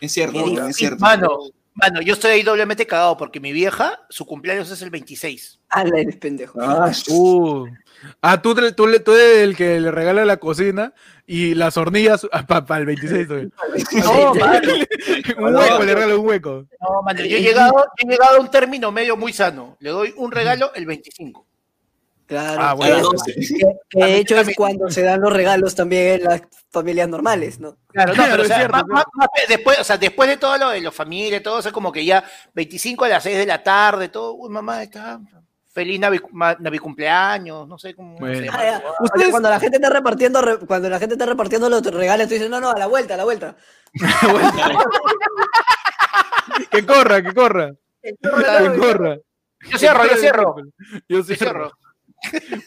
[0.00, 0.98] Es cierto, es cierto.
[0.98, 1.38] Mano,
[1.74, 5.60] mano, yo estoy ahí doblemente cagado porque mi vieja, su cumpleaños es el 26.
[5.68, 6.58] Ala, eres pendejo.
[6.60, 7.66] Ah, Uh.
[8.20, 10.92] Ah, tú, tú, le- tú eres el que le regala la cocina
[11.24, 13.28] y las hornillas para el 26.
[13.28, 13.48] todavía.
[14.04, 14.72] No, mano,
[15.38, 16.66] un hueco, le regalo un hueco.
[16.80, 19.76] no, mano, yo he llegado, yo he llegado a un término medio muy sano.
[19.80, 21.46] Le doy un regalo el 25.
[22.32, 22.62] Claro.
[22.62, 23.10] Ah, bueno.
[23.90, 27.76] que- de hecho es cuando se dan los regalos también en las familias normales, ¿no?
[27.88, 30.28] Claro, no, pero o es sea, cierto, más- es más- más- después, o sea, después
[30.30, 33.36] de todo lo de los familias, todo eso, como que ya 25 a las 6
[33.36, 35.20] de la tarde, todo, uy, mamá, está
[35.74, 38.38] feliz navicumpleaños, no sé cómo Bueno.
[38.38, 38.94] se Ah, llama.
[39.16, 42.34] sea, cuando la gente está repartiendo, re- cuando la gente está repartiendo los regalos, tú
[42.34, 43.56] dices, no, no, a la vuelta, a la vuelta.
[46.70, 47.72] Que corra, que corra.
[48.02, 48.14] Que
[48.78, 49.16] corra.
[49.70, 50.54] Yo cierro, yo cierro.
[51.08, 51.72] Yo Yo cierro.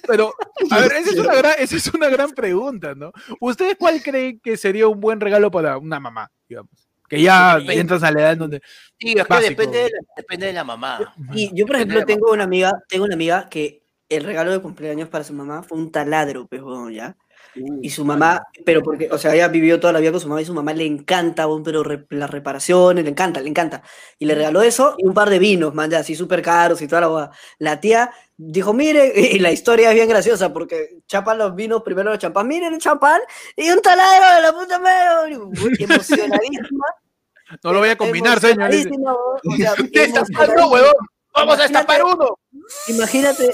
[0.08, 0.34] Pero,
[0.72, 3.12] a ver, esa es, una gran, esa es una gran pregunta, ¿no?
[3.40, 6.72] ¿Ustedes cuál creen que sería un buen regalo para una mamá, digamos?
[7.08, 7.82] Que ya Depende.
[7.82, 8.62] entras a la edad en donde...
[9.00, 11.14] Sí, es que depende de, la, depende de la mamá.
[11.34, 15.10] Y yo, por ejemplo, tengo una amiga, tengo una amiga que el regalo de cumpleaños
[15.10, 17.16] para su mamá fue un taladro, pues, weón, ¿ya?
[17.82, 20.42] Y su mamá, pero porque, o sea, ella vivió toda la vida con su mamá
[20.42, 23.82] y su mamá le encanta, weón, pero re- las reparaciones, le encanta, le encanta.
[24.20, 26.88] Y le regaló eso y un par de vinos, man, ya, así súper caros y
[26.88, 27.32] toda la boda.
[27.60, 32.10] La tía dijo, mire, y la historia es bien graciosa porque chapan los vinos, primero
[32.10, 33.22] los champán, miren el champán
[33.56, 35.38] y un taladro de la puta madre,
[35.80, 36.86] emocionadísima.
[37.64, 38.72] No lo voy a combinar, señor.
[38.74, 40.94] o sea, Destapando, huevón.
[41.32, 42.40] Vamos a destapar uno.
[42.88, 43.54] Imagínate,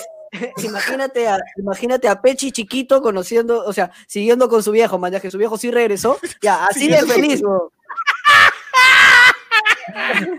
[0.64, 5.20] imagínate a, imagínate a Pechi chiquito conociendo, o sea, siguiendo con su viejo, man, ya
[5.20, 7.42] que su viejo sí regresó, ya, así de feliz.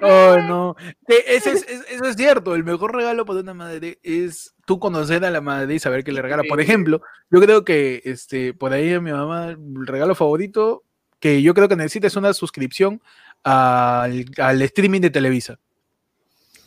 [0.03, 0.77] Oh, no.
[1.07, 2.55] Es, es- eso es cierto.
[2.55, 6.13] El mejor regalo para una madre es tú conocer a la madre y saber que
[6.13, 6.43] le regala.
[6.49, 10.85] Por ejemplo, yo creo que este, por ahí a mi mamá, el regalo favorito
[11.19, 13.01] que yo creo que necesita es una suscripción
[13.45, 15.59] al, al streaming de Televisa.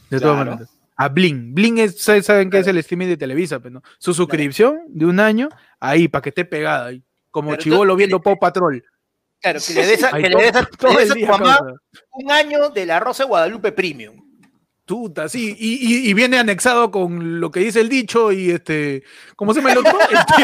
[0.10, 0.52] De todas Claro.
[0.52, 0.70] maneras.
[0.98, 1.54] A Bling.
[1.54, 3.84] Bling es, ¿sabes- saben qué es el streaming de Televisa, pero no.
[3.98, 5.50] Su suscripción de un año,
[5.80, 7.04] ahí, para que esté pegada ahí.
[7.32, 8.82] Como chivolo viendo Pau Patrol.
[9.46, 11.26] Claro, que le des a, que le todo- des a, todo le des a tu
[11.28, 11.60] mamá
[12.14, 14.16] un año de la Rosa de Guadalupe Premium.
[14.86, 19.02] Tuta, sí, y, y- y viene anexado con lo que dice el dicho y este,
[19.36, 19.98] ¿cómo se llama el otro?
[20.12, 20.44] Este,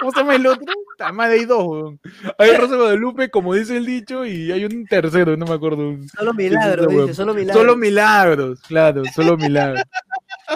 [0.00, 0.72] ¿Cómo se llama el otro?
[1.12, 2.00] Madre, hay dos, weón.
[2.38, 5.96] Hay Rosa de Guadalupe, como dice el dicho, y hay un tercero, no me acuerdo.
[6.16, 7.56] Solo milagros, dice, solo milagros.
[7.62, 9.82] Solo milagros, claro, solo milagros.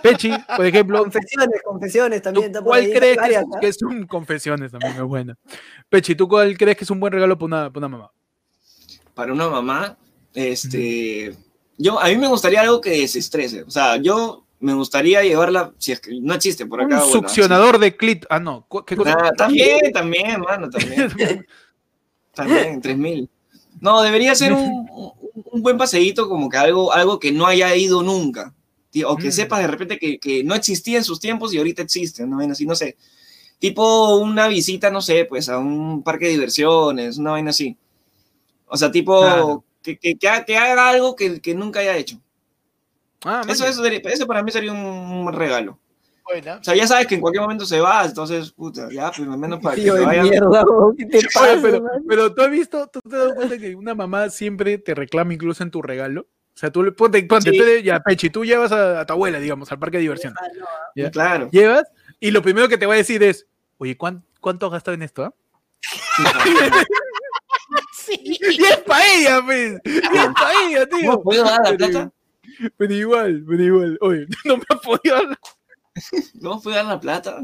[0.03, 2.53] Pechi, por ejemplo, Confesiones, confesiones ¿tú también.
[2.53, 3.59] por ¿cuál ahí, crees que es, varias, ¿ah?
[3.61, 5.37] que es un confesiones también es buena?
[5.89, 8.11] Pechi, ¿tú cuál crees que es un buen regalo para una, para una mamá?
[9.15, 9.99] Para una mamá,
[10.35, 11.35] este.
[11.77, 13.63] Yo, a mí me gustaría algo que desestrese.
[13.63, 16.97] O sea, yo me gustaría llevarla, si es que no existe por acá.
[16.97, 18.27] un bueno, succionador de clit.
[18.29, 19.17] Ah, no, ¿cu- ¿qué cosa?
[19.19, 21.11] Ah, también, también, mano, también.
[22.33, 23.29] También, 3000.
[23.81, 25.13] No, debería ser un, un-
[25.53, 28.55] un buen paseíto, como que algo, algo que no haya ido nunca.
[29.07, 29.33] O que Mm.
[29.33, 32.39] sepas de repente que, que no existía en sus tiempos y ahorita existe, ¿no?
[32.39, 32.97] Vaina así, no sé.
[33.59, 37.77] Tipo una visita, no sé, pues a un parque de diversiones, una vaina así.
[38.67, 39.65] O sea, tipo Claro.
[39.83, 42.21] que, que, que ha- que haga algo que, que nunca haya hecho.
[43.25, 45.79] Ah, Eso, eso, sería- eso para mí sería un regalo.
[46.25, 46.57] Buena.
[46.57, 49.37] O sea, ya sabes que en cualquier momento se va, entonces, puta, ya, pues al
[49.39, 50.23] menos para que se de vaya.
[50.23, 53.35] mierda, weón, ¿qué te Oye, pasa, pero, pero tú has visto, tú te has dado
[53.35, 56.27] cuenta que una mamá siempre te reclama incluso en tu regalo.
[56.55, 57.59] O sea, tú le ponte, ponte, Sí.
[57.59, 60.35] tú ya, Pechi, tú llevas a, a tu abuela, digamos, al parque de diversión.
[60.95, 61.11] ¿ya?
[61.11, 61.49] Claro.
[61.51, 61.85] Llevas
[62.19, 63.47] y lo primero que te va a decir es,
[63.79, 65.25] oye, ¿cuán- ¿cuánto has gastado en esto?
[65.25, 65.33] ah?"
[68.09, 69.81] Y es para ella, pues.
[69.85, 71.13] Y es para ella, tío.
[71.13, 72.11] ¿No puedo dar la plata?
[72.77, 73.99] Pero igual, pero igual.
[74.01, 75.39] Oye, no me ha podido dar la-
[76.41, 77.39] ¿No puedo dar la plata?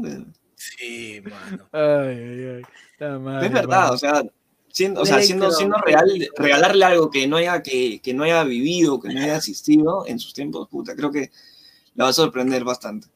[0.55, 1.67] Sí, mano.
[1.71, 2.61] Ay, ay, ay.
[2.91, 3.93] Está mal, es verdad, mano.
[3.93, 4.23] o sea,
[4.77, 8.43] siendo, o sea, siendo, siendo real, regalarle algo que no haya, que, que no haya
[8.43, 11.31] vivido, que no haya asistido en sus tiempos, puta, creo que
[11.95, 13.07] la va a sorprender bastante.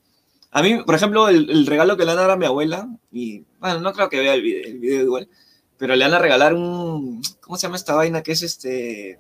[0.50, 2.90] A mí, por ejemplo, el, el regalo que le van a dar a mi abuela,
[3.12, 5.30] y bueno, no creo que vea el video, el video igual,
[5.78, 8.24] pero le van a regalar un, ¿cómo se llama esta vaina?
[8.24, 9.20] Que es este,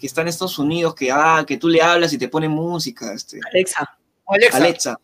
[0.00, 3.12] que está en Estados Unidos, que, ah, que tú le hablas y te pone música,
[3.12, 3.98] este, Alexa.
[4.26, 4.56] Alexa.
[4.56, 5.00] Alexa.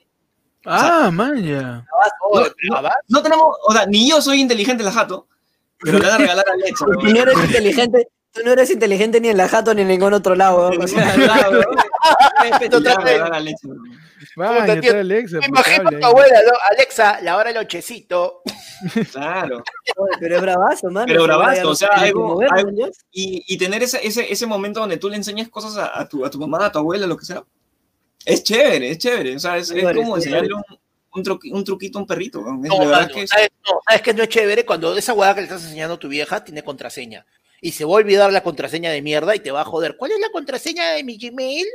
[0.65, 1.85] Ah, man,
[2.31, 2.47] oh,
[3.09, 5.29] No, tenemos, o sea, ni yo soy inteligente en la jato,
[5.81, 6.87] pero le van a regalar a Alexa.
[6.87, 10.13] Tú no eres inteligente, tú no eres inteligente ni en la jato ni en ningún
[10.13, 10.71] otro lado.
[10.71, 11.25] O sea, No
[15.03, 16.53] leche, Me imagino a tu abuela, ¿no?
[16.71, 18.43] Alexa, la hora del lonchecito.
[19.13, 19.63] Claro.
[20.21, 21.07] Pero es bravazo, mano.
[21.07, 21.91] Pero bravazo, o sea.
[23.11, 26.25] Y, y tener ese, ese, ese momento donde tú le enseñas cosas a, a tu,
[26.25, 27.43] a tu mamá, a tu abuela, lo que sea,
[28.25, 29.37] es chévere, es chévere.
[29.37, 30.63] O sea, es, es como enseñarle un,
[31.15, 32.41] un, truqui- un truquito a un perrito.
[32.41, 32.63] ¿no?
[32.63, 34.65] Es- No, la es que es- ¿sabes, no, ¿sabes que no es chévere?
[34.67, 37.25] Cuando esa hueá que le estás enseñando a tu vieja tiene contraseña.
[37.61, 39.97] Y se va a olvidar la contraseña de mierda y te va a joder.
[39.97, 41.67] ¿Cuál es la contraseña de mi Gmail?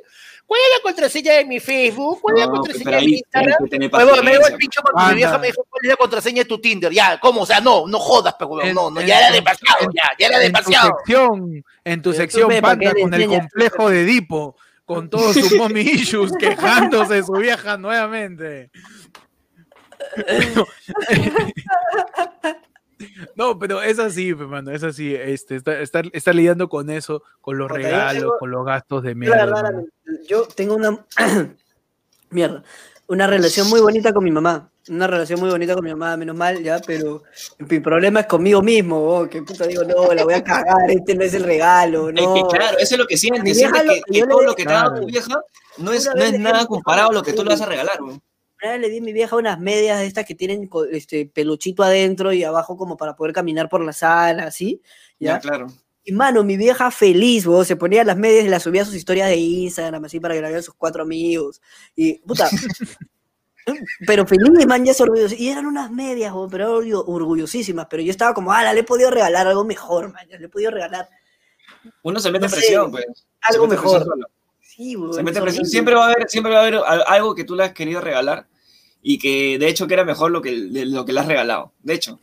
[0.46, 2.20] ¿Cuál es la contraseña de mi Facebook?
[2.22, 3.44] ¿Cuál es la No, contraseña pero de mi Instagram?
[3.58, 3.58] tienes
[3.90, 5.96] que tener Huevón, me dio el pincho cuando mi vieja me dijo cuál es la
[5.98, 6.92] contraseña de tu Tinder.
[6.94, 7.42] Ya, ¿cómo?
[7.42, 10.28] O sea, no, no jodas, pero no, no, en- ya era demasiado, en- ya, ya
[10.28, 10.98] era en tu demasiado.
[11.00, 14.56] sección, en tu sección ve, ¿para panda con el complejo de Edipo,
[14.86, 15.82] con todos sus mommy
[16.16, 18.70] issues, quejándose de su vieja nuevamente.
[23.36, 25.14] No, pero es así, hermano, es así.
[25.14, 29.10] Este, está, está, está lidiando con eso, con los regalos, tengo- con los gastos de
[29.10, 29.46] la mierda.
[29.46, 29.84] verdad,
[30.28, 31.06] yo tengo una
[32.30, 32.64] mierda,
[33.08, 36.36] una relación muy bonita con mi mamá, una relación muy bonita con mi mamá, menos
[36.36, 37.24] mal ya, pero
[37.58, 41.16] mi problema es conmigo mismo, oh, que puta digo, no, la voy a cagar, este
[41.16, 42.34] no es el regalo, Es no.
[42.36, 43.58] que claro, eso es lo que sientes.
[43.58, 45.06] Sientes que, que yo le- todo lo que te ha dado Claro.
[45.06, 45.42] tu vieja
[45.80, 47.98] no es, no es nada comparado a lo que tú le vas a regalar.
[48.00, 48.22] bro.
[48.72, 52.32] Vez le di a mi vieja unas medias de estas que tienen este peluchito adentro
[52.34, 54.82] y abajo como para poder caminar por la sala, así,
[55.20, 55.40] Ya, ¿ya?
[55.40, 55.68] claro.
[56.06, 58.96] Y mano, mi vieja feliz, vos, se ponía las medias y las subía a sus
[58.96, 61.62] historias de Instagram, así para que la vean sus cuatro amigos.
[61.96, 62.50] Y, puta.
[64.06, 65.36] pero feliz, man, ya se orgulloso.
[65.38, 67.88] Y eran unas medias, vos, pero orgullo- orgullosísimas.
[67.90, 70.50] Pero yo estaba como, ah, le he podido regalar algo mejor, man, ya le he
[70.50, 71.08] podido regalar
[72.04, 73.06] Uno se mete No sé, presión, pues.
[73.06, 73.24] Se
[73.54, 74.06] algo mejor.
[74.62, 75.66] Sí, Se mete es presión.
[75.66, 78.02] Siempre va a haber, siempre va a haber al- algo que tú le has querido
[78.02, 78.48] regalar
[79.04, 81.74] y que de hecho que era mejor lo que, lo que le has regalado.
[81.84, 82.20] De hecho.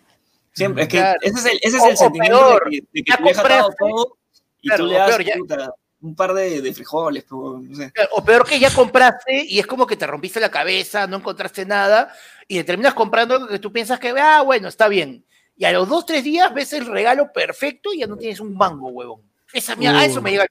[0.53, 1.19] Siempre, es que Claro.
[1.23, 3.23] ese es el, ese es el o sentimiento peor, de que, de que ya tu
[3.23, 3.91] vieja te ha dado compraste.
[3.93, 4.17] todo
[4.63, 7.93] y Claro, tú le das peor, ya- puta, un par de, de frijoles, no sé.
[8.13, 11.65] O peor que ya compraste y es como que te rompiste la cabeza, no encontraste
[11.67, 12.13] nada
[12.49, 15.25] y te terminas comprando algo que tú piensas que, ah, bueno, está bien.
[15.57, 18.55] Y a los dos, tres días ves el regalo perfecto y ya no tienes un
[18.57, 19.21] mango, huevón.
[19.53, 20.49] Esa mierda, a eso me llega el.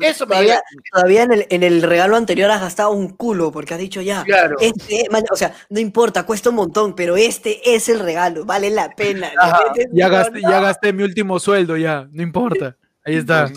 [0.00, 0.62] Eso Todavía,
[0.92, 4.22] todavía en, el, en el regalo anterior has gastado un culo porque has dicho ya.
[4.22, 4.56] Claro.
[4.60, 8.70] Este, man, o sea, no importa, cuesta un montón, pero este es el regalo, vale
[8.70, 9.30] la pena.
[9.92, 12.76] Ya gasté, ya gasté mi último sueldo, ya, no importa.
[13.04, 13.50] Ahí está.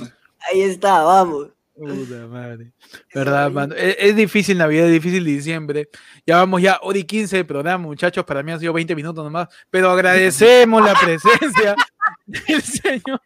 [0.49, 1.49] Ahí está, vamos.
[1.75, 2.71] Puta madre.
[3.13, 3.75] ¿Verdad, mano?
[3.75, 5.89] Es, es difícil Navidad, es difícil diciembre.
[6.25, 8.23] Ya vamos ya, hora y 15 de programa, muchachos.
[8.23, 9.47] Para mí han sido 20 minutos nomás.
[9.69, 11.75] Pero agradecemos la presencia
[12.25, 13.21] del señor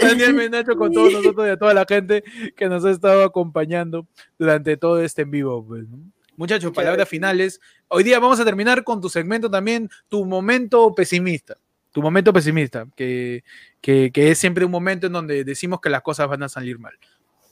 [0.00, 2.22] Daniel Menacho con todos nosotros y a toda la gente
[2.56, 4.06] que nos ha estado acompañando
[4.38, 5.64] durante todo este en vivo.
[5.66, 5.98] pues, ¿no?
[6.36, 7.08] Muchachos, Muchas palabras gracias.
[7.10, 7.60] finales.
[7.88, 11.56] Hoy día vamos a terminar con tu segmento también, tu momento pesimista.
[11.92, 13.44] Tu momento pesimista, que,
[13.82, 16.78] que, que es siempre un momento en donde decimos que las cosas van a salir
[16.78, 16.94] mal.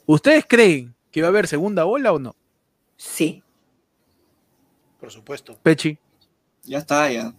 [0.07, 2.35] ¿Ustedes creen que va a haber segunda ola o no?
[2.97, 3.43] Sí.
[4.99, 5.59] Por supuesto.
[5.63, 5.99] Pechi,
[6.65, 7.35] Ya está, ya.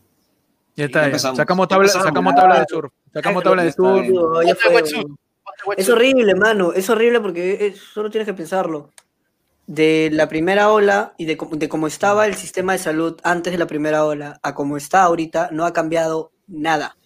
[0.75, 1.09] ya está.
[1.09, 1.17] ya.
[1.17, 2.93] Sacamos tabla, sacamos tabla de surf.
[3.13, 5.07] Sacamos tabla de fue, wetsuit.
[5.77, 6.73] Es horrible, mano.
[6.73, 8.91] Es horrible porque es- solo tienes que pensarlo.
[9.67, 13.53] De la primera ola y de, cómo- de cómo estaba el sistema de salud antes
[13.53, 16.97] de la primera ola a cómo está ahorita, no ha cambiado nada.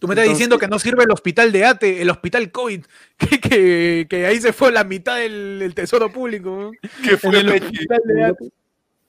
[0.00, 2.84] Tú me estás Entonces- diciendo que no sirve el hospital de ATE, el hospital COVID,
[3.18, 6.50] que, que, que ahí se fue la mitad del, del tesoro público.
[6.50, 6.70] ¿no?
[6.70, 8.52] En el hospital de ATE.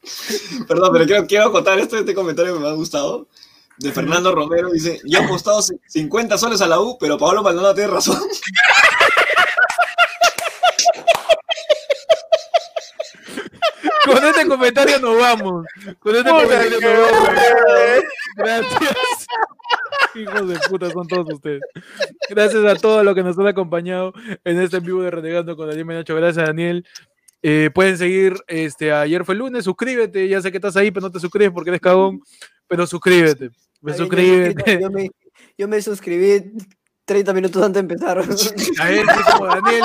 [0.67, 3.27] Perdón, pero quiero, quiero contar este, este comentario que me ha gustado.
[3.79, 7.73] De Fernando Romero dice: Yo he apostado 50 soles a la U, pero Pablo Maldonado
[7.73, 8.17] tiene razón.
[14.05, 15.65] Con este comentario nos vamos.
[15.99, 17.29] Con este comentario nos vamos.
[18.35, 19.27] Gracias.
[20.15, 21.61] Hijos de puta son todos ustedes.
[22.29, 25.67] Gracias a todos los que nos han acompañado en este en vivo de Renegando con
[25.67, 26.15] Daniel Menacho.
[26.15, 26.85] Gracias, Daniel.
[27.41, 31.05] Eh, pueden seguir este ayer fue el lunes, suscríbete, ya sé que estás ahí, pero
[31.05, 32.21] no te suscribes porque eres cagón,
[32.67, 33.51] pero suscríbete,
[33.81, 34.79] pues bien, suscríbete.
[34.81, 35.09] Yo me,
[35.57, 36.51] yo me suscribí
[37.05, 38.17] 30 minutos antes de empezar.
[38.19, 38.21] A
[38.89, 39.83] ver, sí, como Daniel,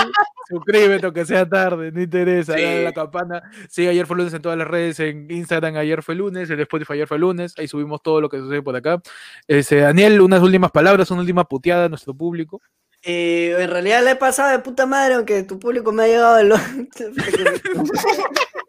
[0.49, 2.95] suscríbete aunque sea tarde, no interesa, dale a la Sí.
[2.95, 3.43] campana.
[3.71, 6.93] Sí, ayer fue lunes en todas las redes, en Instagram ayer fue lunes, en Spotify
[6.95, 9.01] ayer fue lunes, ahí subimos todo lo que sucede por acá.
[9.49, 12.61] Este, Daniel, unas últimas palabras, una última puteada a nuestro público.
[13.07, 16.37] Eh, en realidad la he pasado de puta madre, aunque tu público me ha llegado
[16.37, 16.57] de lo...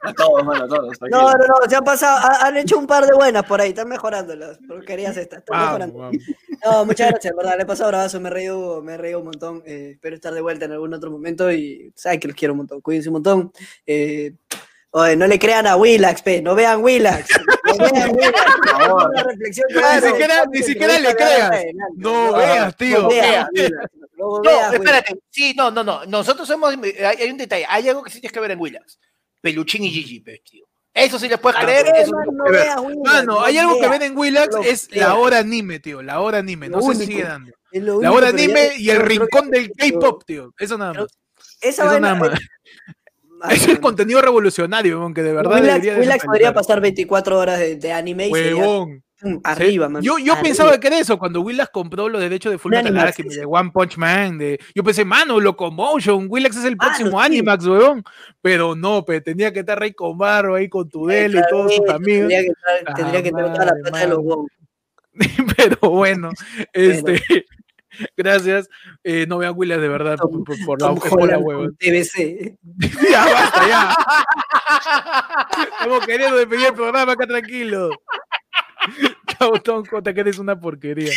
[0.02, 0.98] A todos, mano, a todos.
[1.10, 3.70] No, no, no, se han pasado, ha- han hecho un par de buenas por ahí,
[3.70, 5.98] están mejorando las porquerías estas, están Vamos, mejorando.
[6.00, 6.18] vamos.
[6.64, 9.26] No, muchas gracias, verdad, le he pasado bravazo, me he reído, me he reído un
[9.26, 12.54] montón, eh, espero estar de vuelta en algún otro momento y saben que los quiero
[12.54, 13.52] un montón, cuídense un montón.
[13.88, 14.34] Eh,
[14.96, 17.28] oye, no le crean a Willax, pe, no vean Willax,
[17.66, 19.38] no vean Willax, Por favor.
[19.38, 21.52] Ni siquiera- ni siquiera le creas.
[21.96, 23.02] No veas, tío.
[23.04, 23.72] no veas, Willax.
[24.18, 24.80] Luego No, veas, güey.
[24.80, 25.20] espérate.
[25.30, 26.06] Sí, no, no, no.
[26.06, 26.74] Nosotros hemos.
[26.74, 27.66] Hay, hay un detalle.
[27.68, 28.98] Hay algo que sí tienes que ver en Willax.
[29.42, 30.66] Peluchín y Gigi, pues, tío.
[30.94, 31.88] Eso sí les puedes creer.
[31.98, 34.96] Eso man, sí no veas, güey, Mano, no hay algo que ven en Willax, es
[34.96, 36.02] la hora anime, tío.
[36.02, 36.70] La hora anime.
[36.70, 37.04] No único.
[37.04, 37.52] sigue dando.
[37.74, 40.54] La hora anime y el rincón del K-pop, tío.
[40.58, 41.08] Eso nada más.
[41.60, 42.18] Esa vaina
[43.50, 45.62] es contenido revolucionario, aunque de verdad
[46.00, 49.04] Willax, podría pasar 24 horas de, de anime y Huevón.
[49.18, 49.40] Sí.
[49.44, 50.02] arriba, man.
[50.02, 50.42] Yo, yo arriba.
[50.44, 53.24] pensaba que era eso, cuando Willax compró los derechos de Full Metal Animax, sí.
[53.24, 54.60] de One Punch Man, de...
[54.74, 57.26] yo pensé, mano, Locomotion, Willax es el próximo sí.
[57.26, 58.04] Animax, weón.
[58.42, 61.90] Pero no, pe, tenía que estar Rey con Barro ahí con Tudel y todos sus
[61.90, 62.30] amigos.
[62.30, 64.48] Tendría que tendría que entrar toda la plata de los huevos.
[65.58, 66.30] Pero bueno,
[66.74, 67.46] este,
[68.18, 68.70] gracias.
[69.04, 71.68] Eh, no vean Willax de verdad Tom- por, la, Tom por la hueva.
[71.80, 72.58] TBC.
[73.12, 73.98] Ya basta, ya.
[75.80, 77.90] Estamos queriendo despedir el programa acá tranquilo.
[79.28, 81.12] Chao, Tonco, te quedes una porquería.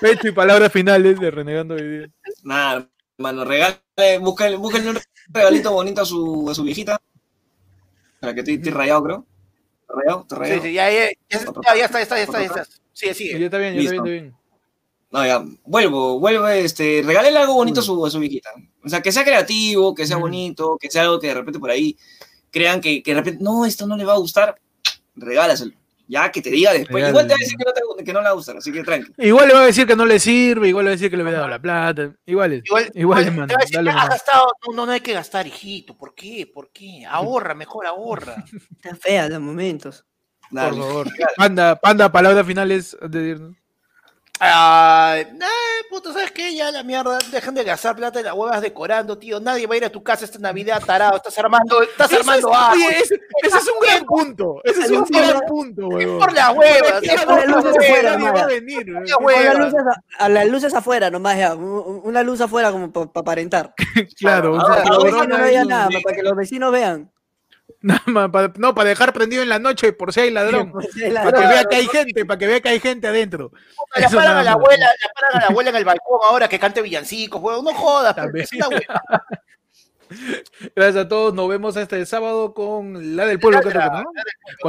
[0.00, 2.10] Pecho y palabras finales de Renegando Vivir.
[2.42, 2.88] Nada,
[3.18, 3.78] mano, regale,
[4.20, 4.98] búscale, búscale un
[5.28, 7.00] regalito bonito a su, a su viejita.
[8.20, 9.26] Para que estoy, estoy rayado, creo.
[9.82, 10.20] ¿Está rayado?
[10.22, 10.62] ¿Está Sí, rayado?
[10.62, 12.64] sí, ya, ya, ya, ya, ya está, ya está, ya está, ya está.
[12.92, 13.44] Sigue, Ya sigue.
[13.44, 14.34] está bien, ya está bien, está bien.
[15.14, 18.50] No, ya, vuelvo, vuelvo, este, regálele algo bonito a su, a su viejita.
[18.84, 21.70] O sea, que sea creativo, que sea bonito, que sea algo que de repente por
[21.70, 21.96] ahí
[22.50, 24.56] crean que, que de repente, no, esto no le va a gustar,
[25.14, 25.72] regálaselo.
[26.08, 27.08] Ya que te diga después.
[27.08, 28.72] Igual te va a decir que no, te- que no le va a gustar, así
[28.72, 29.12] que tranqui.
[29.18, 31.16] Igual le va a decir que no le sirve, igual le va a decir que
[31.16, 32.12] le había dado la plata.
[32.26, 32.62] Igual es.
[32.66, 34.04] Igual, Igual, igual mano, te va a decir, dale "Ah, nomás".
[34.06, 34.46] has gastado.
[34.74, 35.96] No, no, hay que gastar, hijito.
[35.96, 36.50] ¿Por qué?
[36.52, 37.06] ¿Por qué?
[37.08, 38.44] Ahorra, mejor ahorra.
[38.82, 40.04] Está fea los momentos.
[40.50, 41.08] Por favor.
[41.36, 43.56] Panda, panda, palabras finales antes de irnos.
[44.40, 45.46] Ay, nah,
[45.88, 46.54] puto, ¿sabes qué?
[46.56, 49.38] Ya la mierda, dejen de gastar plata en las huevas decorando, tío.
[49.38, 51.16] Nadie va a ir a tu casa esta Navidad, tarado.
[51.16, 54.60] Estás armando, estás armando es- oye, ese, ese es un gran punto.
[54.64, 56.18] Ese es un gran punto, huevón.
[56.18, 58.86] por las huevas, por las luces afuera, Nadie va a venir.
[60.28, 61.54] las luces, afuera nomás ya.
[61.54, 63.72] Una luz afuera como para aparentar.
[64.18, 67.10] Claro, un Para que los vecinos vean
[67.84, 70.72] nada, para no, para dejar prendido en la noche por si hay ladrón.
[70.72, 73.52] Pues, Para que vea que hay gente, para que vea que hay gente adentro.
[73.96, 76.58] La paran a la abuela, la paran a la abuela en el balcón ahora que
[76.58, 77.64] cante villancicos, huevón.
[77.64, 78.46] No jodas, pero También.
[78.50, 79.24] es una.
[80.74, 81.34] Gracias a todos.
[81.34, 83.60] Nos vemos este sábado con la del pueblo.
[83.62, 83.72] Con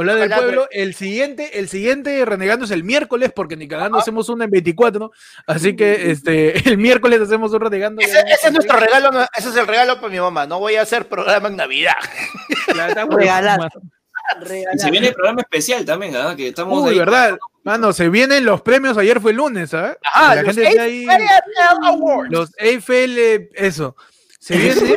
[0.06, 0.68] la del Con la pueblo.
[0.70, 4.98] El siguiente, el siguiente renegando es el miércoles, porque ni cagando hacemos una en 24,
[4.98, 5.10] ¿no?
[5.46, 8.00] Así que este, el miércoles hacemos un renegando.
[8.02, 10.46] Ese, ese es nuestro regalo, ese es el regalo para mi mamá.
[10.46, 11.94] No voy a hacer programa en Navidad.
[12.68, 13.70] Y Regalar.
[14.76, 16.34] se viene el programa especial también, ¿ah?
[16.36, 16.98] Que estamos Uy, ahí.
[16.98, 17.38] verdad.
[17.62, 18.96] Mano, se vienen los premios.
[18.98, 19.96] Ayer fue el lunes, ¿sabes?
[20.04, 21.06] Ajá, la los gente está ahí.
[21.08, 22.30] AFL Awards.
[22.30, 23.96] Los AFL, eso.
[24.46, 24.96] Se viene.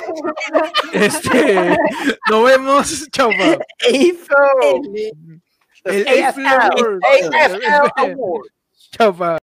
[0.93, 1.76] este,
[2.30, 3.09] nos vemos.
[3.09, 3.31] Chao.
[5.85, 6.99] El AFL Awards.
[8.91, 9.11] Chao.